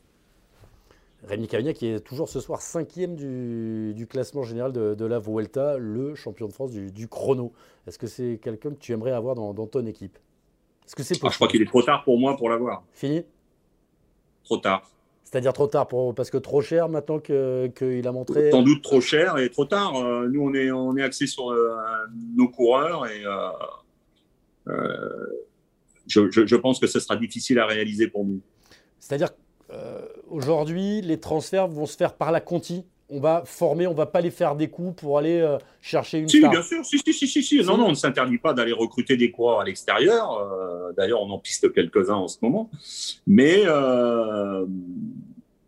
Rémi 1.27 1.49
Cavagna 1.49 1.73
qui 1.73 1.87
est 1.87 2.01
toujours 2.01 2.29
ce 2.29 2.39
soir 2.39 2.61
cinquième 2.61 3.17
du, 3.17 4.07
classement 4.09 4.43
général 4.43 4.73
de, 4.73 5.05
la 5.05 5.19
Vuelta, 5.19 5.79
le 5.79 6.15
champion 6.15 6.47
de 6.47 6.53
France 6.53 6.71
du, 6.71 7.09
chrono. 7.09 7.53
Est-ce 7.87 7.99
que 7.99 8.07
c'est 8.07 8.39
quelqu'un 8.43 8.71
que 8.71 8.79
tu 8.79 8.93
aimerais 8.93 9.13
avoir 9.13 9.35
dans, 9.35 9.67
ton 9.67 9.87
équipe? 9.87 10.19
Est-ce 10.87 10.95
que 10.95 11.03
c'est 11.03 11.19
ah, 11.23 11.29
Je 11.31 11.37
crois 11.37 11.49
qu'il 11.49 11.63
est 11.63 11.67
trop 11.67 11.83
tard 11.83 12.05
pour 12.05 12.19
moi 12.19 12.37
pour 12.37 12.51
l'avoir. 12.51 12.85
Fini? 12.93 13.25
Trop 14.45 14.59
tard. 14.59 14.89
C'est-à-dire 15.35 15.53
trop 15.53 15.67
tard 15.67 15.89
pour, 15.89 16.15
parce 16.15 16.31
que 16.31 16.37
trop 16.37 16.61
cher 16.61 16.89
maintenant 16.89 17.19
qu'il 17.19 18.07
a 18.07 18.13
montré. 18.13 18.53
Sans 18.53 18.63
doute 18.63 18.83
trop 18.83 19.01
cher 19.01 19.37
et 19.37 19.51
trop 19.51 19.65
tard. 19.65 19.97
Euh, 19.97 20.29
nous, 20.29 20.41
on 20.41 20.55
est, 20.55 20.71
on 20.71 20.97
est 20.97 21.03
axé 21.03 21.27
sur 21.27 21.51
euh, 21.51 21.75
nos 22.37 22.47
coureurs 22.47 23.05
et 23.09 23.25
euh, 24.69 24.79
je, 26.07 26.55
pense 26.55 26.79
que 26.79 26.87
ce 26.87 27.01
sera 27.01 27.17
difficile 27.17 27.59
à 27.59 27.67
réaliser 27.67 28.07
pour 28.07 28.25
nous. 28.25 28.43
C'est-à-dire 29.01 29.31
qu'aujourd'hui, 29.69 31.01
les 31.01 31.19
transferts 31.19 31.67
vont 31.67 31.87
se 31.87 31.97
faire 31.97 32.15
par 32.15 32.31
la 32.31 32.41
Conti. 32.41 32.85
On 33.09 33.19
va 33.19 33.43
former, 33.45 33.89
on 33.89 33.93
va 33.93 34.07
pas 34.07 34.21
les 34.21 34.31
faire 34.31 34.55
des 34.55 34.69
coups 34.69 34.95
pour 35.03 35.19
aller 35.19 35.45
chercher 35.81 36.21
une 36.21 36.29
si, 36.29 36.39
bien 36.39 36.63
sûr, 36.63 36.85
si, 36.85 37.01
si, 37.01 37.27
si, 37.27 37.43
si, 37.43 37.61
Non, 37.65 37.77
non, 37.77 37.87
on 37.87 37.91
ne 37.91 37.95
s'interdit 37.95 38.39
pas 38.39 38.53
d'aller 38.55 38.73
recruter 38.73 39.17
des 39.17 39.33
coureurs 39.33 39.59
à 39.61 39.65
l'extérieur. 39.65 40.93
D'ailleurs, 40.97 41.21
on 41.23 41.31
en 41.31 41.41
piste 41.41 41.73
quelques-uns 41.73 42.15
en 42.15 42.29
ce 42.29 42.39
moment. 42.41 42.71
Mais 43.27 43.65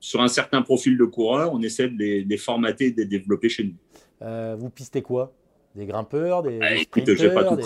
sur 0.07 0.23
un 0.23 0.29
certain 0.29 0.63
profil 0.63 0.97
de 0.97 1.05
coureur, 1.05 1.53
on 1.53 1.61
essaie 1.63 1.89
de 1.89 1.97
les, 1.99 2.37
formater 2.37 2.87
et 2.87 2.91
de 2.93 2.99
les 2.99 3.07
développer 3.07 3.49
chez 3.49 3.65
nous. 3.65 3.75
Euh, 4.23 4.55
vous 4.57 4.71
pistez 4.71 5.03
quoi? 5.03 5.33
Des 5.75 5.85
grimpeurs 5.85 6.45
des, 6.45 6.61
ah, 6.63 6.77
écoute, 6.77 7.03
je 7.07 7.27
vais 7.27 7.35
pas 7.35 7.43
tout 7.43 7.57
des, 7.57 7.65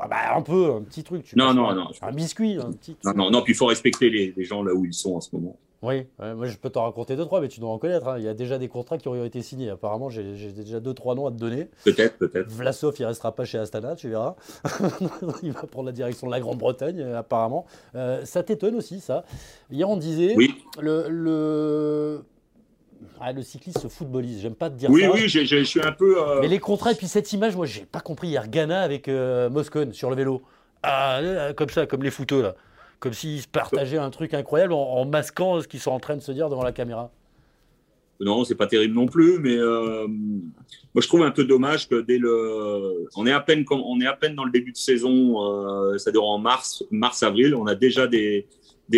ah, 0.00 0.06
bah, 0.08 0.36
Un 0.36 0.42
peu, 0.42 0.70
un 0.70 0.82
petit 0.82 1.02
truc. 1.02 1.34
non, 1.34 1.52
non, 1.52 1.74
non. 1.74 1.88
Un 2.00 2.12
biscuit, 2.12 2.58
un 2.58 2.70
petit. 2.70 2.96
Non, 3.04 3.12
non, 3.14 3.30
non, 3.32 3.42
puis 3.42 3.54
il 3.54 3.56
faut 3.56 3.66
respecter 3.66 4.08
les, 4.08 4.32
les 4.36 4.44
gens 4.44 4.62
là 4.62 4.72
où 4.72 4.84
ils 4.84 4.94
sont 4.94 5.16
en 5.16 5.20
ce 5.20 5.34
moment. 5.34 5.58
Oui, 5.84 6.06
moi 6.18 6.46
je 6.46 6.56
peux 6.56 6.70
t'en 6.70 6.84
raconter 6.84 7.14
deux, 7.14 7.24
trois, 7.24 7.40
mais 7.40 7.48
tu 7.48 7.60
dois 7.60 7.70
en 7.70 7.78
connaître. 7.78 8.08
Hein. 8.08 8.16
Il 8.18 8.24
y 8.24 8.28
a 8.28 8.34
déjà 8.34 8.58
des 8.58 8.68
contrats 8.68 8.96
qui 8.96 9.06
auraient 9.08 9.26
été 9.26 9.42
signés. 9.42 9.70
Apparemment, 9.70 10.08
j'ai 10.08 10.22
déjà 10.52 10.80
deux, 10.80 10.94
trois 10.94 11.14
noms 11.14 11.26
à 11.26 11.30
te 11.30 11.36
donner. 11.36 11.68
Peut-être, 11.84 12.16
peut-être. 12.16 12.50
Vlasov, 12.50 12.94
il 12.98 13.04
restera 13.04 13.32
pas 13.32 13.44
chez 13.44 13.58
Astana, 13.58 13.94
tu 13.94 14.08
verras. 14.08 14.36
il 15.42 15.52
va 15.52 15.62
prendre 15.62 15.86
la 15.86 15.92
direction 15.92 16.26
de 16.26 16.32
la 16.32 16.40
Grande-Bretagne, 16.40 17.00
euh, 17.00 17.18
apparemment. 17.18 17.66
Euh, 17.94 18.24
ça 18.24 18.42
t'étonne 18.42 18.76
aussi, 18.76 19.00
ça. 19.00 19.24
Hier, 19.70 19.88
on 19.88 19.96
disait. 19.96 20.34
Oui. 20.36 20.54
Le. 20.80 21.06
le... 21.08 22.22
Ah, 23.20 23.32
le 23.32 23.42
cycliste 23.42 23.78
se 23.78 23.88
footballise, 23.88 24.40
j'aime 24.40 24.54
pas 24.54 24.70
te 24.70 24.76
dire 24.76 24.88
ça. 24.88 24.94
Oui, 24.94 25.06
oui, 25.12 25.28
je 25.28 25.64
suis 25.64 25.82
un 25.82 25.92
peu. 25.92 26.16
Euh, 26.18 26.40
mais 26.40 26.48
les 26.48 26.58
contrats, 26.58 26.92
et 26.92 26.94
puis 26.94 27.06
cette 27.06 27.32
image, 27.32 27.54
moi, 27.54 27.66
j'ai 27.66 27.84
pas 27.84 28.00
compris 28.00 28.28
hier. 28.28 28.48
Ghana 28.48 28.80
avec 28.80 29.08
Moscone 29.08 29.92
sur 29.92 30.10
le 30.10 30.16
vélo. 30.16 30.42
Ah, 30.82 31.20
comme 31.56 31.68
ça, 31.68 31.86
comme 31.86 32.02
les 32.02 32.10
footeux, 32.10 32.42
là 32.42 32.54
comme 33.04 33.12
s'ils 33.12 33.46
partageaient 33.46 33.98
un 33.98 34.08
truc 34.08 34.32
incroyable 34.32 34.72
en, 34.72 35.04
masquant 35.04 35.60
ce 35.60 35.68
qu'ils 35.68 35.78
sont 35.78 35.90
en 35.90 36.00
train 36.00 36.16
de 36.16 36.22
se 36.22 36.32
dire 36.32 36.48
devant 36.48 36.64
la 36.64 36.72
caméra. 36.72 37.12
Non, 38.18 38.44
c'est 38.44 38.54
pas 38.54 38.66
terrible 38.66 38.94
non 38.94 39.04
plus, 39.04 39.38
mais 39.40 39.58
euh, 39.58 40.06
moi 40.08 41.02
je 41.02 41.06
trouve 41.06 41.22
un 41.22 41.30
peu 41.30 41.44
dommage 41.44 41.86
que 41.86 42.00
dès 42.00 42.16
le, 42.16 43.06
on 43.16 43.26
est 43.26 43.32
à 43.32 43.40
peine 43.40 43.66
on 43.70 44.00
est 44.00 44.06
à 44.06 44.14
peine 44.14 44.34
dans 44.34 44.44
le 44.44 44.50
début 44.50 44.72
de 44.72 44.78
saison, 44.78 45.92
euh, 45.92 45.98
dure 46.12 46.24
en 46.24 46.38
mars, 46.38 46.82
mars 46.90 47.22
avril, 47.22 47.54
on 47.54 47.66
a 47.66 47.74
déjà 47.74 48.06
des 48.06 48.46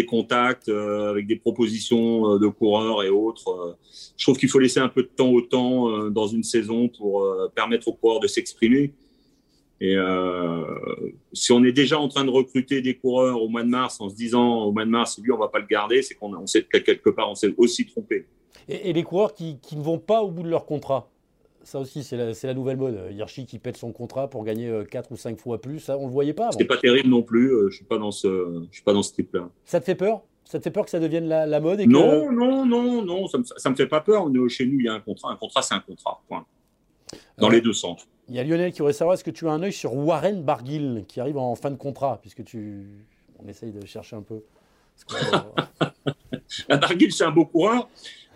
contacts 0.07 0.69
euh, 0.69 1.11
avec 1.11 1.27
des 1.27 1.37
propositions 1.37 2.38
de 2.38 2.47
coureurs 2.47 3.03
et 3.03 3.09
autres. 3.09 3.77
je 4.16 4.25
trouve 4.25 4.38
qu'il 4.38 4.49
faut 4.49 4.61
laisser 4.61 4.79
un 4.79 4.88
peu 4.88 5.03
de 5.03 5.11
temps 5.16 5.31
au 5.31 5.40
temps 5.40 6.11
dans 6.11 6.29
une 6.29 6.45
saison 6.45 6.87
pour 6.87 7.27
permettre 7.57 7.88
aux 7.88 7.95
coureurs 7.95 8.21
de 8.21 8.29
s'exprimer. 8.29 8.92
Et 9.81 9.97
euh, 9.97 10.65
si 11.33 11.53
on 11.53 11.62
est 11.62 11.73
déjà 11.73 11.99
en 11.99 12.09
train 12.09 12.25
de 12.25 12.31
recruter 12.31 12.81
des 12.81 12.97
coureurs 12.97 13.43
au 13.43 13.49
mois 13.49 13.62
de 13.62 13.69
mars 13.69 14.01
en 14.01 14.09
se 14.09 14.15
disant 14.15 14.62
au 14.65 14.73
mois 14.73 14.85
de 14.85 14.91
mars, 14.91 15.19
lui, 15.23 15.33
on 15.33 15.39
va 15.39 15.49
pas 15.49 15.59
le 15.59 15.67
garder, 15.67 16.03
c'est 16.03 16.15
qu'on 16.15 16.35
on 16.35 16.47
sait 16.47 16.62
que 16.62 16.79
quelque 16.79 17.11
part, 17.11 17.31
on 17.31 17.35
s'est 17.35 17.55
aussi 17.59 17.85
trompé. 17.85 18.27
Et, 18.69 18.93
les 18.93 19.03
coureurs 19.03 19.35
qui, 19.35 19.59
qui, 19.61 19.77
ne 19.77 19.83
vont 19.83 19.99
pas 19.99 20.23
au 20.23 20.31
bout 20.31 20.43
de 20.43 20.49
leur 20.49 20.65
contrat? 20.65 21.09
Ça 21.62 21.79
aussi, 21.79 22.05
c'est 22.05 22.17
la, 22.17 22.33
la, 22.43 22.55
nouvelle 22.55 22.77
mode. 22.77 22.99
Hirschi 23.12 23.45
qui 23.45 23.59
pète 23.59 23.77
son 23.77 23.93
contrat 23.93 24.31
pour 24.31 24.45
gagner 24.45 24.73
4 24.91 25.11
euh, 25.11 25.15
ou 25.15 25.17
5 25.17 25.39
fois 25.39 25.61
plus, 25.61 25.81
ça, 25.81 25.99
on 25.99 26.03
ne 26.03 26.07
le 26.07 26.12
voyait 26.12 26.33
pas. 26.33 26.51
C'est 26.53 26.65
pas 26.65 26.77
terrible 26.79 27.09
non 27.09 27.23
plus, 27.23 27.53
euh, 27.53 27.61
je 27.62 27.67
ne 27.67 27.71
suis 27.71 27.85
pas 27.85 27.99
dans 27.99 28.12
ce, 28.12 28.62
je 28.71 28.75
suis 28.75 28.85
pas 28.85 28.93
dans 28.93 29.03
ce 29.03 29.12
type-là. 29.12 29.51
Ça 29.65 29.81
te 29.81 29.85
fait 29.85 29.95
peur? 29.95 30.23
Ça 30.45 30.59
te 30.59 30.65
fait 30.65 30.71
peur 30.71 30.85
que 30.85 30.91
ça 30.91 31.01
devienne 31.01 31.27
la, 31.27 31.45
la 31.45 31.61
mode 31.61 31.81
et 31.81 31.87
Non, 31.87 32.31
non, 32.31 32.65
non, 32.65 33.05
non, 33.05 33.27
ça 33.27 33.39
ne 33.39 33.43
me, 33.43 33.71
me, 33.71 33.75
fait 33.75 33.89
pas 33.89 34.01
peur. 34.01 34.27
Chez 34.49 34.65
nous, 34.65 34.79
il 34.79 34.85
y 34.85 34.89
a 34.89 34.95
un 34.95 35.01
contrat. 35.01 35.33
Un 35.33 35.37
contrat, 35.37 35.61
c'est 35.61 35.75
un 35.75 35.81
contrat, 35.81 36.23
point. 36.29 36.47
Dans 37.37 37.49
les 37.49 37.61
deux 37.61 37.73
sens. 37.73 38.07
Il 38.29 38.35
y 38.35 38.41
a 38.41 38.45
Lionel 38.45 38.73
qui 38.73 38.79
voudrait 38.79 38.93
savoir 38.93 39.15
est-ce 39.15 39.25
que 39.25 39.31
tu 39.31 39.47
as 39.47 39.53
un 39.53 39.62
œil 39.62 39.73
sur 39.73 39.95
Warren 39.95 40.43
Barguil 40.43 41.05
qui 41.07 41.21
arrive 41.21 41.39
en 41.39 41.55
fin 41.55 41.71
de 41.71 41.77
contrat, 41.77 42.19
puisque 42.21 42.45
tu. 42.45 42.87
On 43.39 43.47
essaye 43.49 43.71
de 43.71 43.85
chercher 43.87 44.17
un 44.17 44.23
peu. 44.23 44.43
Barguil, 46.69 47.12
c'est 47.12 47.25
un 47.25 47.31
beau 47.31 47.45
coureur, 47.45 47.89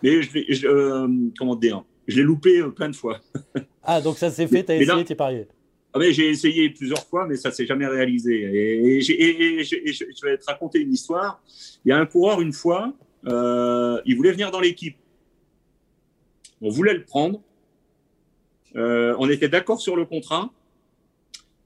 mais 0.03 0.23
je, 0.23 0.67
euh, 0.67 1.09
comment 1.39 1.57
dire, 1.57 1.83
je 2.07 2.19
l'ai 2.19 2.23
loupé 2.23 2.59
euh, 2.59 2.71
plein 2.71 2.91
de 2.91 2.97
fois. 2.97 3.21
ah, 3.83 4.01
donc 4.01 4.19
ça 4.19 4.31
s'est 4.31 4.47
fait, 4.47 4.63
tu 4.65 4.73
as 4.73 4.77
essayé, 4.77 5.05
tu 5.05 5.13
es 5.13 5.17
parié. 5.17 5.49
Ah, 5.93 5.99
j'ai 6.11 6.29
essayé 6.29 6.71
plusieurs 6.71 7.05
fois, 7.07 7.27
mais 7.27 7.37
ça 7.37 7.49
ne 7.49 7.55
s'est 7.55 7.67
jamais 7.67 7.87
réalisé. 7.87 8.33
Et, 8.33 9.01
je 9.01 10.25
vais 10.27 10.39
te 10.39 10.45
raconter 10.47 10.81
une 10.81 10.93
histoire. 10.93 11.43
Il 11.85 11.89
y 11.89 11.93
a 11.93 11.99
un 11.99 12.07
coureur, 12.07 12.41
une 12.41 12.53
fois, 12.53 12.93
euh, 13.27 14.01
il 14.07 14.17
voulait 14.17 14.33
venir 14.33 14.51
dans 14.51 14.61
l'équipe. 14.61 14.97
On 16.61 16.69
voulait 16.69 16.95
le 16.95 17.05
prendre. 17.05 17.41
Euh, 18.77 19.15
on 19.19 19.29
était 19.29 19.49
d'accord 19.49 19.81
sur 19.81 19.97
le 19.97 20.05
contrat, 20.05 20.51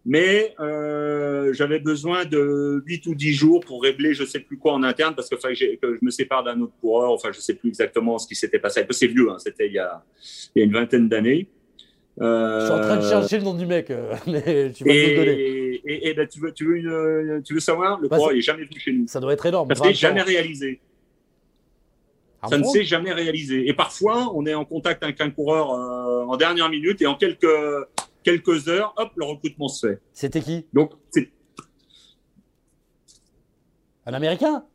mais 0.06 0.54
euh, 0.60 1.52
j'avais 1.52 1.78
besoin 1.78 2.24
de 2.24 2.82
8 2.86 3.06
ou 3.06 3.14
10 3.14 3.32
jours 3.32 3.60
pour 3.60 3.82
régler 3.82 4.12
je 4.12 4.24
sais 4.24 4.40
plus 4.40 4.58
quoi 4.58 4.74
en 4.74 4.82
interne 4.82 5.14
parce 5.14 5.28
que, 5.28 5.36
que, 5.36 5.94
je 5.94 6.04
me 6.04 6.10
sépare 6.10 6.44
d'un 6.44 6.60
autre 6.60 6.74
coureur. 6.80 7.12
Enfin, 7.12 7.30
je 7.32 7.40
sais 7.40 7.54
plus 7.54 7.68
exactement 7.68 8.18
ce 8.18 8.26
qui 8.26 8.34
s'était 8.34 8.58
passé. 8.58 8.86
C'est 8.90 9.06
vieux, 9.06 9.30
hein, 9.30 9.38
c'était 9.38 9.66
il, 9.66 9.74
y 9.74 9.78
a, 9.78 10.02
une 10.54 10.72
vingtaine 10.72 11.08
d'années. 11.08 11.48
Euh, 12.20 12.60
je 12.60 12.64
suis 12.66 12.74
en 12.74 12.80
train 12.80 12.96
de 12.96 13.02
chercher 13.02 13.38
le 13.38 13.44
nom 13.44 13.54
du 13.54 13.66
mec, 13.66 13.90
mais 14.26 14.70
tu 14.72 14.84
vas 14.84 14.92
et, 14.92 15.10
me 15.10 15.16
donner. 15.16 15.80
Et, 15.84 16.14
ben, 16.14 16.28
tu, 16.28 16.38
veux, 16.38 16.52
tu, 16.52 16.64
veux 16.64 16.76
une, 16.76 17.42
tu 17.42 17.54
veux 17.54 17.60
savoir? 17.60 18.00
Le 18.00 18.08
bah, 18.08 18.16
coureur, 18.16 18.32
il 18.32 18.36
n'est 18.36 18.42
jamais 18.42 18.64
venu 18.64 18.78
chez 18.78 18.92
nous. 18.92 19.08
Ça 19.08 19.18
doit 19.18 19.32
être 19.32 19.46
énorme. 19.46 19.74
Ça 19.74 19.88
ne 19.88 19.92
jamais 19.92 20.22
réalisé. 20.22 20.80
Ah 22.44 22.48
ça 22.48 22.58
ne 22.58 22.64
s'est 22.64 22.84
jamais 22.84 23.12
réalisé. 23.12 23.66
Et 23.68 23.72
parfois, 23.72 24.30
on 24.34 24.44
est 24.44 24.52
en 24.52 24.66
contact 24.66 25.02
avec 25.02 25.18
un 25.22 25.30
coureur 25.30 25.70
euh, 25.72 26.26
en 26.26 26.36
dernière 26.36 26.68
minute 26.68 27.00
et 27.00 27.06
en 27.06 27.14
quelques, 27.14 27.46
quelques 28.22 28.68
heures, 28.68 28.92
hop, 28.98 29.12
le 29.16 29.24
recrutement 29.24 29.68
se 29.68 29.86
fait. 29.86 30.00
C'était 30.12 30.42
qui? 30.42 30.66
Donc, 30.74 30.92
c'est. 31.10 31.30
Un 34.04 34.12
Américain? 34.12 34.66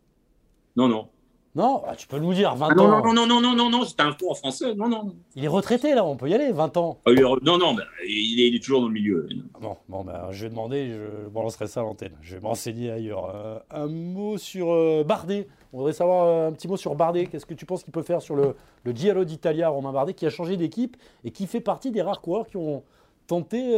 Non, 0.75 0.87
non. 0.87 1.09
Non, 1.55 1.81
bah, 1.83 1.95
tu 1.95 2.07
peux 2.07 2.19
nous 2.19 2.33
dire 2.33 2.55
20 2.55 2.67
ah, 2.69 2.75
non, 2.75 2.83
ans. 2.83 3.03
Non, 3.03 3.13
non, 3.13 3.25
non, 3.25 3.41
non, 3.41 3.55
non, 3.55 3.69
non, 3.69 3.83
c'était 3.83 4.03
un 4.03 4.13
cours 4.13 4.37
français. 4.37 4.75
Non, 4.75 4.87
non. 4.87 5.15
Il 5.35 5.43
est 5.43 5.47
retraité 5.47 5.95
là, 5.95 6.05
on 6.05 6.15
peut 6.15 6.29
y 6.29 6.33
aller, 6.35 6.51
20 6.51 6.77
ans. 6.77 6.99
Ah, 7.07 7.11
non, 7.41 7.57
non, 7.57 7.73
bah, 7.73 7.83
il, 8.07 8.55
est, 8.55 8.59
toujours 8.59 8.81
dans 8.81 8.87
le 8.87 8.93
milieu. 8.93 9.27
Bon, 9.59 9.75
bon 9.87 10.03
bah, 10.03 10.27
je 10.31 10.43
vais 10.43 10.49
demander, 10.49 10.89
je 10.89 11.27
balancerai 11.29 11.65
ça 11.65 11.79
à 11.79 11.83
l'antenne. 11.83 12.13
Je 12.21 12.35
vais 12.35 12.41
m'enseigner 12.41 12.91
ailleurs. 12.91 13.31
Euh, 13.33 13.59
un 13.71 13.87
mot 13.87 14.37
sur 14.37 14.71
euh, 14.71 15.03
Bardet. 15.03 15.47
On 15.73 15.77
voudrait 15.77 15.93
savoir 15.93 16.27
euh, 16.27 16.47
un 16.49 16.51
petit 16.51 16.67
mot 16.67 16.77
sur 16.77 16.93
Bardet. 16.93 17.25
Qu'est-ce 17.25 17.47
que 17.47 17.55
tu 17.55 17.65
penses 17.65 17.83
qu'il 17.83 17.93
peut 17.93 18.03
faire 18.03 18.21
sur 18.21 18.35
le, 18.35 18.55
le 18.83 18.91
Giro 18.91 19.23
d'Italia, 19.25 19.69
Romain 19.69 19.91
Bardet, 19.91 20.13
qui 20.13 20.27
a 20.27 20.29
changé 20.29 20.55
d'équipe 20.55 20.97
et 21.23 21.31
qui 21.31 21.47
fait 21.47 21.61
partie 21.61 21.89
des 21.89 22.03
rares 22.03 22.21
coureurs 22.21 22.47
qui 22.47 22.57
ont 22.57 22.83
tenté 23.25 23.75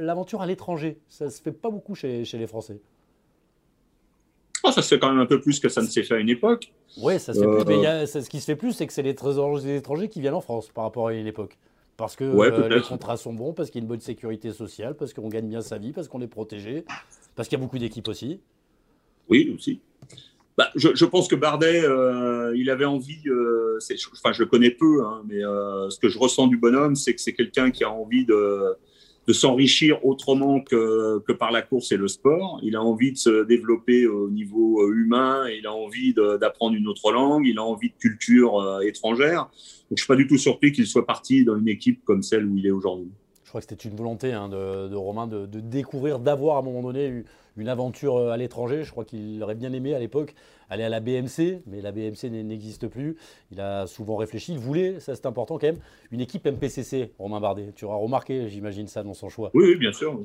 l'aventure 0.00 0.42
à 0.42 0.46
l'étranger? 0.46 0.98
Ça 1.08 1.30
se 1.30 1.40
fait 1.40 1.52
pas 1.52 1.70
beaucoup 1.70 1.94
chez, 1.94 2.24
chez 2.24 2.38
les 2.38 2.46
Français. 2.46 2.80
Oh, 4.64 4.70
ça 4.70 4.82
se 4.82 4.88
fait 4.94 4.98
quand 4.98 5.10
même 5.10 5.20
un 5.20 5.26
peu 5.26 5.40
plus 5.40 5.58
que 5.58 5.68
ça 5.68 5.82
ne 5.82 5.86
s'est 5.86 6.02
fait 6.02 6.14
à 6.14 6.18
une 6.18 6.28
époque. 6.28 6.72
Oui, 6.98 7.18
ça 7.18 7.34
se 7.34 7.40
fait 7.40 7.64
plus. 7.64 7.64
Mais 7.66 7.86
euh, 7.86 8.06
ce 8.06 8.28
qui 8.28 8.40
se 8.40 8.44
fait 8.44 8.56
plus, 8.56 8.72
c'est 8.72 8.86
que 8.86 8.92
c'est 8.92 9.02
les 9.02 9.14
trésoriers 9.14 9.76
étrangers 9.76 10.08
qui 10.08 10.20
viennent 10.20 10.34
en 10.34 10.40
France 10.40 10.68
par 10.68 10.84
rapport 10.84 11.08
à 11.08 11.14
une 11.14 11.26
époque. 11.26 11.58
Parce 11.96 12.16
que 12.16 12.24
euh, 12.24 12.68
les 12.68 12.80
contrats 12.80 13.16
sont 13.16 13.32
bons, 13.32 13.52
parce 13.52 13.70
qu'il 13.70 13.80
y 13.80 13.82
a 13.82 13.84
une 13.84 13.88
bonne 13.88 14.00
sécurité 14.00 14.52
sociale, 14.52 14.94
parce 14.94 15.12
qu'on 15.12 15.28
gagne 15.28 15.48
bien 15.48 15.60
sa 15.60 15.78
vie, 15.78 15.92
parce 15.92 16.08
qu'on 16.08 16.20
est 16.20 16.28
protégé, 16.28 16.84
parce 17.34 17.48
qu'il 17.48 17.58
y 17.58 17.60
a 17.60 17.64
beaucoup 17.64 17.78
d'équipes 17.78 18.08
aussi. 18.08 18.40
Oui, 19.28 19.52
aussi. 19.54 19.80
Bah, 20.56 20.70
je, 20.74 21.04
pense 21.04 21.28
que 21.28 21.34
Bardet, 21.34 21.82
euh, 21.84 22.54
il 22.56 22.70
avait 22.70 22.84
envie, 22.84 23.22
enfin 24.12 24.32
je 24.32 24.42
le 24.42 24.46
connais 24.46 24.70
peu, 24.70 25.04
hein, 25.04 25.22
mais 25.26 25.40
ce 25.40 25.98
que 25.98 26.08
je 26.08 26.18
ressens 26.18 26.46
du 26.46 26.56
bonhomme, 26.56 26.94
c'est 26.94 27.14
que 27.14 27.20
c'est 27.20 27.32
quelqu'un 27.32 27.70
qui 27.70 27.84
a 27.84 27.90
envie 27.90 28.26
de, 28.26 28.76
de 29.28 29.32
s'enrichir 29.32 30.04
autrement 30.04 30.60
que, 30.60 31.20
que 31.20 31.32
par 31.32 31.52
la 31.52 31.62
course 31.62 31.92
et 31.92 31.96
le 31.96 32.08
sport. 32.08 32.60
Il 32.62 32.74
a 32.76 32.82
envie 32.82 33.12
de 33.12 33.16
se 33.16 33.44
développer 33.44 34.06
au 34.06 34.28
niveau 34.30 34.92
humain, 34.92 35.48
il 35.48 35.66
a 35.66 35.72
envie 35.72 36.14
d'apprendre 36.14 36.74
une 36.74 36.88
autre 36.88 37.12
langue, 37.12 37.46
il 37.46 37.58
a 37.58 37.62
envie 37.62 37.90
de 37.90 37.96
culture 37.98 38.80
étrangère. 38.82 39.48
Donc, 39.90 39.98
je 39.98 40.02
suis 40.02 40.08
pas 40.08 40.16
du 40.16 40.26
tout 40.26 40.38
surpris 40.38 40.72
qu'il 40.72 40.86
soit 40.86 41.06
parti 41.06 41.44
dans 41.44 41.56
une 41.56 41.68
équipe 41.68 42.02
comme 42.04 42.22
celle 42.22 42.46
où 42.46 42.56
il 42.56 42.66
est 42.66 42.70
aujourd'hui. 42.70 43.10
Je 43.52 43.58
crois 43.58 43.66
que 43.66 43.68
c'était 43.68 43.86
une 43.90 43.96
volonté 43.96 44.32
hein, 44.32 44.48
de, 44.48 44.94
Romain 44.94 45.26
de, 45.26 45.44
découvrir, 45.60 46.18
d'avoir 46.18 46.56
à 46.56 46.60
un 46.60 46.62
moment 46.62 46.80
donné 46.80 47.22
une 47.58 47.68
aventure 47.68 48.16
euh, 48.16 48.30
à 48.30 48.38
l'étranger. 48.38 48.82
Je 48.82 48.90
crois 48.90 49.04
qu'il 49.04 49.42
aurait 49.42 49.54
bien 49.54 49.74
aimé 49.74 49.94
à 49.94 49.98
l'époque 49.98 50.34
aller 50.70 50.84
à 50.84 50.88
la 50.88 51.00
BMC, 51.00 51.60
mais 51.66 51.82
la 51.82 51.92
BMC 51.92 52.30
n'existe 52.30 52.88
plus. 52.88 53.14
Il 53.50 53.60
a 53.60 53.86
souvent 53.86 54.16
réfléchi. 54.16 54.54
Il 54.54 54.58
voulait, 54.58 55.00
ça 55.00 55.14
c'est 55.14 55.26
important 55.26 55.58
quand 55.58 55.66
même, 55.66 55.80
une 56.12 56.22
équipe 56.22 56.46
MPCC, 56.46 57.12
Romain 57.18 57.40
Bardet. 57.40 57.74
Tu 57.76 57.84
auras 57.84 57.96
remarqué, 57.96 58.48
j'imagine, 58.48 58.86
ça 58.86 59.02
dans 59.02 59.12
son 59.12 59.28
choix. 59.28 59.50
Oui, 59.52 59.76
bien 59.76 59.92
sûr. 59.92 60.18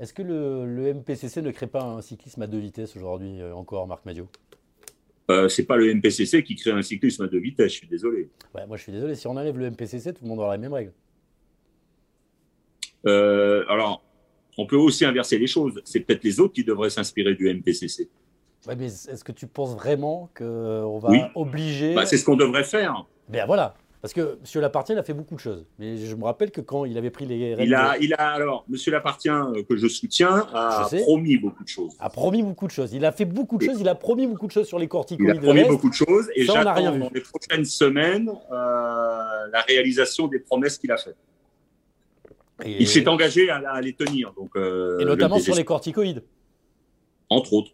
Est-ce 0.00 0.12
que 0.12 0.22
le, 0.22 0.94
MPCC 0.94 1.42
ne 1.42 1.52
crée 1.52 1.68
pas 1.68 1.84
un 1.84 2.00
cyclisme 2.00 2.42
à 2.42 2.48
deux 2.48 2.58
vitesses 2.58 2.96
aujourd'hui 2.96 3.40
euh, 3.40 3.54
encore, 3.54 3.86
Marc 3.86 4.04
Madio? 4.04 4.26
Euh, 5.30 5.48
c'est 5.48 5.66
pas 5.66 5.76
le 5.76 5.94
MPCC 5.94 6.42
qui 6.42 6.56
crée 6.56 6.72
un 6.72 6.82
cyclisme 6.82 7.22
à 7.22 7.28
deux 7.28 7.38
vitesses, 7.38 7.70
je 7.70 7.76
suis 7.76 7.86
désolé. 7.86 8.30
Ouais, 8.52 8.66
moi 8.66 8.76
je 8.76 8.82
suis 8.82 8.90
désolé, 8.90 9.14
si 9.14 9.28
on 9.28 9.36
enlève 9.36 9.56
le 9.56 9.70
MPCC, 9.70 10.12
tout 10.12 10.24
le 10.24 10.28
monde 10.28 10.40
aura 10.40 10.56
les 10.56 10.60
mêmes 10.60 10.72
règles. 10.72 10.92
Euh, 13.06 13.64
alors, 13.68 14.02
on 14.56 14.66
peut 14.66 14.76
aussi 14.76 15.04
inverser 15.04 15.38
les 15.38 15.46
choses. 15.46 15.80
C'est 15.84 16.00
peut-être 16.00 16.24
les 16.24 16.40
autres 16.40 16.54
qui 16.54 16.64
devraient 16.64 16.90
s'inspirer 16.90 17.34
du 17.34 17.52
MPCC. 17.52 18.08
Ouais, 18.66 18.76
mais 18.76 18.86
est-ce 18.86 19.24
que 19.24 19.32
tu 19.32 19.46
penses 19.46 19.74
vraiment 19.74 20.30
qu'on 20.36 20.98
va 20.98 21.30
obliger. 21.34 21.94
Bah, 21.94 22.06
c'est 22.06 22.16
ce 22.16 22.24
qu'on 22.24 22.36
devrait 22.36 22.64
faire. 22.64 23.06
Ben 23.28 23.46
voilà. 23.46 23.74
Parce 24.04 24.12
que 24.12 24.38
M. 24.54 24.60
Lapartien 24.60 24.98
a 24.98 25.02
fait 25.02 25.14
beaucoup 25.14 25.34
de 25.34 25.40
choses. 25.40 25.64
Mais 25.78 25.96
je 25.96 26.14
me 26.14 26.24
rappelle 26.24 26.50
que 26.50 26.60
quand 26.60 26.84
il 26.84 26.98
avait 26.98 27.08
pris 27.08 27.24
les 27.24 27.54
règles. 27.54 27.70
Il 27.70 27.74
a, 27.74 27.96
il 27.98 28.12
a 28.12 28.32
alors, 28.32 28.66
M. 28.68 28.76
Lapartien, 28.92 29.50
euh, 29.56 29.62
que 29.62 29.76
je 29.76 29.88
soutiens, 29.88 30.46
a 30.52 30.86
promis 31.04 31.38
beaucoup 31.38 31.64
de 31.64 31.68
choses. 31.70 31.96
A 31.98 32.10
promis 32.10 32.42
beaucoup 32.42 32.66
de 32.66 32.70
choses. 32.70 32.92
Il 32.92 33.02
a 33.06 33.12
fait 33.12 33.24
beaucoup 33.24 33.56
de 33.56 33.64
choses. 33.64 33.80
Il 33.80 33.88
a 33.88 33.94
promis 33.94 34.26
beaucoup 34.26 34.46
de 34.46 34.52
choses 34.52 34.66
sur 34.66 34.78
les 34.78 34.88
corticoïdes. 34.88 35.36
Il 35.36 35.38
a 35.38 35.40
promis 35.40 35.64
beaucoup 35.64 35.88
de 35.88 35.94
choses. 35.94 36.28
Et 36.36 36.44
j'attends 36.44 36.98
dans 36.98 37.10
les 37.14 37.22
prochaines 37.22 37.64
semaines 37.64 38.28
euh, 38.28 38.56
la 39.50 39.62
réalisation 39.66 40.26
des 40.28 40.38
promesses 40.38 40.76
qu'il 40.76 40.92
a 40.92 40.98
faites. 40.98 41.16
Il 42.64 42.86
s'est 42.86 43.06
engagé 43.08 43.50
à, 43.50 43.80
les 43.80 43.94
tenir. 43.94 44.32
Donc, 44.34 44.50
euh, 44.56 44.98
et 44.98 45.04
notamment 45.04 45.38
sur 45.38 45.54
les 45.54 45.64
corticoïdes. 45.64 46.22
Entre 47.30 47.52
autres. 47.52 47.72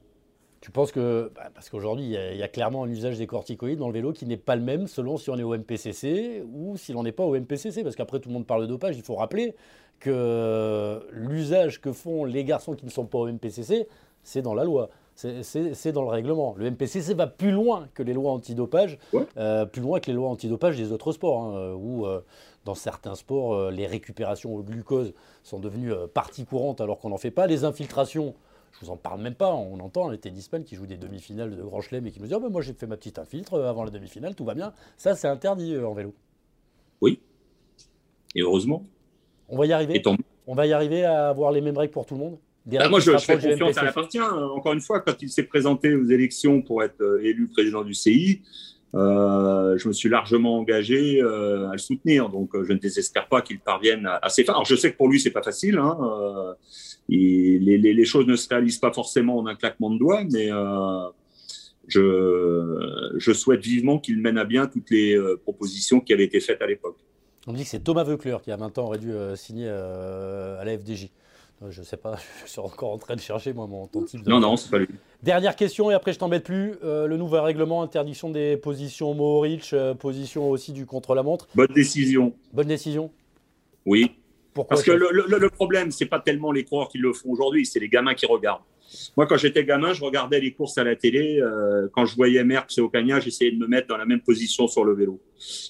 Tu 0.61 0.70
penses 0.70 0.93
que, 0.93 1.31
bah, 1.35 1.51
parce 1.55 1.70
qu'aujourd'hui, 1.70 2.05
il 2.05 2.37
y, 2.37 2.43
a 2.43 2.49
clairement 2.49 2.85
un 2.85 2.89
usage 2.89 3.16
des 3.16 3.26
corticoïdes 3.26 3.78
dans 3.78 3.89
le 3.89 3.95
vélo 3.95 4.12
qui 4.12 4.26
n'est 4.26 4.37
pas 4.37 4.57
le 4.57 4.62
même 4.62 4.87
selon 4.87 5.16
si 5.16 5.31
on 5.31 5.39
est 5.39 5.43
au 5.43 5.57
MPCC 5.57 6.45
ou 6.53 6.76
si 6.76 6.93
l'on 6.93 7.03
n'est 7.03 7.12
pas 7.12 7.24
au 7.24 7.35
MPCC. 7.35 7.83
Parce 7.83 7.97
qu'après, 7.97 8.20
tout 8.20 8.28
le 8.28 8.35
monde 8.35 8.47
parle 8.47 8.62
de 8.62 8.66
dopage. 8.66 8.97
Il 8.97 9.03
faut 9.03 9.16
rappeler 9.16 9.55
que 10.01 11.01
l'usage 11.12 11.81
que 11.81 11.93
font 11.93 12.24
les 12.24 12.45
garçons 12.45 12.74
qui 12.74 12.85
ne 12.85 12.91
sont 12.91 13.07
pas 13.07 13.18
au 13.18 13.26
MPCC, 13.26 13.87
c'est 14.22 14.43
dans 14.43 14.55
la 14.55 14.64
loi. 14.64 14.91
C'est 15.43 15.93
dans 15.93 16.03
le 16.03 16.09
règlement. 16.09 16.55
Le 16.57 16.71
MPCC 16.71 17.14
va 17.14 17.27
plus 17.27 17.51
loin 17.51 17.89
que 17.95 18.03
les 18.03 18.14
lois 18.14 18.33
antidopage, 18.33 18.99
euh, 19.37 19.66
plus 19.66 19.83
loin 19.83 20.01
que 20.01 20.07
les 20.07 20.14
lois 20.14 20.29
antidopage 20.29 20.77
des 20.77 20.93
autres 20.93 21.12
sports, 21.12 21.43
hein, 21.43 21.75
où 21.75 22.07
euh, 22.07 22.21
dans 22.64 22.75
certains 22.75 23.14
sports, 23.14 23.55
euh, 23.55 23.71
les 23.71 23.87
récupérations 23.87 24.55
au 24.55 24.62
glucose 24.62 25.12
sont 25.43 25.59
devenues 25.59 25.93
partie 26.14 26.45
courante 26.45 26.81
alors 26.81 26.99
qu'on 26.99 27.11
n'en 27.11 27.18
fait 27.18 27.31
pas. 27.31 27.47
Les 27.47 27.64
infiltrations, 27.64 28.35
je 28.73 28.87
vous 28.87 28.91
en 28.91 28.97
parle 28.97 29.21
même 29.21 29.35
pas. 29.35 29.53
On 29.53 29.79
entend 29.81 30.09
les 30.09 30.18
tennisman 30.18 30.64
qui 30.64 30.75
jouent 30.75 30.87
des 30.87 30.97
demi-finales 30.97 31.55
de 31.55 31.62
Grand 31.62 31.83
Chelem 31.83 32.07
et 32.07 32.11
qui 32.11 32.21
nous 32.21 32.27
disent 32.27 32.37
oh, 32.37 32.41
ben, 32.41 32.49
Moi, 32.49 32.62
j'ai 32.62 32.73
fait 32.73 32.87
ma 32.87 32.97
petite 32.97 33.18
infiltre 33.18 33.61
avant 33.62 33.85
la 33.85 33.91
demi-finale, 33.91 34.35
tout 34.35 34.45
va 34.45 34.55
bien. 34.55 34.73
Ça, 34.97 35.14
c'est 35.14 35.29
interdit 35.29 35.75
euh, 35.75 35.87
en 35.87 35.93
vélo. 35.93 36.14
Oui. 37.03 37.21
Et 38.35 38.41
heureusement. 38.41 38.85
On 39.51 39.59
va 39.59 39.66
y 39.66 39.73
arriver. 39.73 40.03
On 40.47 40.55
va 40.55 40.66
y 40.66 40.73
arriver 40.73 41.05
à 41.05 41.29
avoir 41.29 41.53
les 41.53 41.61
mêmes 41.61 41.77
règles 41.77 41.93
pour 41.93 42.07
tout 42.07 42.14
le 42.14 42.21
monde 42.21 42.39
bah, 42.67 42.89
moi, 42.89 43.01
je, 43.01 43.17
fais 43.19 43.39
confiance 43.39 43.79
à 43.79 43.85
l'appartient. 43.85 44.21
Encore 44.21 44.73
une 44.73 44.81
fois, 44.81 45.01
quand 45.01 45.21
il 45.23 45.31
s'est 45.31 45.45
présenté 45.45 45.95
aux 45.95 46.05
élections 46.05 46.63
pour 46.63 46.83
être 46.83 47.01
euh, 47.01 47.25
élu 47.25 47.49
président 47.49 47.83
du 47.83 47.95
CI, 47.95 48.43
euh, 48.95 49.79
je 49.79 49.87
me 49.87 49.93
suis 49.93 50.09
largement 50.09 50.59
engagé 50.59 51.23
euh, 51.23 51.69
à 51.69 51.73
le 51.73 51.79
soutenir, 51.79 52.29
donc 52.29 52.55
euh, 52.55 52.65
je 52.65 52.73
ne 52.73 52.79
désespère 52.79 53.29
pas 53.29 53.41
qu'il 53.41 53.61
parvienne 53.61 54.09
à, 54.21 54.29
ses 54.29 54.43
fins. 54.43 54.53
Alors 54.53 54.65
je 54.65 54.75
sais 54.75 54.91
que 54.91 54.97
pour 54.97 55.09
lui 55.09 55.21
c'est 55.21 55.31
pas 55.31 55.43
facile, 55.43 55.79
hein, 55.79 55.97
euh, 56.03 56.55
les, 57.09 57.59
les, 57.61 57.79
les, 57.79 58.05
choses 58.05 58.27
ne 58.27 58.35
se 58.35 58.49
réalisent 58.49 58.79
pas 58.79 58.93
forcément 58.93 59.39
en 59.39 59.47
un 59.47 59.55
claquement 59.55 59.91
de 59.91 59.99
doigts, 59.99 60.25
mais 60.33 60.51
euh, 60.51 61.09
je, 61.87 63.15
je, 63.17 63.33
souhaite 63.33 63.61
vivement 63.61 64.01
qu'il 64.01 64.19
mène 64.21 64.39
à 64.39 64.45
bien 64.45 64.67
toutes 64.67 64.91
les 64.91 65.17
propositions 65.43 66.01
qui 66.01 66.13
avaient 66.13 66.25
été 66.25 66.41
faites 66.41 66.61
à 66.61 66.67
l'époque. 66.67 66.97
On 67.47 67.53
me 67.53 67.57
dit 67.57 67.65
que 67.65 67.71
c'est 67.71 67.81
Thomas 67.81 68.05
Veucler 68.05 68.37
qui 68.43 68.51
a 68.51 68.57
20 68.57 68.79
ans 68.79 68.87
aurait 68.87 68.99
dû 68.99 69.13
signer 69.35 69.69
à 69.69 70.63
la 70.65 70.79
FDJ. 70.79 71.11
Je 71.69 71.81
ne 71.81 71.85
sais 71.85 71.99
pas, 71.99 72.17
je 72.45 72.51
suis 72.51 72.61
encore 72.61 72.93
en 72.93 72.99
train 72.99 73.17
de 73.17 73.21
chercher 73.21 73.53
moi 73.53 73.67
mon 73.67 73.87
ton 73.87 74.03
type 74.05 74.23
de. 74.23 74.31
Non, 74.31 74.41
non, 74.41 74.57
c'est 74.57 74.71
pas 74.71 74.79
lui. 74.79 74.89
Dernière 75.23 75.57
question 75.57 75.91
et 75.91 75.95
après 75.95 76.13
je 76.13 76.19
t'embête 76.19 76.45
plus. 76.45 76.75
Euh, 76.83 77.07
le 77.07 77.17
nouveau 77.17 77.43
règlement, 77.43 77.83
interdiction 77.83 78.31
des 78.31 78.57
positions 78.57 79.15
Mohoric, 79.15 79.71
euh, 79.73 79.95
position 79.95 80.49
aussi 80.51 80.73
du 80.73 80.87
contre-la-montre. 80.87 81.49
Bonne 81.55 81.73
décision. 81.75 82.35
Bonne 82.53 82.69
décision 82.69 83.11
Oui. 83.85 84.13
Pourquoi 84.55 84.77
Parce 84.77 84.83
que 84.83 84.91
le, 84.91 85.11
le, 85.13 85.39
le 85.39 85.51
problème, 85.51 85.91
c'est 85.91 86.07
pas 86.07 86.19
tellement 86.19 86.51
les 86.51 86.65
coureurs 86.65 86.89
qui 86.89 86.99
le 86.99 87.13
font 87.13 87.31
aujourd'hui, 87.31 87.67
c'est 87.67 87.79
les 87.79 87.89
gamins 87.89 88.15
qui 88.15 88.27
regardent. 88.27 88.63
Moi, 89.17 89.27
quand 89.27 89.37
j'étais 89.37 89.65
gamin, 89.65 89.93
je 89.93 90.03
regardais 90.03 90.41
les 90.41 90.53
courses 90.53 90.77
à 90.79 90.85
la 90.85 90.97
télé. 90.97 91.41
Euh, 91.41 91.89
quand 91.93 92.07
je 92.07 92.17
voyais 92.17 92.43
Merckx 92.43 92.79
et 92.79 92.81
Ocagna, 92.81 93.21
j'essayais 93.21 93.53
de 93.53 93.59
me 93.59 93.67
mettre 93.67 93.87
dans 93.87 93.97
la 93.97 94.07
même 94.07 94.21
position 94.21 94.67
sur 94.67 94.85
le 94.85 94.95
vélo. 94.95 95.21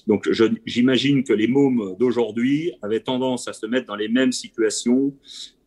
Donc, 0.07 0.27
j'imagine 0.65 1.23
que 1.23 1.33
les 1.33 1.47
mômes 1.47 1.95
d'aujourd'hui 1.99 2.73
avaient 2.81 2.99
tendance 2.99 3.47
à 3.47 3.53
se 3.53 3.65
mettre 3.65 3.87
dans 3.87 3.95
les 3.95 4.09
mêmes 4.09 4.31
situations 4.31 5.13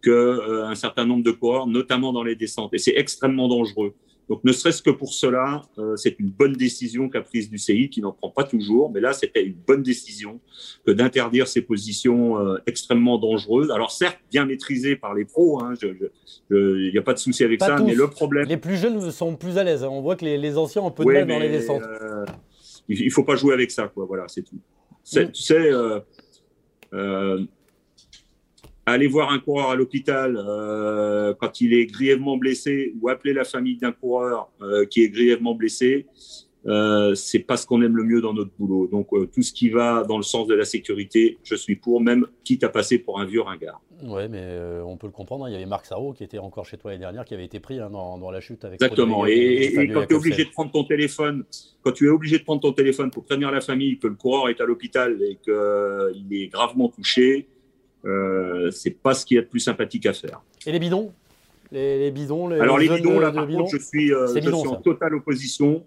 qu'un 0.04 0.10
euh, 0.10 0.74
certain 0.74 1.06
nombre 1.06 1.24
de 1.24 1.30
coureurs, 1.30 1.66
notamment 1.66 2.12
dans 2.12 2.22
les 2.22 2.36
descentes. 2.36 2.74
Et 2.74 2.78
c'est 2.78 2.94
extrêmement 2.96 3.48
dangereux. 3.48 3.94
Donc, 4.28 4.42
ne 4.42 4.52
serait-ce 4.52 4.80
que 4.80 4.90
pour 4.90 5.12
cela, 5.12 5.62
euh, 5.78 5.96
c'est 5.96 6.18
une 6.18 6.30
bonne 6.30 6.54
décision 6.54 7.10
qu'a 7.10 7.20
prise 7.20 7.50
du 7.50 7.58
CI, 7.58 7.90
qui 7.90 8.00
n'en 8.00 8.12
prend 8.12 8.30
pas 8.30 8.44
toujours, 8.44 8.90
mais 8.90 9.00
là, 9.00 9.12
c'était 9.12 9.44
une 9.44 9.56
bonne 9.66 9.82
décision 9.82 10.40
que 10.86 10.92
d'interdire 10.92 11.46
ces 11.46 11.60
positions 11.60 12.38
euh, 12.38 12.56
extrêmement 12.66 13.18
dangereuses. 13.18 13.70
Alors, 13.70 13.90
certes, 13.90 14.18
bien 14.30 14.46
maîtrisées 14.46 14.96
par 14.96 15.12
les 15.12 15.26
pros, 15.26 15.60
il 15.60 15.88
hein, 15.90 16.90
n'y 16.90 16.98
a 16.98 17.02
pas 17.02 17.12
de 17.12 17.18
souci 17.18 17.44
avec 17.44 17.62
ça, 17.62 17.78
mais 17.80 17.94
le 17.94 18.08
problème. 18.08 18.48
Les 18.48 18.56
plus 18.56 18.76
jeunes 18.76 19.10
sont 19.10 19.36
plus 19.36 19.58
à 19.58 19.64
l'aise. 19.64 19.84
Hein. 19.84 19.90
On 19.90 20.00
voit 20.00 20.16
que 20.16 20.24
les, 20.24 20.56
anciens 20.56 20.82
ont 20.82 20.88
un 20.88 20.90
peu 20.90 21.04
de 21.04 21.10
mal 21.10 21.26
dans 21.26 21.38
les 21.38 21.50
descentes. 21.50 21.82
il 22.88 23.04
ne 23.04 23.10
faut 23.10 23.24
pas 23.24 23.36
jouer 23.36 23.52
avec 23.52 23.70
ça, 23.70 23.88
quoi. 23.88 24.06
Voilà, 24.06 24.24
c'est 24.28 24.42
tout. 24.42 24.56
Mm. 24.56 25.30
Tu 25.32 25.42
sais, 25.42 25.70
aller 28.86 29.06
voir 29.06 29.30
un 29.32 29.38
coureur 29.38 29.70
à 29.70 29.76
l'hôpital 29.76 30.36
euh, 30.36 31.34
quand 31.38 31.60
il 31.60 31.72
est 31.72 31.86
grièvement 31.86 32.36
blessé 32.36 32.94
ou 33.00 33.08
appeler 33.08 33.32
la 33.32 33.44
famille 33.44 33.76
d'un 33.76 33.92
coureur 33.92 34.50
euh, 34.60 34.84
qui 34.84 35.02
est 35.02 35.08
grièvement 35.08 35.54
blessé, 35.54 36.06
euh, 36.66 37.14
c'est 37.14 37.40
pas 37.40 37.56
ce 37.56 37.66
qu'on 37.66 37.82
aime 37.82 37.96
le 37.96 38.04
mieux 38.04 38.20
dans 38.20 38.32
notre 38.32 38.50
boulot. 38.58 38.86
Donc 38.86 39.08
euh, 39.12 39.26
tout 39.26 39.42
ce 39.42 39.52
qui 39.52 39.68
va 39.68 40.02
dans 40.04 40.16
le 40.16 40.22
sens 40.22 40.46
de 40.46 40.54
la 40.54 40.64
sécurité, 40.64 41.38
je 41.42 41.54
suis 41.54 41.76
pour, 41.76 42.00
même 42.00 42.26
quitte 42.42 42.64
à 42.64 42.68
passer 42.68 42.98
pour 42.98 43.20
un 43.20 43.26
vieux 43.26 43.42
ringard. 43.42 43.80
Ouais, 44.02 44.28
mais 44.28 44.40
euh, 44.40 44.82
on 44.84 44.96
peut 44.96 45.06
le 45.06 45.12
comprendre. 45.12 45.44
Hein. 45.44 45.50
Il 45.50 45.52
y 45.52 45.56
avait 45.56 45.66
Marc 45.66 45.86
Sarro 45.86 46.12
qui 46.14 46.24
était 46.24 46.38
encore 46.38 46.64
chez 46.64 46.78
toi 46.78 46.90
l'année 46.90 47.02
dernière, 47.02 47.24
qui 47.24 47.34
avait 47.34 47.44
été 47.44 47.60
pris 47.60 47.80
hein, 47.80 47.90
dans, 47.90 48.18
dans, 48.18 48.30
la 48.30 48.40
chute 48.40 48.64
avec. 48.64 48.82
Exactement. 48.82 49.26
Et, 49.26 49.32
et, 49.32 49.88
quand 49.88 50.06
tu 50.06 50.14
es 50.14 50.16
obligé 50.16 50.44
de 50.44 50.50
prendre 50.50 50.72
ton 50.72 50.84
téléphone, 50.84 51.44
quand 51.82 51.92
tu 51.92 52.06
es 52.06 52.10
obligé 52.10 52.38
de 52.38 52.44
prendre 52.44 52.62
ton 52.62 52.72
téléphone 52.72 53.10
pour 53.10 53.24
prévenir 53.24 53.50
la 53.50 53.60
famille 53.60 53.98
que 53.98 54.06
le 54.06 54.14
coureur 54.14 54.48
est 54.48 54.60
à 54.60 54.64
l'hôpital 54.64 55.18
et 55.22 55.36
qu'il 55.36 56.26
est 56.32 56.48
gravement 56.48 56.88
touché, 56.88 57.46
euh, 58.06 58.70
c'est 58.70 58.90
pas 58.90 59.14
ce 59.14 59.24
qui 59.24 59.36
est 59.36 59.40
le 59.40 59.46
plus 59.46 59.60
sympathique 59.60 60.06
à 60.06 60.12
faire. 60.12 60.42
Et 60.66 60.72
les 60.72 60.78
bidons? 60.78 61.12
Les, 61.72 62.10
bidons 62.10 62.50
Alors 62.50 62.78
les 62.78 62.88
bidons, 62.88 63.18
là 63.18 63.32
par 63.32 63.48
contre, 63.48 63.70
je 63.72 63.78
suis, 63.78 64.12
euh, 64.12 64.28
en 64.52 64.76
totale 64.76 65.14
opposition 65.14 65.84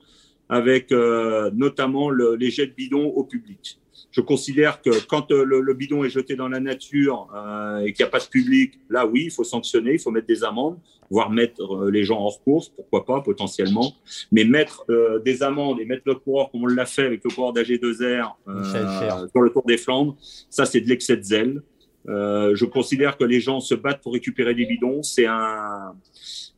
avec 0.50 0.92
euh, 0.92 1.50
notamment 1.54 2.10
les 2.10 2.50
jets 2.50 2.68
de 2.68 2.74
bidons 2.74 3.06
au 3.06 3.24
public. 3.24 3.80
Je 4.12 4.22
considère 4.22 4.82
que 4.82 4.90
quand 5.08 5.32
le, 5.32 5.74
bidon 5.74 6.04
est 6.04 6.10
jeté 6.10 6.36
dans 6.36 6.50
la 6.50 6.60
nature 6.60 7.28
et 7.86 7.94
qu'il 7.94 8.04
n'y 8.04 8.08
a 8.08 8.12
pas 8.12 8.20
de 8.20 8.26
public, 8.26 8.80
là 8.90 9.06
oui, 9.06 9.26
il 9.26 9.32
faut 9.32 9.44
sanctionner, 9.44 9.94
il 9.94 10.00
faut 10.00 10.12
mettre 10.12 10.28
des 10.28 10.44
amendes, 10.44 10.78
voire 11.12 11.30
mettre 11.30 11.88
les 11.90 12.04
gens 12.04 12.20
hors 12.20 12.42
course, 12.42 12.70
pourquoi 12.70 13.06
pas 13.06 13.22
potentiellement. 13.22 13.94
Mais 14.32 14.44
mettre 14.44 14.86
des 15.24 15.44
amendes 15.44 15.80
et 15.80 15.86
mettre 15.86 16.04
le 16.06 16.16
coureur 16.16 16.50
comme 16.52 16.64
on 16.64 16.68
l'a 16.68 16.86
fait 16.86 17.06
avec 17.06 17.24
le 17.24 17.30
coureur 17.30 17.54
d'AG2R 17.54 19.30
sur 19.32 19.42
le 19.42 19.50
Tour 19.52 19.64
des 19.68 19.78
Flandres, 19.78 20.18
ça 20.50 20.66
c'est 20.66 20.82
de 20.82 20.90
l'excès 20.90 21.16
de 21.16 21.24
zèle. 21.24 21.62
Euh, 22.10 22.56
je 22.56 22.66
considère 22.66 23.18
que 23.18 23.24
les 23.24 23.40
gens 23.40 23.60
se 23.60 23.76
battent 23.76 24.02
pour 24.02 24.14
récupérer 24.14 24.54
des 24.54 24.66
bidons. 24.66 25.04
C'est 25.04 25.26
un, 25.26 25.94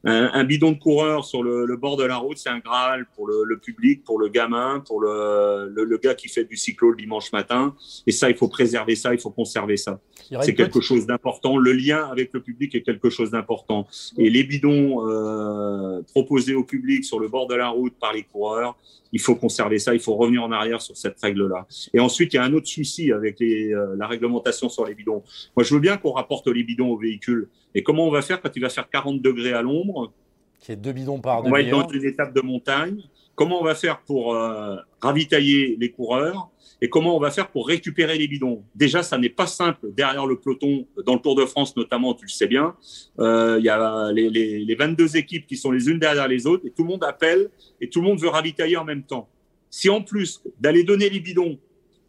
Un, 0.06 0.44
bidon 0.46 0.72
de 0.72 0.78
coureur 0.78 1.26
sur 1.26 1.44
le, 1.44 1.76
bord 1.76 1.98
de 1.98 2.06
la 2.06 2.18
route, 2.18 2.38
c'est 2.38 2.50
un 2.50 2.60
graal 2.60 3.06
pour 3.16 3.28
le, 3.28 3.58
public, 3.58 4.04
pour 4.04 4.18
le 4.18 4.30
gamin, 4.30 4.82
pour 4.86 5.02
le, 5.02 5.70
le, 5.74 5.98
gars 5.98 6.16
qui 6.16 6.30
fait 6.30 6.46
du 6.46 6.56
cyclo 6.56 6.92
le 6.92 6.96
dimanche 6.96 7.32
matin. 7.34 7.76
Et 8.08 8.12
ça, 8.12 8.30
il 8.30 8.38
faut 8.38 8.48
préserver 8.48 8.96
ça, 8.96 9.14
il 9.14 9.20
faut 9.20 9.30
conserver 9.30 9.76
ça. 9.76 10.00
C'est 10.42 10.56
quelque 10.56 10.80
chose 10.80 11.06
d'important. 11.06 11.58
Le 11.58 11.74
lien 11.74 12.08
avec 12.10 12.32
le 12.34 12.42
public 12.42 12.76
est 12.76 12.82
quelque 12.82 13.10
chose 13.10 13.32
d'important. 13.32 13.88
Et 14.18 14.30
les 14.30 14.44
bidons 14.44 15.08
euh, 15.08 16.02
proposés 16.14 16.56
au 16.56 16.64
public 16.64 17.04
sur 17.04 17.20
le 17.20 17.28
bord 17.28 17.48
de 17.48 17.56
la 17.56 17.70
route 17.70 17.94
par 18.00 18.14
les 18.14 18.24
coureurs, 18.24 18.78
il 19.12 19.20
faut 19.20 19.36
conserver 19.36 19.80
ça, 19.80 19.94
il 19.94 20.00
faut 20.00 20.16
revenir 20.16 20.44
en 20.44 20.52
arrière 20.52 20.82
sur 20.82 20.96
cette 20.96 21.20
règle-là. 21.20 21.66
Et 21.94 22.00
ensuite, 22.00 22.34
il 22.34 22.36
y 22.38 22.40
a 22.40 22.44
un 22.44 22.54
autre 22.54 22.68
souci 22.68 23.12
avec 23.12 23.40
les, 23.40 23.74
euh, 23.74 23.96
la 23.98 24.08
réglementation 24.08 24.70
sur 24.70 24.86
les 24.86 24.94
bidons. 24.94 25.24
Moi, 25.58 25.64
je 25.64 25.74
veux 25.74 25.80
bien 25.80 25.98
qu'on 25.98 26.12
rapporte 26.12 26.48
les 26.48 26.64
bidons 26.64 26.90
au 26.90 26.98
véhicule. 26.98 27.50
Et 27.76 27.84
comment 27.84 28.08
on 28.08 28.12
va 28.12 28.22
faire 28.22 28.42
quand 28.42 28.56
il 28.56 28.62
va 28.62 28.70
faire 28.70 28.90
40 28.90 29.22
degrés 29.22 29.54
à 29.54 29.62
l'ombre 29.62 30.12
Qui 30.60 30.72
est 30.72 30.76
deux 30.76 30.92
bidons 30.92 31.20
par 31.20 31.46
On 31.46 31.50
va 31.50 31.62
être 31.62 31.70
dans 31.70 31.88
une 31.88 32.06
étape 32.06 32.34
de 32.34 32.42
montagne. 32.42 33.02
Comment 33.36 33.62
on 33.62 33.64
va 33.64 33.76
faire 33.76 34.02
pour 34.02 34.36
euh, 34.36 34.76
ravitailler 35.00 35.78
les 35.80 35.92
coureurs 35.92 36.50
et 36.82 36.90
comment 36.90 37.16
on 37.16 37.20
va 37.20 37.32
faire 37.32 37.50
pour 37.50 37.68
récupérer 37.68 38.18
les 38.18 38.28
bidons? 38.28 38.64
Déjà, 38.76 39.02
ça 39.02 39.18
n'est 39.18 39.30
pas 39.30 39.48
simple 39.48 39.92
derrière 39.94 40.26
le 40.26 40.38
peloton, 40.38 40.86
dans 41.06 41.14
le 41.14 41.22
Tour 41.22 41.36
de 41.36 41.46
France 41.46 41.76
notamment, 41.78 42.14
tu 42.14 42.26
le 42.26 42.30
sais 42.30 42.48
bien. 42.48 42.76
Euh, 43.20 43.56
il 43.60 43.66
y 43.66 43.70
a 43.70 44.12
les, 44.12 44.30
les, 44.30 44.60
les, 44.60 44.76
22 44.76 45.16
équipes 45.16 45.48
qui 45.48 45.56
sont 45.56 45.72
les 45.72 45.88
unes 45.90 46.00
derrière 46.00 46.28
les 46.28 46.48
autres 46.48 46.66
et 46.66 46.72
tout 46.72 46.84
le 46.84 46.90
monde 46.90 47.04
appelle 47.04 47.50
et 47.80 47.90
tout 47.90 48.02
le 48.02 48.08
monde 48.08 48.20
veut 48.20 48.28
ravitailler 48.28 48.76
en 48.76 48.86
même 48.86 49.04
temps. 49.04 49.30
Si 49.70 49.90
en 49.90 50.02
plus 50.02 50.42
d'aller 50.60 50.84
donner 50.84 51.10
les 51.10 51.20
bidons, 51.20 51.58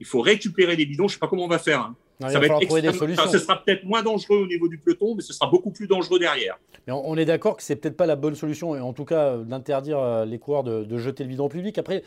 il 0.01 0.07
faut 0.07 0.23
récupérer 0.23 0.75
les 0.77 0.87
bidons, 0.87 1.07
je 1.07 1.15
sais 1.15 1.21
pas 1.21 1.29
comment 1.29 1.45
on 1.45 1.49
va 1.49 1.59
faire. 1.59 1.81
Hein. 1.81 1.97
Ça 2.29 2.39
va 2.39 2.47
être 2.47 2.81
des 2.81 2.93
solutions. 2.93 3.29
ce 3.31 3.39
sera 3.39 3.63
peut-être 3.63 3.85
moins 3.85 4.03
dangereux 4.03 4.39
au 4.39 4.47
niveau 4.47 4.69
du 4.69 4.79
peloton, 4.79 5.15
mais 5.15 5.23
ce 5.23 5.33
sera 5.33 5.49
beaucoup 5.51 5.71
plus 5.71 5.87
dangereux 5.87 6.19
derrière. 6.19 6.59
Mais 6.87 6.93
on 6.93 7.17
est 7.17 7.25
d'accord 7.25 7.57
que 7.57 7.63
c'est 7.63 7.77
peut-être 7.77 7.97
pas 7.97 8.07
la 8.07 8.17
bonne 8.17 8.35
solution, 8.35 8.77
et 8.77 8.81
en 8.81 8.93
tout 8.93 9.05
cas 9.05 9.37
d'interdire 9.37 9.99
euh, 9.99 10.25
les 10.25 10.39
coureurs 10.39 10.65
de, 10.65 10.85
de, 10.85 10.99
jeter 10.99 11.25
le 11.25 11.31
bidon 11.31 11.47
au 11.47 11.49
public. 11.49 11.79
Après, 11.79 12.03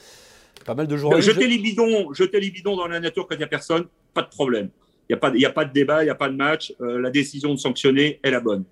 pas 0.66 0.76
mal 0.76 0.88
de 0.88 0.98
jours. 0.98 1.20
Jeter 1.20 1.48
les 1.48 1.58
bidons, 1.58 2.14
jeter 2.14 2.40
les 2.40 2.52
bidons 2.52 2.76
dans 2.76 2.88
la 2.88 3.00
nature 3.00 3.28
quand 3.28 3.36
il 3.36 3.40
n'y 3.40 3.44
a 3.44 3.48
personne, 3.48 3.86
pas 4.14 4.22
de 4.22 4.30
problème. 4.30 4.70
Il 5.10 5.14
n'y 5.14 5.16
a, 5.16 5.18
pas, 5.18 5.32
a 5.32 5.52
pas 5.52 5.66
de 5.66 5.74
débat, 5.74 6.02
il 6.02 6.06
n'y 6.06 6.12
a 6.12 6.16
pas 6.16 6.30
de 6.30 6.36
match. 6.36 6.74
Euh, 6.80 7.00
la 7.00 7.10
décision 7.10 7.54
de 7.54 7.60
sanctionner 7.60 8.20
est 8.24 8.32
la 8.32 8.40
bonne. 8.40 8.64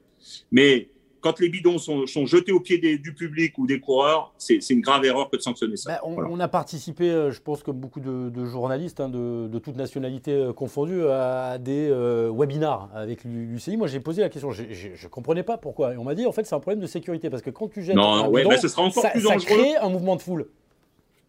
Mais 0.51 0.87
quand 1.21 1.39
les 1.39 1.49
bidons 1.49 1.77
sont, 1.77 2.05
jetés 2.25 2.51
au 2.51 2.59
pied 2.59 2.77
du 2.97 3.13
public 3.13 3.57
ou 3.57 3.67
des 3.67 3.79
coureurs, 3.79 4.33
c'est 4.37 4.57
une 4.69 4.81
grave 4.81 5.05
erreur 5.05 5.29
que 5.29 5.37
de 5.37 5.41
sanctionner 5.41 5.77
ça. 5.77 5.91
Bah, 5.91 6.01
on, 6.03 6.39
a 6.39 6.47
participé, 6.47 7.09
euh, 7.09 7.31
je 7.31 7.39
pense, 7.41 7.63
comme 7.63 7.77
beaucoup 7.77 7.99
de, 7.99 8.45
journalistes 8.45 8.99
hein, 8.99 9.09
de, 9.09 9.47
de, 9.47 9.59
toute 9.59 9.75
nationalité 9.75 10.31
euh, 10.31 10.53
confondue, 10.53 11.05
à 11.07 11.57
des 11.57 11.91
webinars 12.31 12.89
avec 12.93 13.23
l'UCI. 13.23 13.77
Moi, 13.77 13.87
j'ai 13.87 13.99
posé 13.99 14.21
la 14.21 14.29
question, 14.29 14.51
je 14.51 14.63
ne 14.63 15.09
comprenais 15.09 15.43
pas 15.43 15.57
pourquoi. 15.57 15.93
Et 15.93 15.97
on 15.97 16.03
m'a 16.03 16.15
dit, 16.15 16.25
en 16.25 16.31
fait, 16.31 16.45
c'est 16.45 16.55
un 16.55 16.59
problème 16.59 16.81
de 16.81 16.87
sécurité 16.87 17.29
parce 17.29 17.41
que 17.41 17.49
quand 17.49 17.69
tu 17.69 17.83
jettes 17.83 17.95
non, 17.95 18.25
un 18.25 18.29
bidon, 18.29 18.51
ce 18.59 18.67
sera 18.67 18.81
encore 18.81 19.11
plus 19.11 19.23
dangereux. 19.23 19.39
ça 19.39 19.55
crée 19.55 19.75
un 19.77 19.89
mouvement 19.89 20.15
de 20.15 20.21
foule. 20.21 20.47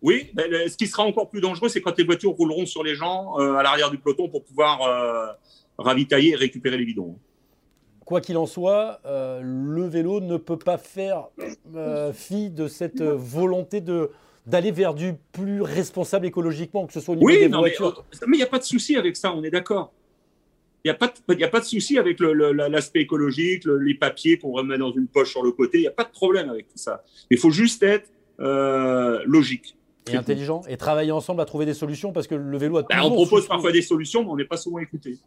Oui, 0.02 0.30
ben, 0.34 0.68
ce 0.68 0.76
qui 0.76 0.88
sera 0.88 1.04
encore 1.04 1.30
plus 1.30 1.40
dangereux, 1.40 1.68
c'est 1.68 1.80
quand 1.80 1.96
les 1.96 2.04
voitures 2.04 2.32
rouleront 2.32 2.66
sur 2.66 2.82
les 2.82 2.96
gens 2.96 3.38
euh, 3.38 3.54
à 3.54 3.62
l'arrière 3.62 3.90
du 3.90 3.98
peloton 3.98 4.28
pour 4.28 4.42
pouvoir 4.42 4.82
euh, 4.82 5.26
ravitailler 5.78 6.32
et 6.32 6.36
récupérer 6.36 6.76
les 6.76 6.84
bidons. 6.84 7.16
Quoi 8.04 8.20
qu'il 8.20 8.36
en 8.36 8.46
soit, 8.46 9.00
euh, 9.06 9.40
le 9.42 9.86
vélo 9.86 10.20
ne 10.20 10.36
peut 10.36 10.58
pas 10.58 10.78
faire 10.78 11.28
fi 12.12 12.50
de 12.50 12.68
cette 12.68 13.02
volonté 13.02 13.80
de 13.80 14.10
d'aller 14.44 14.72
vers 14.72 14.92
du 14.92 15.14
plus 15.30 15.62
responsable 15.62 16.26
écologiquement, 16.26 16.84
que 16.88 16.92
ce 16.92 16.98
soit 16.98 17.14
au 17.14 17.16
niveau 17.16 17.30
des 17.30 17.46
voitures. 17.46 18.04
Mais 18.26 18.38
il 18.38 18.40
n'y 18.40 18.42
a 18.42 18.48
pas 18.48 18.58
de 18.58 18.64
souci 18.64 18.96
avec 18.96 19.16
ça, 19.16 19.32
on 19.32 19.44
est 19.44 19.50
d'accord. 19.50 19.92
Il 20.84 20.88
n'y 20.88 20.90
a, 20.90 20.94
pas 20.94 21.06
de, 21.06 21.44
a 21.44 21.48
pas 21.48 21.60
de 21.60 21.64
souci 21.64 21.96
avec 21.96 22.18
l'aspect 22.18 23.02
écologique, 23.02 23.62
les 23.66 23.94
papiers 23.94 24.36
qu'on 24.38 24.50
remet 24.50 24.78
dans 24.78 24.90
une 24.90 25.06
poche 25.06 25.30
sur 25.30 25.44
le 25.44 25.52
côté. 25.52 25.78
Il 25.78 25.82
n'y 25.82 25.86
a 25.86 25.92
pas 25.92 26.02
de 26.02 26.10
problème 26.10 26.50
avec 26.50 26.66
tout 26.66 26.78
ça. 26.78 27.04
Il 27.30 27.38
faut 27.38 27.50
juste 27.50 27.84
être 27.84 28.10
logique 29.26 29.76
et 30.10 30.16
intelligent 30.16 30.62
et 30.68 30.76
travailler 30.76 31.12
ensemble 31.12 31.40
à 31.40 31.44
trouver 31.44 31.66
des 31.66 31.74
solutions 31.74 32.12
parce 32.12 32.26
que 32.26 32.34
le 32.34 32.58
vélo 32.58 32.78
a 32.78 32.82
bah, 32.82 32.96
On 33.04 33.10
propose 33.10 33.46
parfois 33.46 33.72
des 33.72 33.82
solutions, 33.82 34.24
mais 34.24 34.30
on 34.30 34.36
n'est 34.36 34.44
pas 34.44 34.56
souvent 34.56 34.78
écouté. 34.78 35.18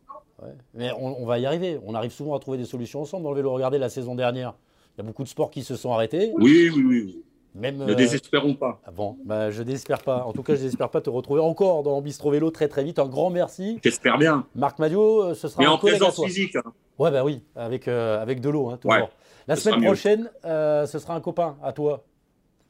Mais 0.74 0.92
on, 1.00 1.26
va 1.26 1.40
y 1.40 1.46
arriver. 1.46 1.80
On 1.86 1.96
arrive 1.96 2.12
souvent 2.12 2.36
à 2.36 2.40
trouver 2.40 2.58
des 2.58 2.66
solutions 2.66 3.02
ensemble 3.02 3.24
dans 3.24 3.32
le 3.32 3.38
vélo. 3.38 3.54
Regardez 3.54 3.78
la 3.78 3.90
saison 3.90 4.16
dernière. 4.16 4.54
Il 4.96 5.02
y 5.02 5.02
a 5.02 5.08
beaucoup 5.08 5.24
de 5.24 5.30
sports 5.30 5.52
qui 5.52 5.64
se 5.64 5.76
sont 5.76 5.92
arrêtés. 5.92 6.32
Oui, 6.36 6.70
oui, 6.74 6.84
oui. 6.86 7.24
Même, 7.54 7.78
ne 7.78 7.94
euh, 7.94 7.96
désespérons 7.96 8.54
pas. 8.54 8.82
Ah 8.86 8.92
bon, 8.92 9.18
bah, 9.24 9.50
je 9.50 9.64
désespère 9.64 10.04
pas. 10.04 10.26
En 10.26 10.34
tout 10.34 10.44
cas, 10.44 10.56
je 10.56 10.64
n'espère 10.64 10.90
pas 10.90 11.00
te 11.00 11.10
retrouver 11.10 11.40
encore 11.40 11.84
dans 11.84 12.02
Bistro 12.02 12.32
Vélo 12.32 12.52
très 12.52 12.68
très 12.68 12.84
vite. 12.84 13.00
Un 13.00 13.08
grand 13.08 13.30
merci. 13.30 13.80
J'espère 13.82 14.18
bien. 14.18 14.46
Marc 14.56 14.78
Madio, 14.78 15.24
euh, 15.24 15.34
ce 15.36 15.48
sera 15.48 15.62
Mais 15.62 15.68
en 15.68 15.78
présence 15.78 16.22
physique. 16.22 16.58
Hein. 16.58 16.74
Ouais, 17.00 17.12
bah 17.12 17.24
oui, 17.24 17.42
avec, 17.56 17.88
euh, 17.88 18.22
avec 18.22 18.42
de 18.42 18.50
l'eau, 18.50 18.70
hein, 18.70 18.78
toujours. 18.78 19.10
La 19.48 19.56
semaine 19.56 19.84
prochaine, 19.84 20.30
ce 20.44 21.00
sera 21.00 21.16
un 21.16 21.22
copain 21.22 21.56
à 21.64 21.72
toi. 21.72 22.04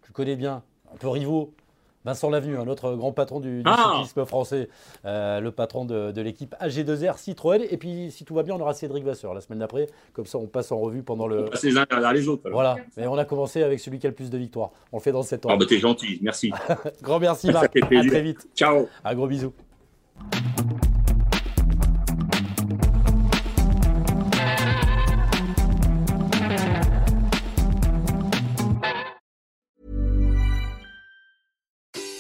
Tu 0.06 0.12
connais 0.12 0.36
bien, 0.36 0.62
un 0.94 0.98
peu 0.98 1.10
rivaux. 1.10 1.54
Vincent 2.06 2.30
Lavenu, 2.30 2.58
un 2.58 2.68
autre 2.68 2.96
grand 2.96 3.12
patron 3.12 3.40
du, 3.40 3.64
ah. 3.66 3.94
cyclisme 3.96 4.26
français, 4.26 4.70
euh, 5.06 5.40
le 5.40 5.52
patron 5.52 5.86
de, 5.86 6.22
l'équipe 6.22 6.56
AG2R 6.62 7.18
Citroën. 7.18 7.62
Et 7.70 7.78
puis, 7.78 8.12
si 8.12 8.26
tout 8.26 8.36
va 8.36 8.44
bien, 8.44 8.56
on 8.56 8.60
aura 8.60 8.74
Cédric 8.74 9.04
Vasseur 9.04 9.34
la 9.34 9.42
semaine 9.42 9.60
d'après. 9.60 9.88
Comme 10.14 10.26
ça, 10.26 10.38
on 10.38 10.46
passe 10.46 10.72
en 10.72 10.80
revue 10.80 11.04
pendant 11.04 11.28
le. 11.28 11.46
On 11.46 11.66
les 11.66 11.78
uns 11.78 11.86
derrière 11.90 12.14
les 12.14 12.28
autres. 12.28 12.50
Voilà. 12.50 12.78
Mais 12.96 13.08
on 13.08 13.18
a 13.18 13.26
commencé 13.26 13.64
avec 13.64 13.80
celui 13.80 14.00
qui 14.00 14.06
a 14.06 14.10
le 14.10 14.16
plus 14.16 14.30
de 14.30 14.38
victoires. 14.38 14.72
On 14.92 14.98
le 14.98 15.02
fait 15.02 15.12
dans 15.12 15.24
cette 15.24 15.46
ordre. 15.46 15.56
Ah, 15.56 15.60
bah, 15.60 15.66
t'es 15.68 15.80
gentil. 15.80 16.20
Merci. 16.22 16.52
grand 17.02 17.20
merci, 17.20 17.52
Marc. 17.52 17.76
À 17.76 17.82
très 17.82 18.22
vite. 18.22 18.48
Ciao. 18.56 18.88
Un 19.04 19.16
gros 19.16 19.28
bisou. 19.28 19.52